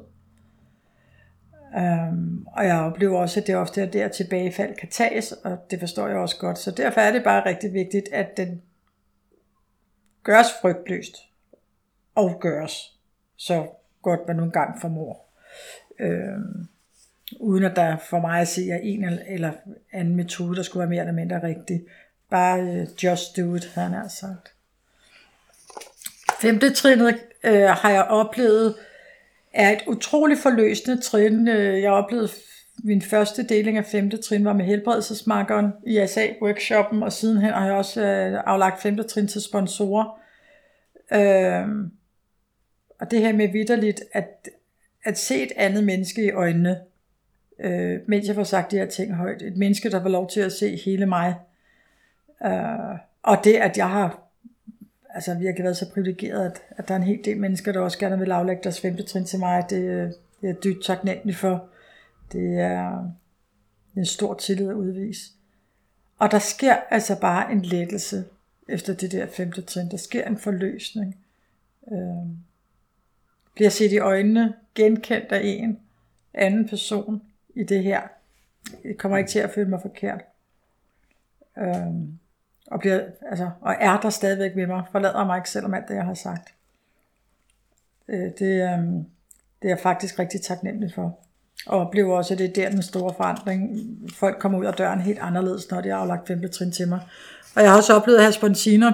Um, 1.77 2.47
og 2.51 2.65
jeg 2.65 2.79
oplever 2.79 3.19
også, 3.19 3.39
at 3.39 3.47
det 3.47 3.55
ofte 3.55 3.81
er 3.81 3.85
der 3.85 4.07
tilbagefald 4.07 4.75
kan 4.75 4.89
tages, 4.89 5.31
og 5.31 5.57
det 5.71 5.79
forstår 5.79 6.07
jeg 6.07 6.17
også 6.17 6.37
godt. 6.39 6.57
Så 6.57 6.71
derfor 6.71 7.01
er 7.01 7.11
det 7.11 7.23
bare 7.23 7.45
rigtig 7.45 7.73
vigtigt, 7.73 8.09
at 8.11 8.37
den 8.37 8.61
gøres 10.23 10.47
frygtløst, 10.61 11.15
og 12.15 12.39
gøres 12.41 12.99
så 13.35 13.67
godt 14.01 14.19
man 14.27 14.35
nogle 14.35 14.51
gange 14.51 14.81
formår. 14.81 15.33
Um, 15.99 16.69
uden 17.39 17.63
at 17.63 17.75
der 17.75 17.97
for 18.09 18.19
mig 18.19 18.41
at 18.41 18.47
se 18.47 18.69
er 18.69 18.79
en 18.83 19.19
eller 19.27 19.51
anden 19.91 20.15
metode, 20.15 20.55
der 20.55 20.63
skulle 20.63 20.79
være 20.79 20.89
mere 20.89 20.99
eller 20.99 21.13
mindre 21.13 21.43
rigtig. 21.43 21.81
Bare 22.29 22.59
uh, 22.59 23.03
just 23.03 23.37
do 23.37 23.55
it, 23.55 23.71
havde 23.73 23.89
han 23.89 24.01
altså 24.01 24.17
sagt. 24.17 24.53
Femte 26.41 26.73
trinet 26.73 27.05
uh, 27.43 27.51
øh, 27.51 27.69
har 27.69 27.89
jeg 27.89 28.03
oplevet, 28.03 28.75
er 29.53 29.71
et 29.71 29.83
utroligt 29.87 30.39
forløsende 30.39 31.01
trin. 31.01 31.47
Øh, 31.47 31.81
jeg 31.81 31.91
oplevede 31.91 32.29
min 32.83 33.01
første 33.01 33.43
deling 33.43 33.77
af 33.77 33.85
femte 33.85 34.17
trin 34.17 34.45
var 34.45 34.53
med 34.53 34.65
helbredelsesmakkeren 34.65 35.71
i 35.87 36.07
SA-workshoppen, 36.07 37.03
og 37.03 37.13
sidenhen 37.13 37.53
har 37.53 37.65
jeg 37.65 37.75
også 37.75 38.01
aflagt 38.45 38.81
femte 38.81 39.03
trin 39.03 39.27
til 39.27 39.41
sponsorer. 39.41 40.19
Øhm, 41.13 41.91
og 42.99 43.11
det 43.11 43.19
her 43.19 43.33
med 43.33 43.51
vidderligt, 43.51 44.03
at, 44.11 44.49
at 45.03 45.17
se 45.17 45.43
et 45.43 45.51
andet 45.55 45.83
menneske 45.83 46.25
i 46.25 46.31
øjnene, 46.31 46.79
øh, 47.59 47.99
mens 48.07 48.27
jeg 48.27 48.35
får 48.35 48.43
sagt 48.43 48.71
de 48.71 48.77
her 48.77 48.85
ting 48.85 49.13
højt. 49.13 49.41
Et 49.41 49.57
menneske, 49.57 49.89
der 49.89 50.01
får 50.01 50.09
lov 50.09 50.29
til 50.29 50.39
at 50.39 50.51
se 50.51 50.75
hele 50.85 51.05
mig. 51.05 51.35
Øh, 52.45 52.97
og 53.23 53.37
det, 53.43 53.53
at 53.55 53.77
jeg 53.77 53.89
har 53.89 54.23
altså 55.09 55.33
virkelig 55.33 55.63
været 55.63 55.77
så 55.77 55.89
privilegeret, 55.93 56.45
at, 56.45 56.61
at 56.69 56.87
der 56.87 56.93
er 56.93 56.97
en 56.97 57.03
hel 57.03 57.19
del 57.25 57.37
mennesker, 57.37 57.71
der 57.71 57.79
også 57.79 57.99
gerne 57.99 58.19
vil 58.19 58.31
aflægge 58.31 58.63
deres 58.63 58.81
femte 58.81 59.03
trin 59.03 59.25
til 59.25 59.39
mig. 59.39 59.65
Det, 59.69 59.81
det 60.41 60.49
er 60.49 60.53
jeg 60.53 60.63
dybt 60.63 60.83
taknemmelig 60.83 61.35
for. 61.35 61.65
Det 62.31 62.59
er 62.59 63.09
en 63.97 64.05
stor 64.05 64.33
tillid 64.33 64.69
at 64.69 64.75
udvise. 64.75 65.31
Og 66.19 66.31
der 66.31 66.39
sker 66.39 66.75
altså 66.89 67.19
bare 67.19 67.51
en 67.51 67.61
lettelse 67.61 68.25
efter 68.69 68.93
det 68.93 69.11
der 69.11 69.27
femte 69.27 69.61
trin. 69.61 69.91
Der 69.91 69.97
sker 69.97 70.27
en 70.27 70.37
forløsning. 70.37 71.17
Øh, 71.91 72.27
bliver 73.55 73.69
set 73.69 73.91
i 73.91 73.97
øjnene, 73.97 74.53
genkendt 74.75 75.31
af 75.31 75.41
en 75.43 75.79
anden 76.33 76.69
person 76.69 77.21
i 77.55 77.63
det 77.63 77.83
her. 77.83 78.01
Jeg 78.83 78.97
kommer 78.97 79.17
ikke 79.17 79.29
til 79.29 79.39
at 79.39 79.51
føle 79.55 79.69
mig 79.69 79.81
forkert. 79.81 80.21
Øhm, 81.57 82.19
og, 82.67 82.79
bliver, 82.79 83.01
altså, 83.29 83.49
og 83.61 83.75
er 83.79 83.99
der 83.99 84.09
stadigvæk 84.09 84.55
ved 84.55 84.67
mig, 84.67 84.83
forlader 84.91 85.25
mig 85.25 85.37
ikke 85.37 85.49
selvom 85.49 85.73
alt 85.73 85.87
det, 85.87 85.95
jeg 85.95 86.03
har 86.03 86.13
sagt. 86.13 86.53
Øh, 88.07 88.31
det, 88.39 88.73
øhm, 88.73 89.05
det 89.61 89.67
er 89.67 89.69
jeg 89.69 89.79
faktisk 89.79 90.19
rigtig 90.19 90.41
taknemmelig 90.41 90.93
for. 90.93 91.19
Og 91.67 91.79
oplever 91.79 92.17
også, 92.17 92.33
at 92.33 92.37
det 92.37 92.49
er 92.49 92.53
der 92.53 92.69
den 92.69 92.83
store 92.83 93.13
forandring. 93.13 93.87
Folk 94.13 94.39
kommer 94.39 94.59
ud 94.59 94.65
af 94.65 94.73
døren 94.73 95.01
helt 95.01 95.19
anderledes, 95.19 95.71
når 95.71 95.81
de 95.81 95.89
har 95.89 95.97
aflagt 95.97 96.27
femte 96.27 96.47
trin 96.47 96.71
til 96.71 96.87
mig. 96.87 96.99
Og 97.55 97.61
jeg 97.61 97.69
har 97.69 97.77
også 97.77 97.93
oplevet 97.93 98.17
at 98.17 98.23
have 98.23 98.33
sponsiner 98.33 98.91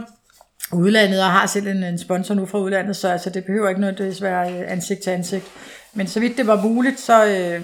udlandet, 0.73 1.23
og 1.23 1.31
har 1.31 1.47
selv 1.47 1.67
en, 1.67 1.83
en 1.83 1.97
sponsor 1.97 2.33
nu 2.33 2.45
fra 2.45 2.59
udlandet, 2.59 2.95
så 2.95 3.09
altså, 3.09 3.29
det 3.29 3.45
behøver 3.45 3.69
ikke 3.69 3.81
nødvendigvis 3.81 4.21
være 4.21 4.53
øh, 4.53 4.71
ansigt 4.71 5.01
til 5.01 5.09
ansigt. 5.09 5.45
Men 5.93 6.07
så 6.07 6.19
vidt 6.19 6.37
det 6.37 6.47
var 6.47 6.61
muligt, 6.61 6.99
så 6.99 7.25
øh, 7.25 7.61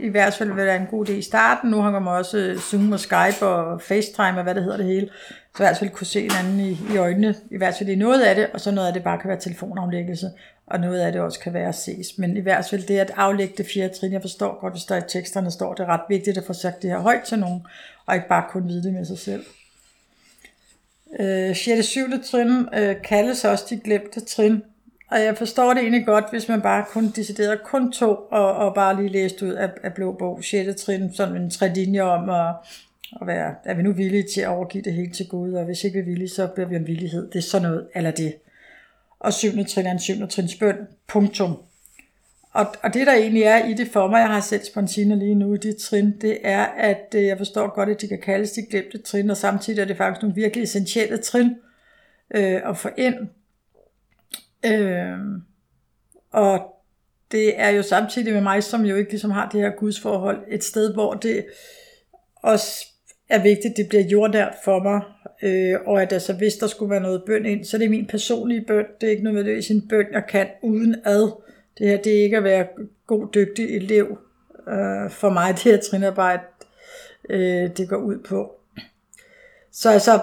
i 0.00 0.08
hvert 0.08 0.34
fald 0.34 0.48
vil 0.48 0.58
det 0.58 0.66
være 0.66 0.80
en 0.80 0.86
god 0.86 1.08
idé 1.08 1.12
i 1.12 1.22
starten. 1.22 1.70
Nu 1.70 1.80
har 1.80 1.90
man 1.90 2.08
også 2.08 2.38
øh, 2.38 2.58
Zoom 2.58 2.92
og 2.92 3.00
Skype 3.00 3.46
og 3.46 3.82
FaceTime 3.82 4.36
og 4.36 4.42
hvad 4.42 4.54
det 4.54 4.62
hedder 4.62 4.76
det 4.76 4.86
hele. 4.86 5.08
Så 5.56 5.62
i 5.62 5.66
hvert 5.66 5.78
fald 5.78 5.90
kunne 5.90 6.06
se 6.06 6.20
hinanden 6.20 6.60
i, 6.60 6.78
i 6.94 6.96
øjnene, 6.96 7.34
i 7.50 7.56
hvert 7.56 7.74
fald 7.78 7.88
i 7.88 7.94
noget 7.94 8.22
af 8.22 8.34
det, 8.34 8.46
og 8.54 8.60
så 8.60 8.70
noget 8.70 8.88
af 8.88 8.94
det 8.94 9.04
bare 9.04 9.18
kan 9.18 9.28
være 9.28 9.40
telefonaflæggelse, 9.40 10.30
og 10.66 10.80
noget 10.80 11.00
af 11.00 11.12
det 11.12 11.20
også 11.20 11.40
kan 11.40 11.54
være 11.54 11.68
at 11.68 11.74
ses. 11.74 12.18
Men 12.18 12.36
i 12.36 12.40
hvert 12.40 12.66
fald 12.70 12.82
det 12.82 12.98
at 12.98 13.12
aflægge 13.16 13.54
det 13.56 13.66
fjerde 13.74 13.94
trin, 13.94 14.12
jeg 14.12 14.20
forstår 14.20 14.60
godt, 14.60 14.72
hvis 14.72 14.84
der 14.84 14.96
i 14.96 15.02
teksterne 15.08 15.50
står, 15.50 15.74
det 15.74 15.82
er 15.82 15.88
ret 15.88 16.00
vigtigt 16.08 16.38
at 16.38 16.44
få 16.44 16.52
sagt 16.52 16.82
det 16.82 16.90
her 16.90 16.98
højt 16.98 17.22
til 17.22 17.38
nogen, 17.38 17.66
og 18.06 18.14
ikke 18.14 18.28
bare 18.28 18.44
kun 18.50 18.68
vide 18.68 18.82
det 18.82 18.92
med 18.92 19.04
sig 19.04 19.18
selv. 19.18 19.44
Øh, 21.20 21.56
6. 21.56 21.86
7. 21.86 22.00
trin 22.24 22.68
øh, 22.74 23.02
kaldes 23.02 23.44
også 23.44 23.64
de 23.70 23.80
glemte 23.84 24.20
trin, 24.20 24.62
og 25.10 25.20
jeg 25.20 25.38
forstår 25.38 25.74
det 25.74 25.82
egentlig 25.82 26.06
godt, 26.06 26.24
hvis 26.30 26.48
man 26.48 26.62
bare 26.62 26.84
kun 26.88 27.10
deciderede 27.16 27.60
kun 27.64 27.92
to, 27.92 28.14
og, 28.30 28.54
og 28.54 28.74
bare 28.74 28.96
lige 28.96 29.08
læste 29.08 29.46
ud 29.46 29.52
af, 29.52 29.70
af 29.82 29.94
Blå 29.94 30.12
Bog 30.12 30.44
6. 30.44 30.82
trin, 30.82 31.14
sådan 31.14 31.36
en 31.36 31.50
tre 31.50 31.74
linjer 31.74 32.02
om 32.02 32.30
at, 32.30 32.54
at 33.20 33.26
være, 33.26 33.54
er 33.64 33.74
vi 33.74 33.82
nu 33.82 33.92
villige 33.92 34.24
til 34.34 34.40
at 34.40 34.48
overgive 34.48 34.84
det 34.84 34.92
hele 34.92 35.12
til 35.12 35.28
Gud, 35.28 35.52
og 35.52 35.64
hvis 35.64 35.84
ikke 35.84 35.94
vi 35.94 36.00
er 36.00 36.04
villige, 36.04 36.28
så 36.28 36.46
bliver 36.46 36.68
vi 36.68 36.76
en 36.76 36.86
villighed. 36.86 37.30
Det 37.30 37.38
er 37.38 37.42
sådan 37.42 37.68
noget, 37.68 37.86
eller 37.94 38.10
det. 38.10 38.34
Og 39.20 39.32
7. 39.32 39.64
trin 39.68 39.86
er 39.86 39.92
en 39.92 39.98
7. 39.98 40.28
trins 40.28 40.54
bøn, 40.54 40.76
punktum. 41.06 41.56
Og, 42.52 42.66
og 42.82 42.94
det 42.94 43.06
der 43.06 43.12
egentlig 43.12 43.42
er 43.42 43.64
i 43.64 43.74
det 43.74 43.88
for 43.88 44.08
mig, 44.08 44.18
jeg 44.18 44.28
har 44.28 44.40
selv 44.40 44.64
spontiner 44.64 45.16
lige 45.16 45.34
nu 45.34 45.54
i 45.54 45.56
de 45.56 45.72
trin, 45.72 46.20
det 46.20 46.38
er, 46.44 46.64
at 46.64 47.14
øh, 47.16 47.24
jeg 47.24 47.38
forstår 47.38 47.74
godt, 47.74 47.88
at 47.88 48.00
de 48.00 48.08
kan 48.08 48.20
kaldes 48.20 48.50
de 48.50 48.62
glemte 48.70 48.98
trin, 48.98 49.30
og 49.30 49.36
samtidig 49.36 49.80
er 49.80 49.84
det 49.84 49.96
faktisk 49.96 50.22
nogle 50.22 50.34
virkelig 50.34 50.62
essentielle 50.62 51.18
trin 51.18 51.50
øh, 52.34 52.60
at 52.70 52.76
få 52.76 52.88
ind. 52.96 53.14
Øh, 54.64 55.18
og 56.32 56.74
det 57.32 57.60
er 57.60 57.68
jo 57.68 57.82
samtidig 57.82 58.32
med 58.32 58.40
mig, 58.40 58.62
som 58.62 58.84
jo 58.84 58.96
ikke 58.96 59.10
ligesom 59.10 59.30
har 59.30 59.48
det 59.48 59.60
her 59.60 59.70
gudsforhold, 59.70 60.44
et 60.48 60.64
sted, 60.64 60.94
hvor 60.94 61.14
det 61.14 61.46
også 62.36 62.86
er 63.28 63.42
vigtigt, 63.42 63.76
det 63.76 63.88
bliver 63.88 64.04
jordnært 64.04 64.54
for 64.64 64.82
mig. 64.82 65.00
øh, 65.42 65.80
og 65.86 66.02
at 66.02 66.12
altså, 66.12 66.32
hvis 66.32 66.54
der 66.54 66.66
skulle 66.66 66.90
være 66.90 67.00
noget 67.00 67.22
bøn 67.26 67.46
ind, 67.46 67.64
så 67.64 67.76
er 67.76 67.78
det 67.78 67.90
min 67.90 68.06
personlige 68.06 68.64
bøn. 68.66 68.84
Det 69.00 69.06
er 69.06 69.10
ikke 69.10 69.24
nødvendigvis 69.24 69.70
en 69.70 69.88
bøn, 69.88 70.06
jeg 70.12 70.26
kan 70.28 70.48
uden 70.62 70.96
ad. 71.04 71.32
Det 71.78 71.88
her, 71.88 72.02
det 72.02 72.18
er 72.18 72.22
ikke 72.22 72.36
at 72.36 72.44
være 72.44 72.66
god, 73.06 73.28
dygtig 73.34 73.76
elev. 73.76 74.18
Øh, 74.68 75.10
for 75.10 75.30
mig, 75.30 75.52
det 75.54 75.62
her 75.62 75.80
trinarbejde, 75.80 76.42
øh, 77.30 77.76
det 77.76 77.88
går 77.88 77.96
ud 77.96 78.18
på. 78.18 78.52
Så 79.72 79.90
altså, 79.90 80.20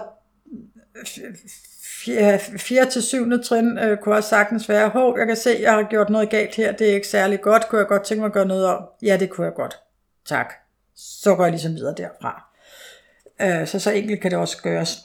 4. 2.57 2.85
til 2.85 3.03
7. 3.03 3.43
trin 3.43 3.77
øh, 3.77 3.97
kunne 3.97 4.15
også 4.15 4.29
sagtens 4.29 4.69
være, 4.69 4.89
hov, 4.89 5.19
jeg 5.19 5.27
kan 5.27 5.35
se, 5.35 5.57
jeg 5.61 5.71
har 5.71 5.83
gjort 5.83 6.09
noget 6.09 6.29
galt 6.29 6.55
her, 6.55 6.71
det 6.71 6.89
er 6.89 6.93
ikke 6.93 7.07
særlig 7.07 7.41
godt, 7.41 7.69
kunne 7.69 7.79
jeg 7.79 7.87
godt 7.87 8.03
tænke 8.03 8.19
mig 8.19 8.27
at 8.27 8.33
gøre 8.33 8.45
noget 8.45 8.65
om? 8.65 8.83
Ja, 9.01 9.17
det 9.17 9.29
kunne 9.29 9.45
jeg 9.45 9.53
godt. 9.53 9.79
Tak. 10.25 10.53
Så 10.95 11.35
går 11.35 11.43
jeg 11.43 11.51
ligesom 11.51 11.75
videre 11.75 11.95
derfra. 11.97 12.43
Øh, 13.41 13.67
så 13.67 13.79
så 13.79 13.91
enkelt 13.91 14.21
kan 14.21 14.31
det 14.31 14.39
også 14.39 14.57
gøres. 14.61 14.97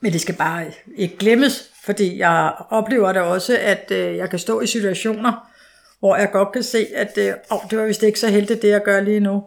Men 0.00 0.12
det 0.12 0.20
skal 0.20 0.34
bare 0.34 0.64
ikke 0.96 1.16
glemmes, 1.16 1.70
fordi 1.84 2.18
jeg 2.18 2.52
oplever 2.70 3.12
det 3.12 3.22
også, 3.22 3.58
at 3.60 3.90
øh, 3.90 4.16
jeg 4.16 4.30
kan 4.30 4.38
stå 4.38 4.60
i 4.60 4.66
situationer, 4.66 5.50
hvor 6.00 6.16
jeg 6.16 6.30
godt 6.30 6.52
kan 6.52 6.62
se, 6.62 6.86
at 6.94 7.18
øh, 7.18 7.32
oh, 7.50 7.58
det 7.70 7.78
var 7.78 7.86
vist 7.86 8.02
ikke 8.02 8.20
så 8.20 8.28
heldigt, 8.28 8.62
det 8.62 8.68
jeg 8.68 8.82
gør 8.82 9.00
lige 9.00 9.20
nu. 9.20 9.44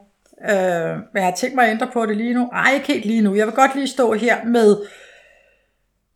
Øh, 0.49 0.95
men 1.14 1.16
jeg 1.16 1.24
har 1.24 1.36
tænkt 1.36 1.55
mig 1.55 1.66
at 1.66 1.72
ændre 1.72 1.89
på 1.93 2.05
det 2.05 2.18
lige 2.18 2.34
nu. 2.34 2.49
Ej, 2.53 2.74
ikke 2.74 2.88
helt 2.88 3.05
lige 3.05 3.22
nu. 3.22 3.36
Jeg 3.36 3.47
vil 3.47 3.55
godt 3.55 3.76
lige 3.76 3.88
stå 3.88 4.14
her 4.14 4.45
med, 4.45 4.78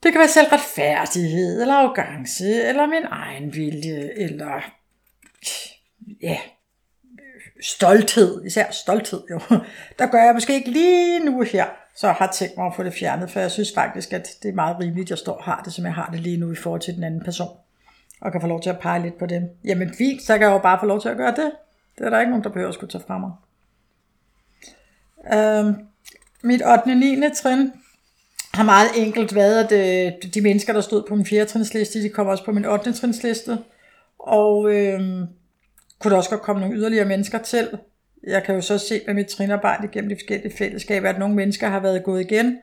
det 0.04 0.12
kan 0.12 0.20
være 0.20 0.28
selvretfærdighed, 0.28 1.62
eller 1.62 1.74
arrogance, 1.74 2.64
eller 2.64 2.86
min 2.86 3.06
egen 3.10 3.54
vilje, 3.56 4.12
eller 4.16 4.62
ja, 6.22 6.38
stolthed, 7.62 8.46
især 8.46 8.72
stolthed 8.72 9.24
jo. 9.32 9.40
Der 10.00 10.08
gør 10.08 10.24
jeg 10.24 10.34
måske 10.34 10.54
ikke 10.54 10.72
lige 10.72 11.26
nu 11.26 11.42
her, 11.42 11.66
så 11.96 12.08
jeg 12.08 12.16
har 12.16 12.32
tænkt 12.32 12.58
mig 12.58 12.66
at 12.66 12.76
få 12.76 12.84
det 12.84 12.94
fjernet, 12.94 13.32
for 13.32 13.40
jeg 13.40 13.52
synes 13.52 13.74
faktisk, 13.76 14.14
at 14.14 14.28
det 14.44 14.50
er 14.50 14.54
meget 14.54 14.80
rimeligt, 14.80 15.06
at 15.06 15.10
jeg 15.10 15.18
står 15.18 15.34
og 15.34 15.44
har 15.44 15.62
det, 15.66 15.74
som 15.74 15.86
jeg 15.86 15.94
har 15.94 16.10
det 16.12 16.20
lige 16.20 16.38
nu 16.38 16.52
i 16.52 16.56
forhold 16.56 16.82
til 16.82 16.96
den 16.96 17.04
anden 17.04 17.24
person, 17.24 17.58
og 18.22 18.32
kan 18.32 18.42
få 18.42 18.48
lov 18.48 18.62
til 18.62 18.70
at 18.70 18.80
pege 18.80 19.02
lidt 19.02 19.18
på 19.18 19.26
dem. 19.26 19.44
Jamen 19.64 19.94
fint, 19.94 20.22
så 20.22 20.34
kan 20.34 20.42
jeg 20.42 20.54
jo 20.54 20.58
bare 20.58 20.80
få 20.80 20.86
lov 20.86 21.02
til 21.02 21.10
at 21.10 21.18
gøre 21.18 21.36
det. 21.36 21.52
Det 21.98 22.06
er 22.06 22.10
der 22.10 22.20
ikke 22.20 22.30
nogen, 22.30 22.44
der 22.44 22.50
behøver 22.50 22.70
at 22.70 22.74
skulle 22.74 22.92
tage 22.92 23.04
fra 23.08 23.18
mig. 23.18 23.32
Øhm, 25.34 25.88
mit 26.44 26.62
8. 26.66 26.82
og 26.86 26.98
9. 26.98 27.22
trin 27.36 27.72
har 28.58 28.64
meget 28.64 28.90
enkelt 28.96 29.36
været, 29.36 29.64
at 29.64 29.72
øh, 29.72 30.32
de 30.34 30.42
mennesker, 30.42 30.74
der 30.74 30.82
stod 30.82 31.04
på 31.08 31.16
min 31.16 31.26
4. 31.26 31.46
trinsliste, 31.46 32.04
de 32.04 32.10
kommer 32.10 32.32
også 32.32 32.46
på 32.46 32.52
min 32.52 32.66
8. 32.66 32.94
trinsliste. 32.94 33.58
Og 34.20 34.72
øh, 34.74 35.00
kunne 36.00 36.12
der 36.12 36.18
også 36.18 36.30
godt 36.30 36.42
komme 36.42 36.62
nogle 36.62 36.76
yderligere 36.76 37.06
mennesker 37.06 37.38
til. 37.38 37.70
Jeg 38.24 38.44
kan 38.44 38.56
jo 38.56 38.62
så 38.62 38.78
se 38.78 39.02
med 39.08 39.14
mit 39.14 39.28
trinarbejde 39.28 39.88
gennem 39.88 40.10
de 40.10 40.16
forskellige 40.16 40.58
fællesskaber, 40.58 41.10
at 41.10 41.20
nogle 41.20 41.36
mennesker 41.36 41.68
har 41.68 41.80
været 41.80 42.04
gået 42.04 42.22
igen, 42.22 42.58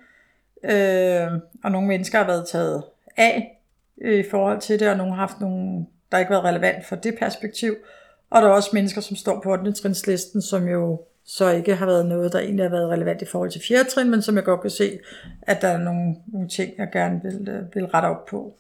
øh, 0.64 1.26
og 1.64 1.70
nogle 1.70 1.88
mennesker 1.88 2.18
har 2.18 2.26
været 2.26 2.48
taget 2.48 2.82
af 3.16 3.60
øh, 4.00 4.18
i 4.18 4.30
forhold 4.30 4.60
til 4.60 4.80
det, 4.80 4.90
og 4.90 4.96
nogle 4.96 5.12
har 5.12 5.20
haft 5.20 5.40
nogle, 5.40 5.86
der 6.12 6.18
ikke 6.18 6.30
været 6.30 6.44
relevant 6.44 6.86
for 6.86 6.96
det 6.96 7.18
perspektiv. 7.18 7.76
Og 8.30 8.42
der 8.42 8.48
er 8.48 8.52
også 8.52 8.70
mennesker, 8.72 9.00
som 9.00 9.16
står 9.16 9.40
på 9.40 9.52
8. 9.52 9.72
trinslisten, 9.72 10.42
som 10.42 10.68
jo 10.68 11.00
så 11.26 11.50
ikke 11.50 11.74
har 11.74 11.86
været 11.86 12.06
noget, 12.06 12.32
der 12.32 12.38
egentlig 12.38 12.64
har 12.64 12.70
været 12.70 12.90
relevant 12.90 13.22
i 13.22 13.24
forhold 13.24 13.50
til 13.50 13.60
fjerde 13.68 13.88
trin, 13.88 14.10
men 14.10 14.22
som 14.22 14.36
jeg 14.36 14.44
godt 14.44 14.60
kan 14.60 14.70
se, 14.70 14.98
at 15.42 15.62
der 15.62 15.68
er 15.68 15.78
nogle, 15.78 16.16
nogle 16.26 16.48
ting, 16.48 16.72
jeg 16.78 16.88
gerne 16.92 17.20
vil, 17.22 17.48
øh, 17.48 17.74
vil 17.74 17.86
rette 17.86 18.06
op 18.06 18.26
på. 18.26 18.54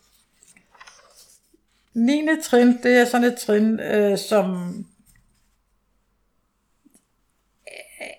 9. 1.94 2.28
trin, 2.44 2.78
det 2.82 2.98
er 2.98 3.04
sådan 3.04 3.26
et 3.26 3.36
trin, 3.36 3.80
øh, 3.80 4.18
som 4.18 4.74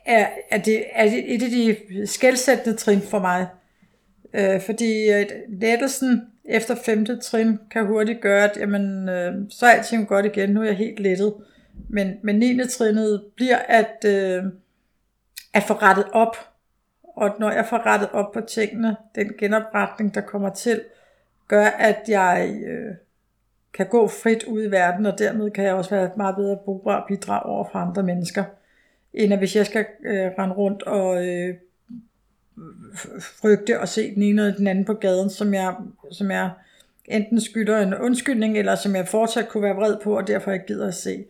er, 0.06 0.28
er, 0.50 0.58
det, 0.58 0.84
er 0.92 1.04
et 1.26 1.44
af 1.44 1.50
de 1.50 2.08
skældsættende 2.08 2.78
trin 2.78 3.02
for 3.02 3.20
mig. 3.20 3.48
Øh, 4.34 4.62
fordi 4.62 5.10
øh, 5.12 5.26
lettelsen 5.50 6.22
efter 6.46 6.76
5. 6.76 7.06
trin 7.22 7.60
kan 7.72 7.86
hurtigt 7.86 8.22
gøre, 8.22 8.44
at 8.44 8.58
jamen, 8.58 9.10
øh, 9.10 9.34
så 9.50 9.66
er 9.66 9.70
alting 9.70 10.08
godt 10.08 10.26
igen, 10.26 10.50
nu 10.50 10.62
er 10.62 10.66
jeg 10.66 10.76
helt 10.76 11.00
lettet. 11.00 11.34
Men, 11.90 12.20
men 12.24 12.40
9. 12.40 12.68
trinnet 12.68 13.24
bliver 13.36 13.58
at, 13.58 14.06
øh, 14.06 14.44
at 15.54 15.64
få 15.64 15.74
rettet 15.74 16.06
op. 16.12 16.38
Og 17.04 17.36
når 17.40 17.52
jeg 17.52 17.66
får 17.70 17.86
rettet 17.86 18.10
op 18.12 18.32
på 18.32 18.42
tingene, 18.42 18.96
den 19.16 19.32
genopretning, 19.38 20.16
der 20.16 20.22
kommer 20.22 20.50
til, 20.50 20.82
gør, 21.48 21.66
at 21.66 22.00
jeg 22.08 22.56
øh, 22.68 22.96
kan 23.74 23.88
gå 23.88 24.08
frit 24.08 24.44
ud 24.44 24.64
i 24.64 24.72
verden, 24.72 25.06
og 25.06 25.20
dermed 25.20 25.52
kan 25.52 25.64
jeg 25.64 25.74
også 25.74 25.90
være 25.90 26.12
meget 26.18 26.36
bedre 26.36 26.58
brugbar 26.66 27.02
og 27.02 27.08
bidrag 27.08 27.44
over 27.44 27.68
for 27.72 27.80
andre 27.80 28.04
mennesker, 28.04 28.44
end 29.14 29.34
at 29.34 29.40
hvis 29.40 29.56
jeg 29.56 29.66
skal 29.66 29.86
øh, 30.06 30.32
rende 30.40 30.56
rundt 30.56 30.84
og 30.84 31.28
øh, 31.28 31.56
frygte 33.20 33.80
og 33.80 33.88
se 33.88 34.16
den 34.16 34.24
ene 34.24 34.42
eller 34.42 34.58
den 34.58 34.68
anden 34.68 34.86
på 34.86 34.94
gaden, 34.94 35.30
som 35.30 35.54
jeg, 35.54 35.76
som 36.12 36.32
jeg 36.32 36.50
enten 37.06 37.42
skylder 37.42 37.80
en 37.80 37.96
undskyldning, 37.96 38.58
eller 38.58 38.76
som 38.76 38.96
jeg 38.96 39.08
fortsat 39.08 39.50
kunne 39.50 39.64
være 39.64 39.76
vred 39.76 39.98
på, 40.04 40.18
og 40.18 40.28
derfor 40.28 40.52
ikke 40.52 40.66
gider 40.66 40.88
at 40.88 40.94
se. 40.94 41.26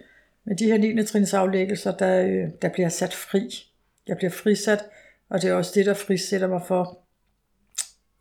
Med 0.45 0.55
de 0.55 0.65
her 0.65 0.77
9. 0.77 1.03
trins 1.05 1.33
aflæggelser, 1.33 1.97
der, 1.97 2.21
øh, 2.21 2.49
der 2.61 2.69
bliver 2.69 2.85
jeg 2.85 2.91
sat 2.91 3.13
fri. 3.13 3.71
Jeg 4.07 4.17
bliver 4.17 4.31
frisat, 4.31 4.85
og 5.29 5.41
det 5.41 5.49
er 5.49 5.53
også 5.53 5.71
det, 5.75 5.85
der 5.85 5.93
frisætter 5.93 6.47
mig 6.47 6.61
for 6.67 6.99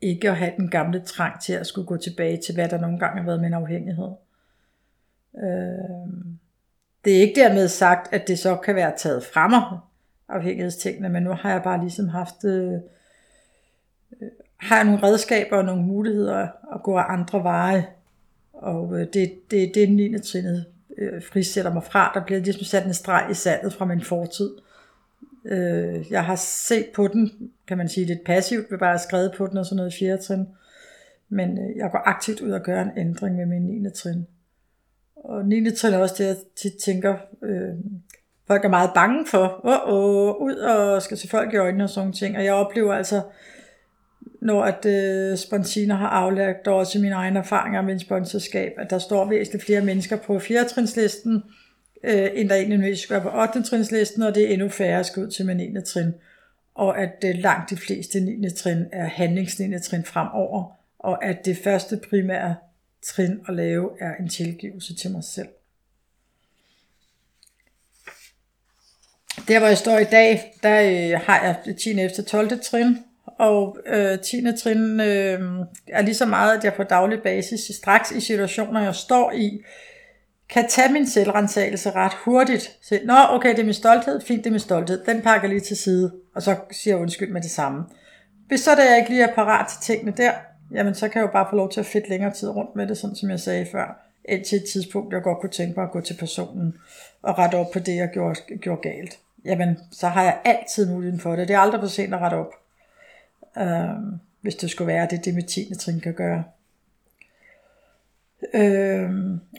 ikke 0.01 0.29
at 0.29 0.35
have 0.35 0.51
den 0.57 0.69
gamle 0.69 0.99
trang 0.99 1.41
til 1.41 1.53
at 1.53 1.67
skulle 1.67 1.87
gå 1.87 1.97
tilbage 1.97 2.37
til, 2.37 2.55
hvad 2.55 2.69
der 2.69 2.79
nogle 2.79 2.99
gange 2.99 3.19
har 3.19 3.25
været 3.25 3.41
min 3.41 3.53
afhængighed. 3.53 4.11
Øh, 5.37 6.25
det 7.05 7.17
er 7.17 7.21
ikke 7.21 7.41
dermed 7.41 7.67
sagt, 7.67 8.13
at 8.13 8.27
det 8.27 8.39
så 8.39 8.55
kan 8.55 8.75
være 8.75 8.93
taget 8.97 9.23
fra 9.23 9.47
mig, 9.47 9.79
afhængighedstingene, 10.29 11.09
men 11.09 11.23
nu 11.23 11.31
har 11.33 11.51
jeg 11.51 11.63
bare 11.63 11.81
ligesom 11.81 12.07
haft, 12.07 12.45
øh, 12.45 12.73
øh 12.73 12.79
har 14.57 14.75
jeg 14.75 14.85
nogle 14.85 15.03
redskaber 15.03 15.57
og 15.57 15.65
nogle 15.65 15.83
muligheder 15.83 16.47
at 16.75 16.83
gå 16.83 16.97
af 16.97 17.05
andre 17.07 17.43
veje, 17.43 17.87
og 18.53 18.99
øh, 18.99 19.07
det, 19.13 19.51
det, 19.51 19.71
det 19.75 19.83
er 19.83 19.87
den 19.87 19.95
9. 19.95 20.19
trinnet 20.19 20.65
øh, 20.97 21.23
frisætter 21.23 21.73
mig 21.73 21.83
fra. 21.83 22.11
Der 22.13 22.25
bliver 22.25 22.39
ligesom 22.39 22.63
sat 22.63 22.85
en 22.85 22.93
streg 22.93 23.27
i 23.31 23.33
sandet 23.33 23.73
fra 23.73 23.85
min 23.85 24.01
fortid. 24.01 24.49
Øh, 25.45 26.11
jeg 26.11 26.25
har 26.25 26.35
set 26.35 26.85
på 26.95 27.07
den, 27.07 27.51
kan 27.67 27.77
man 27.77 27.89
sige, 27.89 28.05
lidt 28.05 28.23
passivt, 28.25 28.71
ved 28.71 28.77
bare 28.77 28.93
at 28.93 29.01
skrevet 29.01 29.33
på 29.37 29.47
den 29.47 29.57
og 29.57 29.65
sådan 29.65 29.75
noget 29.75 29.93
i 29.93 29.99
fjerde 29.99 30.21
trin. 30.21 30.47
Men 31.29 31.49
øh, 31.57 31.77
jeg 31.77 31.91
går 31.91 32.01
aktivt 32.05 32.41
ud 32.41 32.51
og 32.51 32.61
gør 32.61 32.81
en 32.81 32.91
ændring 32.97 33.35
med 33.35 33.45
min 33.45 33.83
9. 33.83 33.89
trin. 33.95 34.27
Og 35.15 35.45
9. 35.45 35.71
trin 35.71 35.93
er 35.93 35.97
også 35.97 36.15
det, 36.17 36.27
jeg 36.27 36.35
tit 36.55 36.73
tænker, 36.85 37.15
øh, 37.43 37.73
folk 38.47 38.65
er 38.65 38.69
meget 38.69 38.91
bange 38.95 39.25
for, 39.27 39.61
åh, 39.63 39.93
åh, 39.93 40.35
ud 40.41 40.55
og 40.55 41.01
skal 41.01 41.17
se 41.17 41.27
folk 41.27 41.53
i 41.53 41.57
øjnene 41.57 41.83
og 41.83 41.89
sådan 41.89 42.13
ting. 42.13 42.37
Og 42.37 42.45
jeg 42.45 42.53
oplever 42.53 42.93
altså, 42.93 43.21
når 44.45 44.63
at 44.63 44.85
øh, 44.85 45.37
Sponsiner 45.37 45.95
har 45.95 46.07
aflagt 46.07 46.67
også 46.67 46.99
mine 46.99 47.15
egne 47.15 47.39
erfaringer 47.39 47.81
med 47.81 47.93
en 47.93 47.99
sponsorskab, 47.99 48.73
at 48.77 48.89
der 48.89 48.99
står 48.99 49.29
væsentligt 49.29 49.65
flere 49.65 49.81
mennesker 49.81 50.15
på 50.15 50.39
4. 50.39 50.63
trinslisten, 50.63 51.43
øh, 52.03 52.29
end 52.33 52.49
der 52.49 52.55
egentlig 52.55 52.97
skal 52.97 53.21
på 53.21 53.29
8. 53.41 53.63
trinslisten, 53.63 54.23
og 54.23 54.35
det 54.35 54.43
er 54.43 54.53
endnu 54.53 54.69
færre 54.69 55.03
skal 55.03 55.23
ud 55.23 55.31
til 55.31 55.45
min 55.45 55.57
9. 55.57 55.81
trin. 55.85 56.13
Og 56.75 56.99
at 57.01 57.23
øh, 57.25 57.35
langt 57.35 57.69
de 57.69 57.77
fleste 57.77 58.19
9. 58.19 58.49
trin 58.49 58.85
er 58.91 59.05
handlings 59.05 59.59
9. 59.59 59.79
trin 59.79 60.03
fremover, 60.03 60.71
og 60.99 61.25
at 61.25 61.45
det 61.45 61.57
første 61.63 61.99
primære 62.09 62.55
trin 63.03 63.39
at 63.47 63.53
lave 63.55 63.89
er 63.99 64.15
en 64.15 64.29
tilgivelse 64.29 64.95
til 64.95 65.11
mig 65.11 65.23
selv. 65.23 65.49
Der 69.47 69.59
hvor 69.59 69.67
jeg 69.67 69.77
står 69.77 69.97
i 69.97 70.03
dag, 70.03 70.53
der 70.63 70.81
øh, 70.81 71.21
har 71.25 71.45
jeg 71.45 71.55
det 71.65 71.77
10. 71.77 72.01
efter 72.01 72.23
12. 72.23 72.59
trin, 72.63 72.97
og 73.37 73.77
øh, 73.85 74.19
10. 74.19 74.57
trin 74.57 74.99
øh, 74.99 75.39
er 75.87 76.01
lige 76.01 76.15
så 76.15 76.25
meget, 76.25 76.57
at 76.57 76.63
jeg 76.63 76.73
på 76.73 76.83
daglig 76.83 77.21
basis, 77.21 77.75
straks 77.75 78.11
i 78.11 78.19
situationer, 78.19 78.83
jeg 78.83 78.95
står 78.95 79.31
i, 79.31 79.61
kan 80.49 80.69
tage 80.69 80.93
min 80.93 81.07
selvrensagelse 81.07 81.91
ret 81.91 82.13
hurtigt. 82.25 82.77
Så, 82.81 82.99
Nå, 83.05 83.13
okay, 83.29 83.49
det 83.49 83.59
er 83.59 83.63
min 83.63 83.73
stolthed, 83.73 84.21
fint, 84.21 84.43
det 84.43 84.47
er 84.47 84.51
min 84.51 84.59
stolthed. 84.59 85.05
Den 85.05 85.21
pakker 85.21 85.47
lige 85.47 85.59
til 85.59 85.77
side, 85.77 86.11
og 86.35 86.41
så 86.41 86.55
siger 86.71 86.95
jeg 86.95 87.01
undskyld 87.01 87.31
med 87.31 87.41
det 87.41 87.51
samme. 87.51 87.83
Hvis 88.47 88.59
så 88.59 88.75
der 88.75 88.89
jeg 88.89 88.97
ikke 88.97 89.09
lige 89.09 89.23
er 89.23 89.33
parat 89.33 89.67
til 89.67 89.79
tingene 89.81 90.13
der, 90.17 90.31
jamen 90.71 90.95
så 90.95 91.07
kan 91.09 91.19
jeg 91.19 91.27
jo 91.27 91.31
bare 91.31 91.47
få 91.49 91.55
lov 91.55 91.71
til 91.71 91.79
at 91.79 91.85
fedt 91.85 92.09
længere 92.09 92.33
tid 92.33 92.49
rundt 92.49 92.75
med 92.75 92.87
det, 92.87 92.97
sådan 92.97 93.15
som 93.15 93.29
jeg 93.29 93.39
sagde 93.39 93.67
før, 93.71 94.09
indtil 94.29 94.55
et 94.55 94.65
tidspunkt, 94.73 95.13
jeg 95.13 95.21
godt 95.21 95.39
kunne 95.39 95.49
tænke 95.49 95.73
mig 95.79 95.83
at 95.83 95.91
gå 95.91 96.01
til 96.01 96.17
personen 96.19 96.75
og 97.21 97.37
rette 97.37 97.55
op 97.55 97.71
på 97.73 97.79
det, 97.79 97.95
jeg 97.95 98.09
gjorde, 98.13 98.35
gjorde 98.61 98.81
galt. 98.81 99.17
Jamen, 99.45 99.79
så 99.91 100.07
har 100.07 100.23
jeg 100.23 100.37
altid 100.45 100.89
muligheden 100.89 101.19
for 101.19 101.35
det. 101.35 101.47
Det 101.47 101.53
er 101.53 101.59
aldrig 101.59 101.81
for 101.81 101.87
sent 101.87 102.13
at 102.13 102.19
rette 102.19 102.35
op 102.35 102.64
øh, 103.57 104.19
hvis 104.41 104.55
det 104.55 104.69
skulle 104.69 104.93
være, 104.93 105.07
det 105.11 105.25
det 105.25 105.33
med 105.33 105.43
10. 105.43 105.75
trin 105.79 105.99
kan 105.99 106.13
gøre. 106.13 106.43
Øh, 108.53 109.09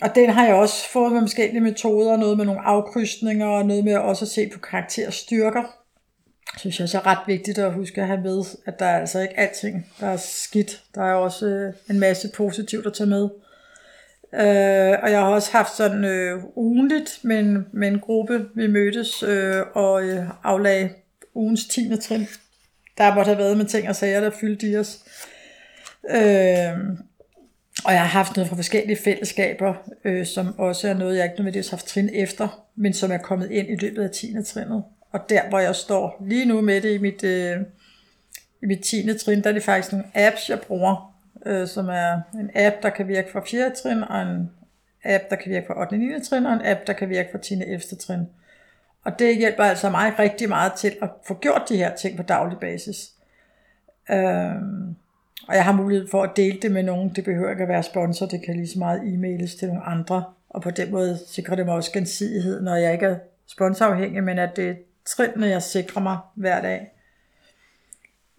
og 0.03 0.15
den 0.15 0.31
har 0.31 0.47
jeg 0.47 0.55
også 0.55 0.89
fået 0.93 1.13
med 1.13 1.21
forskellige 1.21 1.61
metoder, 1.61 2.17
noget 2.17 2.37
med 2.37 2.45
nogle 2.45 2.61
afkrydsninger, 2.61 3.47
og 3.47 3.67
noget 3.67 3.85
med 3.85 3.97
også 3.97 4.25
at 4.25 4.29
se 4.29 4.51
på 4.55 4.59
karakterstyrker. 4.59 5.63
Synes 6.59 6.81
jeg 6.81 6.89
så 6.89 6.99
er 6.99 7.07
ret 7.07 7.27
vigtigt 7.27 7.59
at 7.59 7.73
huske 7.73 8.01
at 8.01 8.07
have 8.07 8.21
med, 8.21 8.45
at 8.67 8.79
der 8.79 8.87
er 8.87 9.01
altså 9.01 9.21
ikke 9.21 9.39
alting, 9.41 9.87
der 10.01 10.07
er 10.07 10.17
skidt. 10.17 10.83
Der 10.95 11.03
er 11.03 11.15
også 11.15 11.47
øh, 11.47 11.75
en 11.91 11.99
masse 11.99 12.31
positivt 12.35 12.87
at 12.87 12.95
tage 12.95 13.11
med. 13.11 13.29
Øh, 14.35 14.99
og 15.03 15.11
jeg 15.11 15.21
har 15.21 15.29
også 15.29 15.53
haft 15.53 15.77
sådan 15.77 16.05
øh, 16.05 16.45
ugenligt 16.57 17.21
med 17.23 17.39
en, 17.39 17.67
med 17.73 17.89
en 17.89 18.01
gruppe, 18.01 18.49
vi 18.55 18.67
mødtes 18.67 19.23
øh, 19.23 19.63
og 19.75 20.05
øh, 20.05 20.25
aflagde 20.43 20.91
ugens 21.35 21.67
10. 21.67 21.97
trin 22.01 22.27
der 22.99 23.15
måtte 23.15 23.29
have 23.29 23.39
været 23.39 23.57
med 23.57 23.67
ting 23.67 23.89
og 23.89 23.97
sager, 23.97 24.21
der 24.21 24.31
fyldte 24.31 24.67
i 24.67 24.77
os. 24.77 24.99
Øh, 26.11 26.99
og 27.85 27.93
jeg 27.93 28.01
har 28.01 28.09
haft 28.09 28.37
noget 28.37 28.49
fra 28.49 28.57
forskellige 28.57 28.99
fællesskaber, 29.05 29.75
øh, 30.05 30.27
som 30.27 30.59
også 30.59 30.89
er 30.89 30.95
noget, 30.95 31.17
jeg 31.17 31.25
ikke 31.25 31.37
nødvendigvis 31.37 31.71
har 31.71 31.77
haft 31.77 31.87
trin 31.87 32.11
efter, 32.13 32.67
men 32.77 32.93
som 32.93 33.13
er 33.13 33.19
kommet 33.19 33.51
ind 33.51 33.69
i 33.69 33.77
løbet 33.77 34.03
af 34.03 34.11
10. 34.11 34.35
trinnet. 34.47 34.85
Og 35.13 35.21
der, 35.29 35.49
hvor 35.49 35.59
jeg 35.59 35.77
står 35.77 36.25
lige 36.27 36.45
nu 36.45 36.61
med 36.61 36.81
det 36.81 36.95
i 36.95 36.99
mit, 36.99 37.25
øh, 37.25 37.57
i 38.63 38.67
mit 38.67 38.81
10. 38.81 39.19
trin, 39.19 39.43
der 39.43 39.49
er 39.49 39.55
det 39.55 39.63
faktisk 39.63 39.93
nogle 39.93 40.07
apps, 40.15 40.51
jeg 40.51 40.61
bruger, 40.61 41.17
øh, 41.47 41.69
som 41.69 41.89
er 41.89 42.21
en 42.35 42.51
app, 42.55 42.77
der 42.83 42.91
kan 42.91 43.09
virke 43.09 43.33
fra 43.33 43.43
4. 43.47 43.71
trin, 43.83 44.03
og 44.03 44.23
en 44.23 44.51
app, 45.05 45.25
der 45.31 45.37
kan 45.37 45.53
virke 45.53 45.67
fra 45.67 45.81
8. 45.81 45.93
og 45.93 45.99
9. 45.99 46.25
trin, 46.25 46.47
og 46.47 46.53
en 46.53 46.61
app, 46.65 46.87
der 46.87 46.93
kan 46.93 47.09
virke 47.09 47.29
fra 47.33 47.39
10. 47.39 47.55
og 47.55 47.61
11. 47.61 47.81
trin. 47.81 48.27
Og 49.07 49.19
det 49.19 49.37
hjælper 49.37 49.65
altså 49.65 49.91
mig 49.91 50.19
rigtig 50.19 50.49
meget 50.49 50.73
til 50.73 50.97
at 51.03 51.09
få 51.27 51.35
gjort 51.35 51.63
de 51.69 51.77
her 51.77 51.95
ting 51.95 52.17
på 52.17 52.23
daglig 52.23 52.59
basis. 52.59 53.13
Øhm, 54.11 54.97
og 55.49 55.55
jeg 55.55 55.65
har 55.65 55.73
mulighed 55.73 56.09
for 56.11 56.23
at 56.23 56.31
dele 56.37 56.59
det 56.63 56.73
med 56.73 56.83
nogen. 56.83 57.13
Det 57.17 57.25
behøver 57.25 57.51
ikke 57.51 57.63
at 57.63 57.69
være 57.69 57.83
sponsor. 57.83 58.27
Det 58.27 58.43
kan 58.45 58.57
lige 58.57 58.69
så 58.69 58.79
meget 58.79 59.01
e-mails 59.01 59.59
til 59.59 59.69
nogle 59.69 59.83
andre. 59.83 60.25
Og 60.51 60.63
på 60.63 60.71
den 60.71 60.91
måde 60.91 61.19
sikrer 61.27 61.57
det 61.57 61.67
mig 61.67 61.75
også 61.75 61.93
gensidighed, 61.93 62.63
når 62.63 62.75
jeg 62.75 62.93
ikke 62.93 63.07
er 63.07 63.17
sponsorafhængig, 63.47 64.25
men 64.25 64.39
at 64.39 64.57
det 64.57 64.69
er 64.69 64.75
trinene, 65.05 65.47
jeg 65.47 65.63
sikrer 65.63 66.03
mig 66.03 66.19
hver 66.35 66.63
dag. 66.63 66.93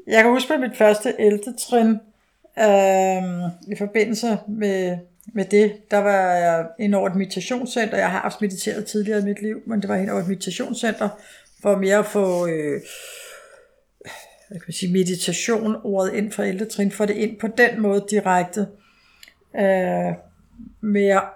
Jeg 0.07 0.23
kan 0.23 0.31
huske 0.31 0.53
på 0.53 0.59
mit 0.61 0.77
første 0.77 1.13
ældretrin, 1.19 1.89
øh, 2.59 3.51
i 3.71 3.75
forbindelse 3.77 4.37
med, 4.47 4.97
med 5.33 5.45
det, 5.45 5.91
der 5.91 5.97
var 5.97 6.31
jeg 6.31 6.67
ind 6.79 6.95
over 6.95 7.09
et 7.09 7.15
meditationscenter. 7.15 7.97
Jeg 7.97 8.11
har 8.11 8.19
haft 8.19 8.41
mediteret 8.41 8.85
tidligere 8.85 9.19
i 9.19 9.23
mit 9.23 9.41
liv, 9.41 9.61
men 9.67 9.81
det 9.81 9.89
var 9.89 9.95
ind 9.95 10.09
over 10.09 10.21
et 10.21 10.27
meditationscenter, 10.27 11.09
for 11.61 11.77
mere 11.77 11.97
at 11.97 12.05
få 12.05 12.47
øh, 12.47 12.81
jeg 14.51 14.61
kan 14.61 14.73
sige, 14.73 14.93
meditation, 14.93 15.75
ordet 15.83 16.13
ind 16.13 16.31
for 16.31 16.43
ældretrin, 16.43 16.91
for 16.91 17.05
det 17.05 17.15
ind 17.15 17.39
på 17.39 17.47
den 17.47 17.81
måde 17.81 18.05
direkte. 18.09 18.67
Øh, 19.55 20.13
men 20.81 21.03
jeg 21.03 21.29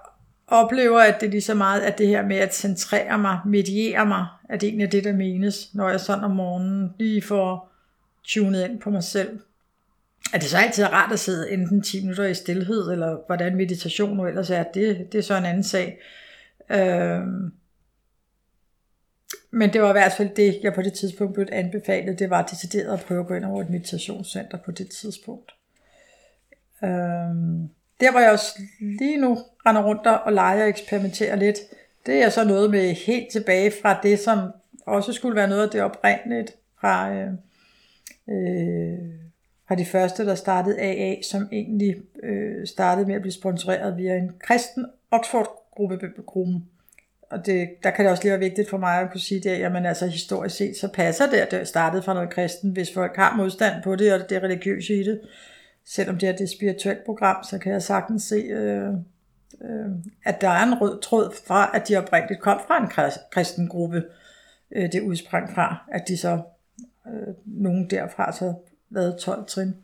oplever, 0.46 1.00
at 1.00 1.20
det 1.20 1.26
er 1.26 1.30
lige 1.30 1.40
så 1.40 1.54
meget, 1.54 1.80
at 1.80 1.98
det 1.98 2.06
her 2.06 2.26
med 2.26 2.36
at 2.36 2.54
centrere 2.54 3.18
mig, 3.18 3.38
mediere 3.46 4.06
mig, 4.06 4.26
at 4.48 4.60
det 4.60 4.66
egentlig 4.66 4.86
er 4.86 4.90
det, 4.90 5.04
der 5.04 5.12
menes, 5.12 5.74
når 5.74 5.90
jeg 5.90 6.00
sådan 6.00 6.24
om 6.24 6.30
morgenen 6.30 6.90
lige 6.98 7.22
får 7.22 7.72
tunet 8.24 8.64
ind 8.64 8.80
på 8.80 8.90
mig 8.90 9.04
selv. 9.04 9.40
Er 10.34 10.38
det 10.38 10.48
så 10.48 10.58
altid 10.58 10.84
rart 10.84 11.12
at 11.12 11.18
sidde 11.18 11.52
enten 11.52 11.82
10 11.82 12.00
minutter 12.00 12.24
i 12.24 12.34
stillhed, 12.34 12.92
eller 12.92 13.18
hvordan 13.26 13.56
meditation 13.56 14.16
nu 14.16 14.26
ellers 14.26 14.50
er, 14.50 14.62
det, 14.62 15.12
det 15.12 15.18
er 15.18 15.22
så 15.22 15.36
en 15.36 15.44
anden 15.44 15.62
sag. 15.62 15.98
Øhm, 16.70 17.52
men 19.50 19.72
det 19.72 19.82
var 19.82 19.88
i 19.88 19.92
hvert 19.92 20.12
fald 20.12 20.34
det, 20.36 20.60
jeg 20.62 20.74
på 20.74 20.82
det 20.82 20.92
tidspunkt 20.92 21.34
blev 21.34 21.46
anbefalet, 21.52 22.18
det 22.18 22.30
var 22.30 22.46
decideret 22.46 22.92
at 22.92 23.04
prøve 23.06 23.20
at 23.20 23.26
gå 23.26 23.34
ind 23.34 23.44
over 23.44 23.62
et 23.62 23.70
meditationscenter 23.70 24.58
på 24.58 24.70
det 24.70 24.90
tidspunkt. 24.90 25.52
Øhm, 26.84 27.68
der 28.00 28.10
hvor 28.10 28.20
jeg 28.20 28.32
også 28.32 28.58
lige 28.80 29.20
nu 29.20 29.38
render 29.66 29.82
rundt 29.82 30.06
og 30.06 30.32
leger 30.32 30.62
og 30.62 30.68
eksperimenterer 30.68 31.36
lidt, 31.36 31.58
det 32.06 32.22
er 32.22 32.28
så 32.28 32.44
noget 32.44 32.70
med 32.70 32.94
helt 32.94 33.32
tilbage 33.32 33.72
fra 33.82 34.00
det, 34.02 34.18
som 34.18 34.38
også 34.86 35.12
skulle 35.12 35.36
være 35.36 35.48
noget 35.48 35.62
af 35.62 35.70
det 35.70 35.82
oprindeligt 35.82 36.52
fra, 36.80 37.12
øh, 37.12 37.32
øh, 38.28 39.21
var 39.72 39.76
de 39.76 39.84
første, 39.84 40.26
der 40.26 40.34
startede 40.34 40.80
AA, 40.80 41.22
som 41.22 41.48
egentlig 41.52 41.96
øh, 42.22 42.66
startede 42.66 43.06
med 43.06 43.14
at 43.14 43.20
blive 43.20 43.32
sponsoreret 43.32 43.96
via 43.96 44.16
en 44.16 44.30
kristen 44.40 44.86
Oxford-gruppe, 45.10 45.98
gruppen, 46.26 46.68
og 47.30 47.46
det, 47.46 47.68
der 47.82 47.90
kan 47.90 48.04
det 48.04 48.12
også 48.12 48.22
lige 48.22 48.30
være 48.30 48.40
vigtigt 48.40 48.70
for 48.70 48.78
mig 48.78 49.00
at 49.00 49.10
kunne 49.10 49.20
sige 49.20 49.40
det, 49.40 49.50
at 49.50 49.60
jamen, 49.60 49.86
altså, 49.86 50.06
historisk 50.06 50.56
set, 50.56 50.76
så 50.76 50.88
passer 50.88 51.30
det, 51.30 51.36
at 51.36 51.50
det 51.50 51.68
startede 51.68 52.02
fra 52.02 52.14
noget 52.14 52.30
kristen, 52.30 52.70
hvis 52.70 52.94
folk 52.94 53.16
har 53.16 53.36
modstand 53.36 53.82
på 53.82 53.96
det, 53.96 54.12
og 54.14 54.28
det 54.28 54.36
er 54.36 54.42
religiøse 54.42 54.94
i 54.94 55.04
det. 55.04 55.20
Selvom 55.86 56.18
det 56.18 56.28
er 56.28 56.36
det 56.36 56.50
spirituelt 56.50 57.04
program, 57.04 57.44
så 57.44 57.58
kan 57.58 57.72
jeg 57.72 57.82
sagtens 57.82 58.22
se, 58.22 58.36
øh, 58.36 58.92
øh, 59.62 59.90
at 60.24 60.40
der 60.40 60.48
er 60.48 60.62
en 60.62 60.80
rød 60.80 61.00
tråd 61.00 61.34
fra, 61.46 61.70
at 61.74 61.88
de 61.88 61.96
oprindeligt 61.96 62.40
kom 62.40 62.60
fra 62.66 62.82
en 62.82 63.14
kristen 63.32 63.68
gruppe, 63.68 64.02
øh, 64.70 64.92
det 64.92 65.00
udsprang 65.00 65.54
fra, 65.54 65.84
at 65.92 66.08
de 66.08 66.16
så, 66.16 66.40
øh, 67.06 67.34
nogen 67.44 67.90
derfra 67.90 68.32
så 68.32 68.54
været 68.94 69.16
12 69.16 69.44
trin. 69.46 69.74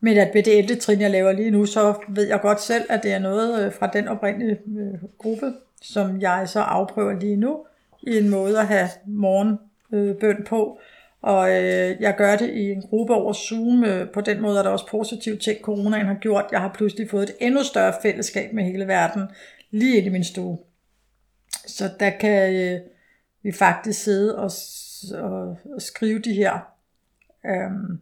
Men 0.00 0.18
at 0.18 0.30
ved 0.34 0.42
det 0.42 0.58
11. 0.58 0.80
trin, 0.80 1.00
jeg 1.00 1.10
laver 1.10 1.32
lige 1.32 1.50
nu, 1.50 1.66
så 1.66 1.94
ved 2.08 2.28
jeg 2.28 2.40
godt 2.40 2.60
selv, 2.60 2.84
at 2.88 3.02
det 3.02 3.12
er 3.12 3.18
noget 3.18 3.64
øh, 3.64 3.72
fra 3.72 3.86
den 3.86 4.08
oprindelige 4.08 4.58
øh, 4.78 4.94
gruppe, 5.18 5.52
som 5.82 6.20
jeg 6.20 6.48
så 6.48 6.60
afprøver 6.60 7.12
lige 7.12 7.36
nu, 7.36 7.66
i 8.02 8.18
en 8.18 8.28
måde 8.28 8.60
at 8.60 8.66
have 8.66 8.88
morgenbøn 9.06 10.36
øh, 10.38 10.46
på. 10.46 10.78
Og 11.22 11.50
øh, 11.50 11.96
jeg 12.00 12.14
gør 12.18 12.36
det 12.36 12.50
i 12.50 12.70
en 12.72 12.82
gruppe 12.82 13.14
over 13.14 13.32
Zoom. 13.32 13.84
Øh, 13.84 14.10
på 14.10 14.20
den 14.20 14.40
måde 14.40 14.58
er 14.58 14.62
der 14.62 14.70
også 14.70 14.86
positive 14.90 15.36
ting, 15.36 15.60
coronaen 15.62 16.06
har 16.06 16.14
gjort. 16.14 16.44
Jeg 16.52 16.60
har 16.60 16.72
pludselig 16.74 17.10
fået 17.10 17.22
et 17.22 17.34
endnu 17.40 17.62
større 17.62 17.94
fællesskab 18.02 18.52
med 18.52 18.64
hele 18.64 18.86
verden, 18.86 19.22
lige 19.70 19.96
ind 19.96 20.06
i 20.06 20.10
min 20.10 20.24
stue. 20.24 20.58
Så 21.66 21.90
der 22.00 22.10
kan 22.10 22.54
øh, 22.54 22.80
vi 23.42 23.52
faktisk 23.52 24.02
sidde 24.02 24.38
og, 24.38 24.50
og, 25.14 25.56
og 25.74 25.82
skrive 25.82 26.18
de 26.18 26.34
her 26.34 26.58
um, 27.44 28.00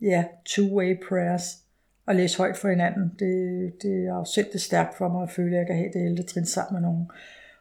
ja, 0.00 0.24
two-way 0.48 1.08
prayers 1.08 1.58
og 2.06 2.14
læse 2.14 2.38
højt 2.38 2.56
for 2.56 2.68
hinanden. 2.68 3.12
Det, 3.18 3.72
det 3.82 4.06
er 4.06 4.14
jo 4.14 4.24
selv 4.24 4.46
det 4.52 4.60
stærkt 4.60 4.96
for 4.98 5.08
mig 5.08 5.22
at 5.22 5.30
føle, 5.30 5.56
at 5.56 5.58
jeg 5.58 5.66
kan 5.66 5.76
have 5.76 5.90
det 5.94 6.10
ældre 6.10 6.22
trin 6.22 6.46
sammen 6.46 6.82
med 6.82 6.88
nogen. 6.90 7.10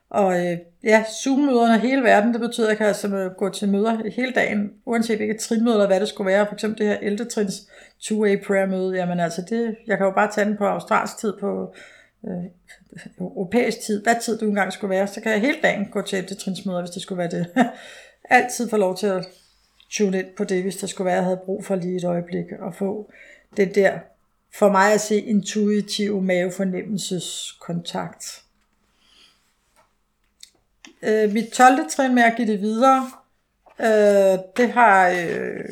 Og 0.10 0.46
øh, 0.46 0.58
ja, 0.84 1.04
Zoom-møderne 1.24 1.80
hele 1.80 2.04
verden, 2.04 2.34
det 2.34 2.42
betyder, 2.42 2.68
at 2.68 2.70
jeg 2.70 2.78
kan 2.78 2.88
altså 2.88 3.30
gå 3.38 3.50
til 3.50 3.70
møder 3.70 4.10
hele 4.16 4.32
dagen, 4.32 4.72
uanset 4.86 5.18
hvilket 5.18 5.38
trinmøde 5.38 5.76
eller 5.76 5.88
hvad 5.88 6.00
det 6.00 6.08
skulle 6.08 6.32
være. 6.32 6.46
For 6.46 6.54
eksempel 6.54 6.80
det 6.80 6.88
her 6.88 6.98
ældre 7.02 7.26
trins 7.26 7.70
two-way 8.04 8.46
prayer 8.48 8.66
møde, 8.66 8.96
jamen 8.96 9.20
altså 9.20 9.42
det, 9.50 9.76
jeg 9.88 9.98
kan 9.98 10.06
jo 10.06 10.12
bare 10.12 10.32
tage 10.32 10.46
den 10.46 10.58
på 10.58 10.66
australsk 10.66 11.18
tid, 11.18 11.34
på 11.40 11.76
øh, 12.28 12.44
europæisk 13.20 13.80
tid, 13.86 14.04
hvad 14.04 14.16
tid 14.22 14.38
du 14.38 14.46
engang 14.46 14.74
skulle 14.74 14.96
være, 14.96 15.08
så 15.08 15.22
kan 15.22 15.32
jeg 15.32 15.42
hele 15.42 15.58
dagen 15.64 15.86
gå 15.86 16.02
til 16.02 16.18
ældre 16.18 16.36
trinsmøder, 16.36 16.82
hvis 16.82 16.92
det 16.92 17.02
skulle 17.02 17.20
være 17.20 17.30
det. 17.30 17.48
Altid 18.30 18.70
få 18.70 18.78
lov 18.78 18.98
til 18.98 19.08
at 19.08 19.28
tune 19.94 20.20
ind 20.20 20.28
på 20.38 20.44
det, 20.44 20.62
hvis 20.62 20.78
der 20.78 20.88
skulle 20.88 21.06
være, 21.06 21.16
jeg 21.16 21.24
havde 21.24 21.42
brug 21.46 21.66
for 21.66 21.76
lige 21.76 21.98
et 21.98 22.04
øjeblik 22.04 22.46
at 22.68 22.76
få 22.76 23.12
det 23.58 23.76
der 23.76 24.00
for 24.54 24.72
mig 24.72 24.94
at 24.94 25.02
se 25.02 25.20
intuitiv 25.20 26.22
mavefornemmelseskontakt. 26.22 28.44
Øh, 31.02 31.34
mit 31.34 31.50
12. 31.50 31.90
trin 31.90 32.16
med 32.16 32.24
at 32.24 32.34
give 32.38 32.48
det 32.48 32.62
videre, 32.62 33.12
øh, 33.80 34.40
det 34.58 34.72
har 34.72 35.10
øh, 35.10 35.66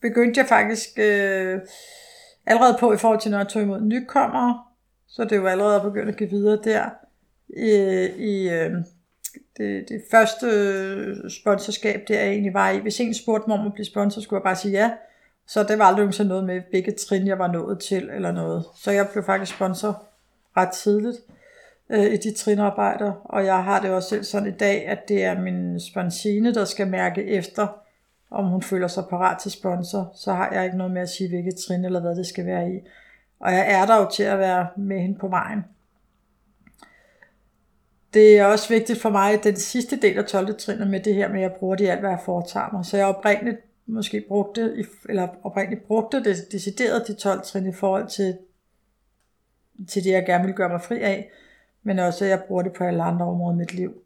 begyndt 0.00 0.36
jeg 0.36 0.46
faktisk 0.46 0.98
øh, 0.98 1.60
allerede 2.46 2.76
på 2.80 2.92
i 2.92 2.96
forhold 2.96 3.20
til, 3.20 3.30
når 3.30 3.38
jeg 3.38 3.48
tog 3.48 3.62
imod 3.62 3.80
nykommere. 3.80 4.62
Så 5.08 5.24
det 5.24 5.32
er 5.32 5.36
jo 5.36 5.46
allerede 5.46 5.80
begyndt 5.80 6.08
at 6.08 6.16
give 6.16 6.30
videre 6.30 6.60
der. 6.64 6.90
I, 7.48 7.70
i 8.16 8.50
øh, 8.50 8.72
det, 9.58 9.88
det 9.88 10.02
første 10.10 11.30
sponsorskab, 11.30 12.00
der 12.08 12.20
jeg 12.20 12.28
egentlig 12.28 12.54
var 12.54 12.70
i. 12.70 12.78
Hvis 12.78 13.00
en 13.00 13.14
spurgte 13.14 13.48
mig 13.48 13.58
om 13.58 13.66
at 13.66 13.72
blive 13.72 13.86
sponsor, 13.86 14.20
skulle 14.20 14.38
jeg 14.38 14.44
bare 14.44 14.56
sige 14.56 14.72
ja. 14.72 14.90
Så 15.46 15.62
det 15.62 15.78
var 15.78 15.84
aldrig 15.84 16.14
sådan 16.14 16.28
noget 16.28 16.44
med, 16.44 16.62
hvilket 16.70 16.96
trin 16.96 17.26
jeg 17.26 17.38
var 17.38 17.52
nået 17.52 17.80
til, 17.80 18.10
eller 18.14 18.32
noget. 18.32 18.64
Så 18.76 18.90
jeg 18.90 19.08
blev 19.12 19.24
faktisk 19.24 19.54
sponsor 19.54 20.02
ret 20.56 20.70
tidligt 20.72 21.16
øh, 21.90 22.12
i 22.12 22.16
de 22.16 22.34
trinarbejder, 22.34 23.12
og 23.24 23.44
jeg 23.44 23.64
har 23.64 23.80
det 23.80 23.90
også 23.90 24.08
selv 24.08 24.24
sådan 24.24 24.48
i 24.48 24.56
dag, 24.56 24.86
at 24.86 25.08
det 25.08 25.24
er 25.24 25.40
min 25.40 25.80
sponsine, 25.80 26.54
der 26.54 26.64
skal 26.64 26.86
mærke 26.86 27.24
efter, 27.24 27.66
om 28.30 28.44
hun 28.44 28.62
føler 28.62 28.88
sig 28.88 29.04
parat 29.10 29.38
til 29.38 29.50
sponsor, 29.50 30.12
så 30.14 30.32
har 30.32 30.52
jeg 30.52 30.64
ikke 30.64 30.76
noget 30.76 30.92
med 30.92 31.02
at 31.02 31.08
sige, 31.08 31.28
hvilket 31.28 31.54
trin 31.56 31.84
eller 31.84 32.00
hvad 32.00 32.16
det 32.16 32.26
skal 32.26 32.46
være 32.46 32.70
i. 32.70 32.80
Og 33.40 33.52
jeg 33.52 33.72
er 33.72 33.86
der 33.86 33.96
jo 33.96 34.10
til 34.14 34.22
at 34.22 34.38
være 34.38 34.66
med 34.76 35.00
hende 35.00 35.18
på 35.18 35.28
vejen. 35.28 35.64
Det 38.14 38.38
er 38.38 38.44
også 38.44 38.68
vigtigt 38.68 39.02
for 39.02 39.10
mig, 39.10 39.32
at 39.32 39.44
den 39.44 39.56
sidste 39.56 39.96
del 39.96 40.18
af 40.18 40.24
12. 40.24 40.58
trinet 40.58 40.90
med 40.90 41.00
det 41.00 41.14
her 41.14 41.28
med, 41.28 41.36
at 41.36 41.42
jeg 41.42 41.52
bruger 41.58 41.76
det 41.76 41.84
i 41.84 41.88
alt, 41.88 42.00
hvad 42.00 42.10
jeg 42.10 42.20
foretager 42.24 42.72
mig. 42.72 42.84
Så 42.84 42.96
jeg 42.96 43.06
oprindeligt 43.06 43.58
måske 43.86 44.24
brugte, 44.28 44.86
eller 45.08 45.28
oprindeligt 45.42 45.86
brugte 45.86 46.24
det 46.24 46.52
decideret 46.52 47.08
de 47.08 47.14
12 47.14 47.40
trin 47.44 47.66
i 47.66 47.72
forhold 47.72 48.08
til, 48.08 48.38
til 49.88 50.04
det, 50.04 50.10
jeg 50.10 50.26
gerne 50.26 50.44
vil 50.44 50.54
gøre 50.54 50.68
mig 50.68 50.82
fri 50.82 51.02
af, 51.02 51.30
men 51.82 51.98
også, 51.98 52.24
at 52.24 52.30
jeg 52.30 52.42
bruger 52.48 52.62
det 52.62 52.72
på 52.72 52.84
alle 52.84 53.02
andre 53.02 53.26
områder 53.26 53.54
i 53.54 53.58
mit 53.58 53.74
liv. 53.74 54.02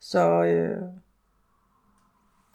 Så 0.00 0.42
øh, 0.42 0.82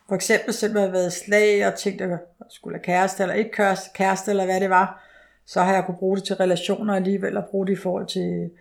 for 0.08 0.16
eksempel 0.16 0.54
selvom 0.54 0.78
jeg 0.78 0.86
har 0.86 0.92
været 0.92 1.14
slag 1.14 1.68
og 1.68 1.76
tænkt, 1.76 2.02
at 2.02 2.10
jeg 2.10 2.20
skulle 2.50 2.78
have 2.78 2.84
kæreste 2.84 3.24
eller 3.24 3.36
ikke 3.36 3.52
kæreste, 3.52 3.90
kæreste 3.94 4.32
eller 4.32 4.46
hvad 4.46 4.60
det 4.60 4.70
var, 4.70 5.04
så 5.46 5.62
har 5.62 5.74
jeg 5.74 5.86
kunne 5.86 5.98
bruge 5.98 6.18
det 6.18 6.24
til 6.24 6.36
relationer 6.36 6.96
alligevel, 6.96 7.38
og 7.38 7.46
bruge 7.46 7.68
det 7.68 7.74
i 7.74 7.82
forhold 7.82 8.08
til 8.08 8.52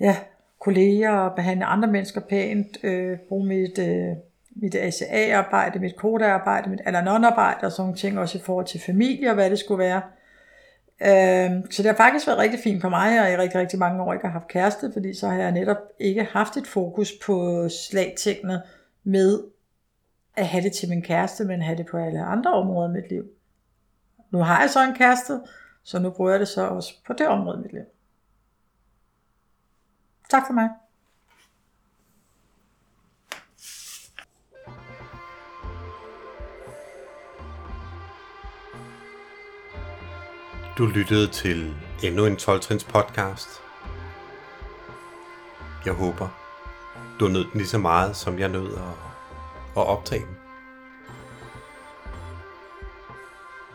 ja, 0.00 0.16
kolleger 0.58 1.10
og 1.10 1.36
behandle 1.36 1.64
andre 1.64 1.88
mennesker 1.88 2.20
pænt, 2.20 2.78
øh, 2.82 3.18
bruge 3.28 3.46
mit 3.46 3.78
øh, 3.78 4.16
mit 4.60 4.74
ACA-arbejde, 4.74 5.78
mit 5.78 5.96
kodearbejde, 5.96 6.70
mit 6.70 6.80
Alanon-arbejde 6.84 7.66
og 7.66 7.72
sådan 7.72 7.94
ting, 7.94 8.18
også 8.18 8.38
i 8.38 8.40
forhold 8.40 8.66
til 8.66 8.80
familie 8.80 9.28
og 9.28 9.34
hvad 9.34 9.50
det 9.50 9.58
skulle 9.58 9.78
være. 9.78 10.02
Øh, 11.02 11.64
så 11.70 11.82
det 11.82 11.86
har 11.86 11.96
faktisk 11.96 12.26
været 12.26 12.38
rigtig 12.38 12.60
fint 12.64 12.80
for 12.80 12.88
mig, 12.88 13.22
og 13.22 13.32
i 13.32 13.36
rigtig, 13.36 13.60
rigtig 13.60 13.78
mange 13.78 14.02
år 14.02 14.12
ikke 14.12 14.26
har 14.26 14.32
haft 14.32 14.48
kæreste, 14.48 14.90
fordi 14.92 15.14
så 15.14 15.28
har 15.28 15.38
jeg 15.38 15.52
netop 15.52 15.76
ikke 15.98 16.24
haft 16.24 16.56
et 16.56 16.66
fokus 16.66 17.12
på 17.26 17.68
slagtingene 17.68 18.62
med 19.04 19.42
at 20.36 20.46
have 20.46 20.62
det 20.62 20.72
til 20.72 20.88
min 20.88 21.02
kæreste, 21.02 21.44
men 21.44 21.62
have 21.62 21.78
det 21.78 21.86
på 21.86 21.96
alle 21.96 22.20
andre 22.20 22.52
områder 22.54 22.88
i 22.88 22.92
mit 22.92 23.10
liv. 23.10 23.24
Nu 24.30 24.38
har 24.38 24.60
jeg 24.60 24.70
så 24.70 24.84
en 24.84 24.94
kæreste, 24.94 25.40
så 25.84 25.98
nu 25.98 26.10
bruger 26.10 26.30
jeg 26.30 26.40
det 26.40 26.48
så 26.48 26.66
også 26.66 26.94
på 27.06 27.12
det 27.12 27.26
område 27.26 27.58
i 27.58 27.62
mit 27.62 27.72
liv. 27.72 27.84
Tak 30.28 30.42
for 30.46 30.52
mig. 30.52 30.68
Du 40.78 40.86
lyttede 40.86 41.28
til 41.28 41.74
endnu 42.02 42.26
en 42.26 42.36
12-trins 42.36 42.84
podcast. 42.84 43.48
Jeg 45.84 45.94
håber, 45.94 46.28
du 47.20 47.28
nød 47.28 47.44
den 47.44 47.60
lige 47.60 47.66
så 47.66 47.78
meget, 47.78 48.16
som 48.16 48.38
jeg 48.38 48.48
nød 48.48 48.74
at, 48.74 48.94
at 49.76 49.86
optage 49.86 50.26
den. 50.26 50.36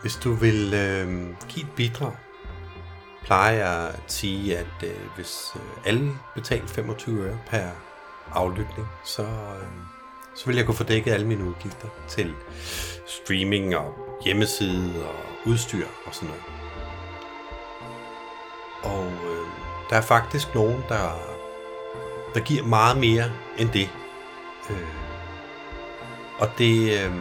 Hvis 0.01 0.15
du 0.15 0.33
vil 0.33 0.73
øh, 0.73 1.35
give 1.49 1.65
et 1.65 1.75
bidrag, 1.75 2.13
plejer 3.23 3.51
jeg 3.51 3.89
at 3.89 3.99
sige, 4.07 4.57
at 4.57 4.83
øh, 4.83 4.95
hvis 5.15 5.51
øh, 5.55 5.61
alle 5.85 6.11
betaler 6.35 6.67
25 6.67 7.19
øre 7.19 7.37
per 7.47 7.69
aflytning, 8.31 8.87
så, 9.05 9.23
øh, 9.23 9.67
så 10.35 10.45
vil 10.45 10.55
jeg 10.55 10.65
kunne 10.65 10.75
få 10.75 10.83
dækket 10.83 11.11
alle 11.11 11.27
mine 11.27 11.43
udgifter 11.43 11.87
til 12.07 12.33
streaming 13.07 13.75
og 13.75 13.95
hjemmeside 14.25 15.07
og 15.07 15.15
udstyr 15.45 15.85
og 16.05 16.15
sådan 16.15 16.29
noget. 16.29 16.43
Og 18.83 19.05
øh, 19.05 19.47
der 19.89 19.95
er 19.95 20.01
faktisk 20.01 20.55
nogen, 20.55 20.83
der, 20.89 21.19
der 22.33 22.39
giver 22.39 22.63
meget 22.63 22.97
mere 22.97 23.31
end 23.57 23.69
det. 23.69 23.89
Øh, 24.69 24.87
og 26.39 26.49
det... 26.57 26.81
Øh, 26.83 27.11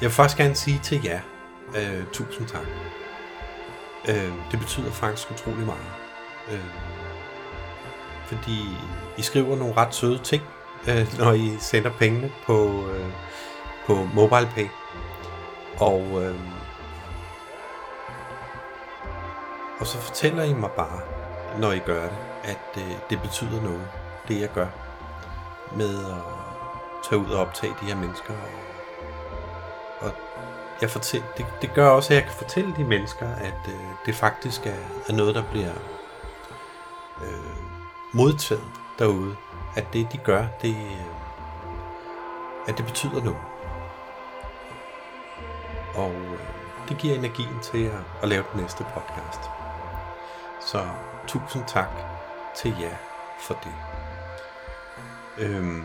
jeg 0.00 0.02
vil 0.02 0.10
faktisk 0.10 0.38
gerne 0.38 0.54
sige 0.54 0.80
til 0.82 1.00
jer, 1.04 1.20
øh, 1.76 2.04
tusind 2.12 2.46
tak. 2.46 2.66
Øh, 4.08 4.32
det 4.50 4.58
betyder 4.58 4.90
faktisk 4.90 5.30
utrolig 5.30 5.66
meget. 5.66 5.92
Øh, 6.52 6.64
fordi 8.26 8.76
I 9.16 9.22
skriver 9.22 9.56
nogle 9.56 9.76
ret 9.76 9.94
søde 9.94 10.18
ting, 10.18 10.42
øh, 10.88 11.06
når 11.18 11.32
I 11.32 11.56
sender 11.58 11.90
pengene 11.90 12.32
på, 12.46 12.88
øh, 12.90 13.12
på 13.86 14.08
MobilePay. 14.14 14.68
Og, 15.78 16.24
øh, 16.24 16.40
og 19.80 19.86
så 19.86 19.98
fortæller 19.98 20.42
I 20.42 20.52
mig 20.52 20.70
bare, 20.70 21.00
når 21.58 21.72
I 21.72 21.78
gør 21.78 22.02
det, 22.02 22.18
at 22.44 22.82
øh, 22.82 22.92
det 23.10 23.22
betyder 23.22 23.62
noget, 23.62 23.88
det 24.28 24.40
jeg 24.40 24.48
gør 24.54 24.66
med 25.76 26.04
at 26.04 26.22
tage 27.10 27.20
ud 27.20 27.30
og 27.30 27.40
optage 27.40 27.74
de 27.80 27.86
her 27.86 27.96
mennesker. 27.96 28.32
Og, 28.32 28.65
jeg 30.80 30.90
fortæl, 30.90 31.22
det, 31.36 31.46
det 31.62 31.74
gør 31.74 31.88
også, 31.88 32.12
at 32.12 32.16
jeg 32.16 32.24
kan 32.24 32.32
fortælle 32.32 32.74
de 32.76 32.84
mennesker, 32.84 33.28
at 33.34 33.68
øh, 33.68 33.80
det 34.06 34.14
faktisk 34.14 34.66
er, 34.66 34.76
er 35.08 35.12
noget, 35.12 35.34
der 35.34 35.42
bliver 35.50 35.72
øh, 37.22 37.56
modtaget 38.12 38.64
derude. 38.98 39.36
At 39.76 39.92
det, 39.92 40.12
de 40.12 40.18
gør, 40.18 40.46
det, 40.62 40.76
øh, 40.76 41.06
at 42.68 42.78
det 42.78 42.86
betyder 42.86 43.24
noget. 43.24 43.40
Og 45.94 46.12
øh, 46.12 46.38
det 46.88 46.98
giver 46.98 47.14
energien 47.14 47.60
til 47.62 47.84
at, 47.84 48.00
at 48.22 48.28
lave 48.28 48.44
den 48.52 48.60
næste 48.62 48.84
podcast. 48.94 49.40
Så 50.60 50.88
tusind 51.26 51.64
tak 51.66 51.90
til 52.56 52.74
jer 52.80 52.96
for 53.40 53.54
det. 53.64 53.74
Øhm, 55.38 55.84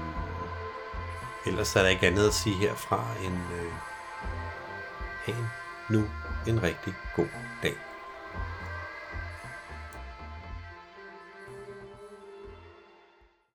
ellers 1.46 1.76
er 1.76 1.82
der 1.82 1.89
ikke 1.89 2.08
andet 2.08 2.28
at 2.28 2.34
sige 2.34 2.56
herfra 2.56 3.06
end 3.26 3.36
øh, 3.36 3.74
have 5.26 5.48
nu 5.90 6.10
en 6.48 6.64
rigtig 6.64 6.94
god 7.16 7.28
dag. 7.64 7.91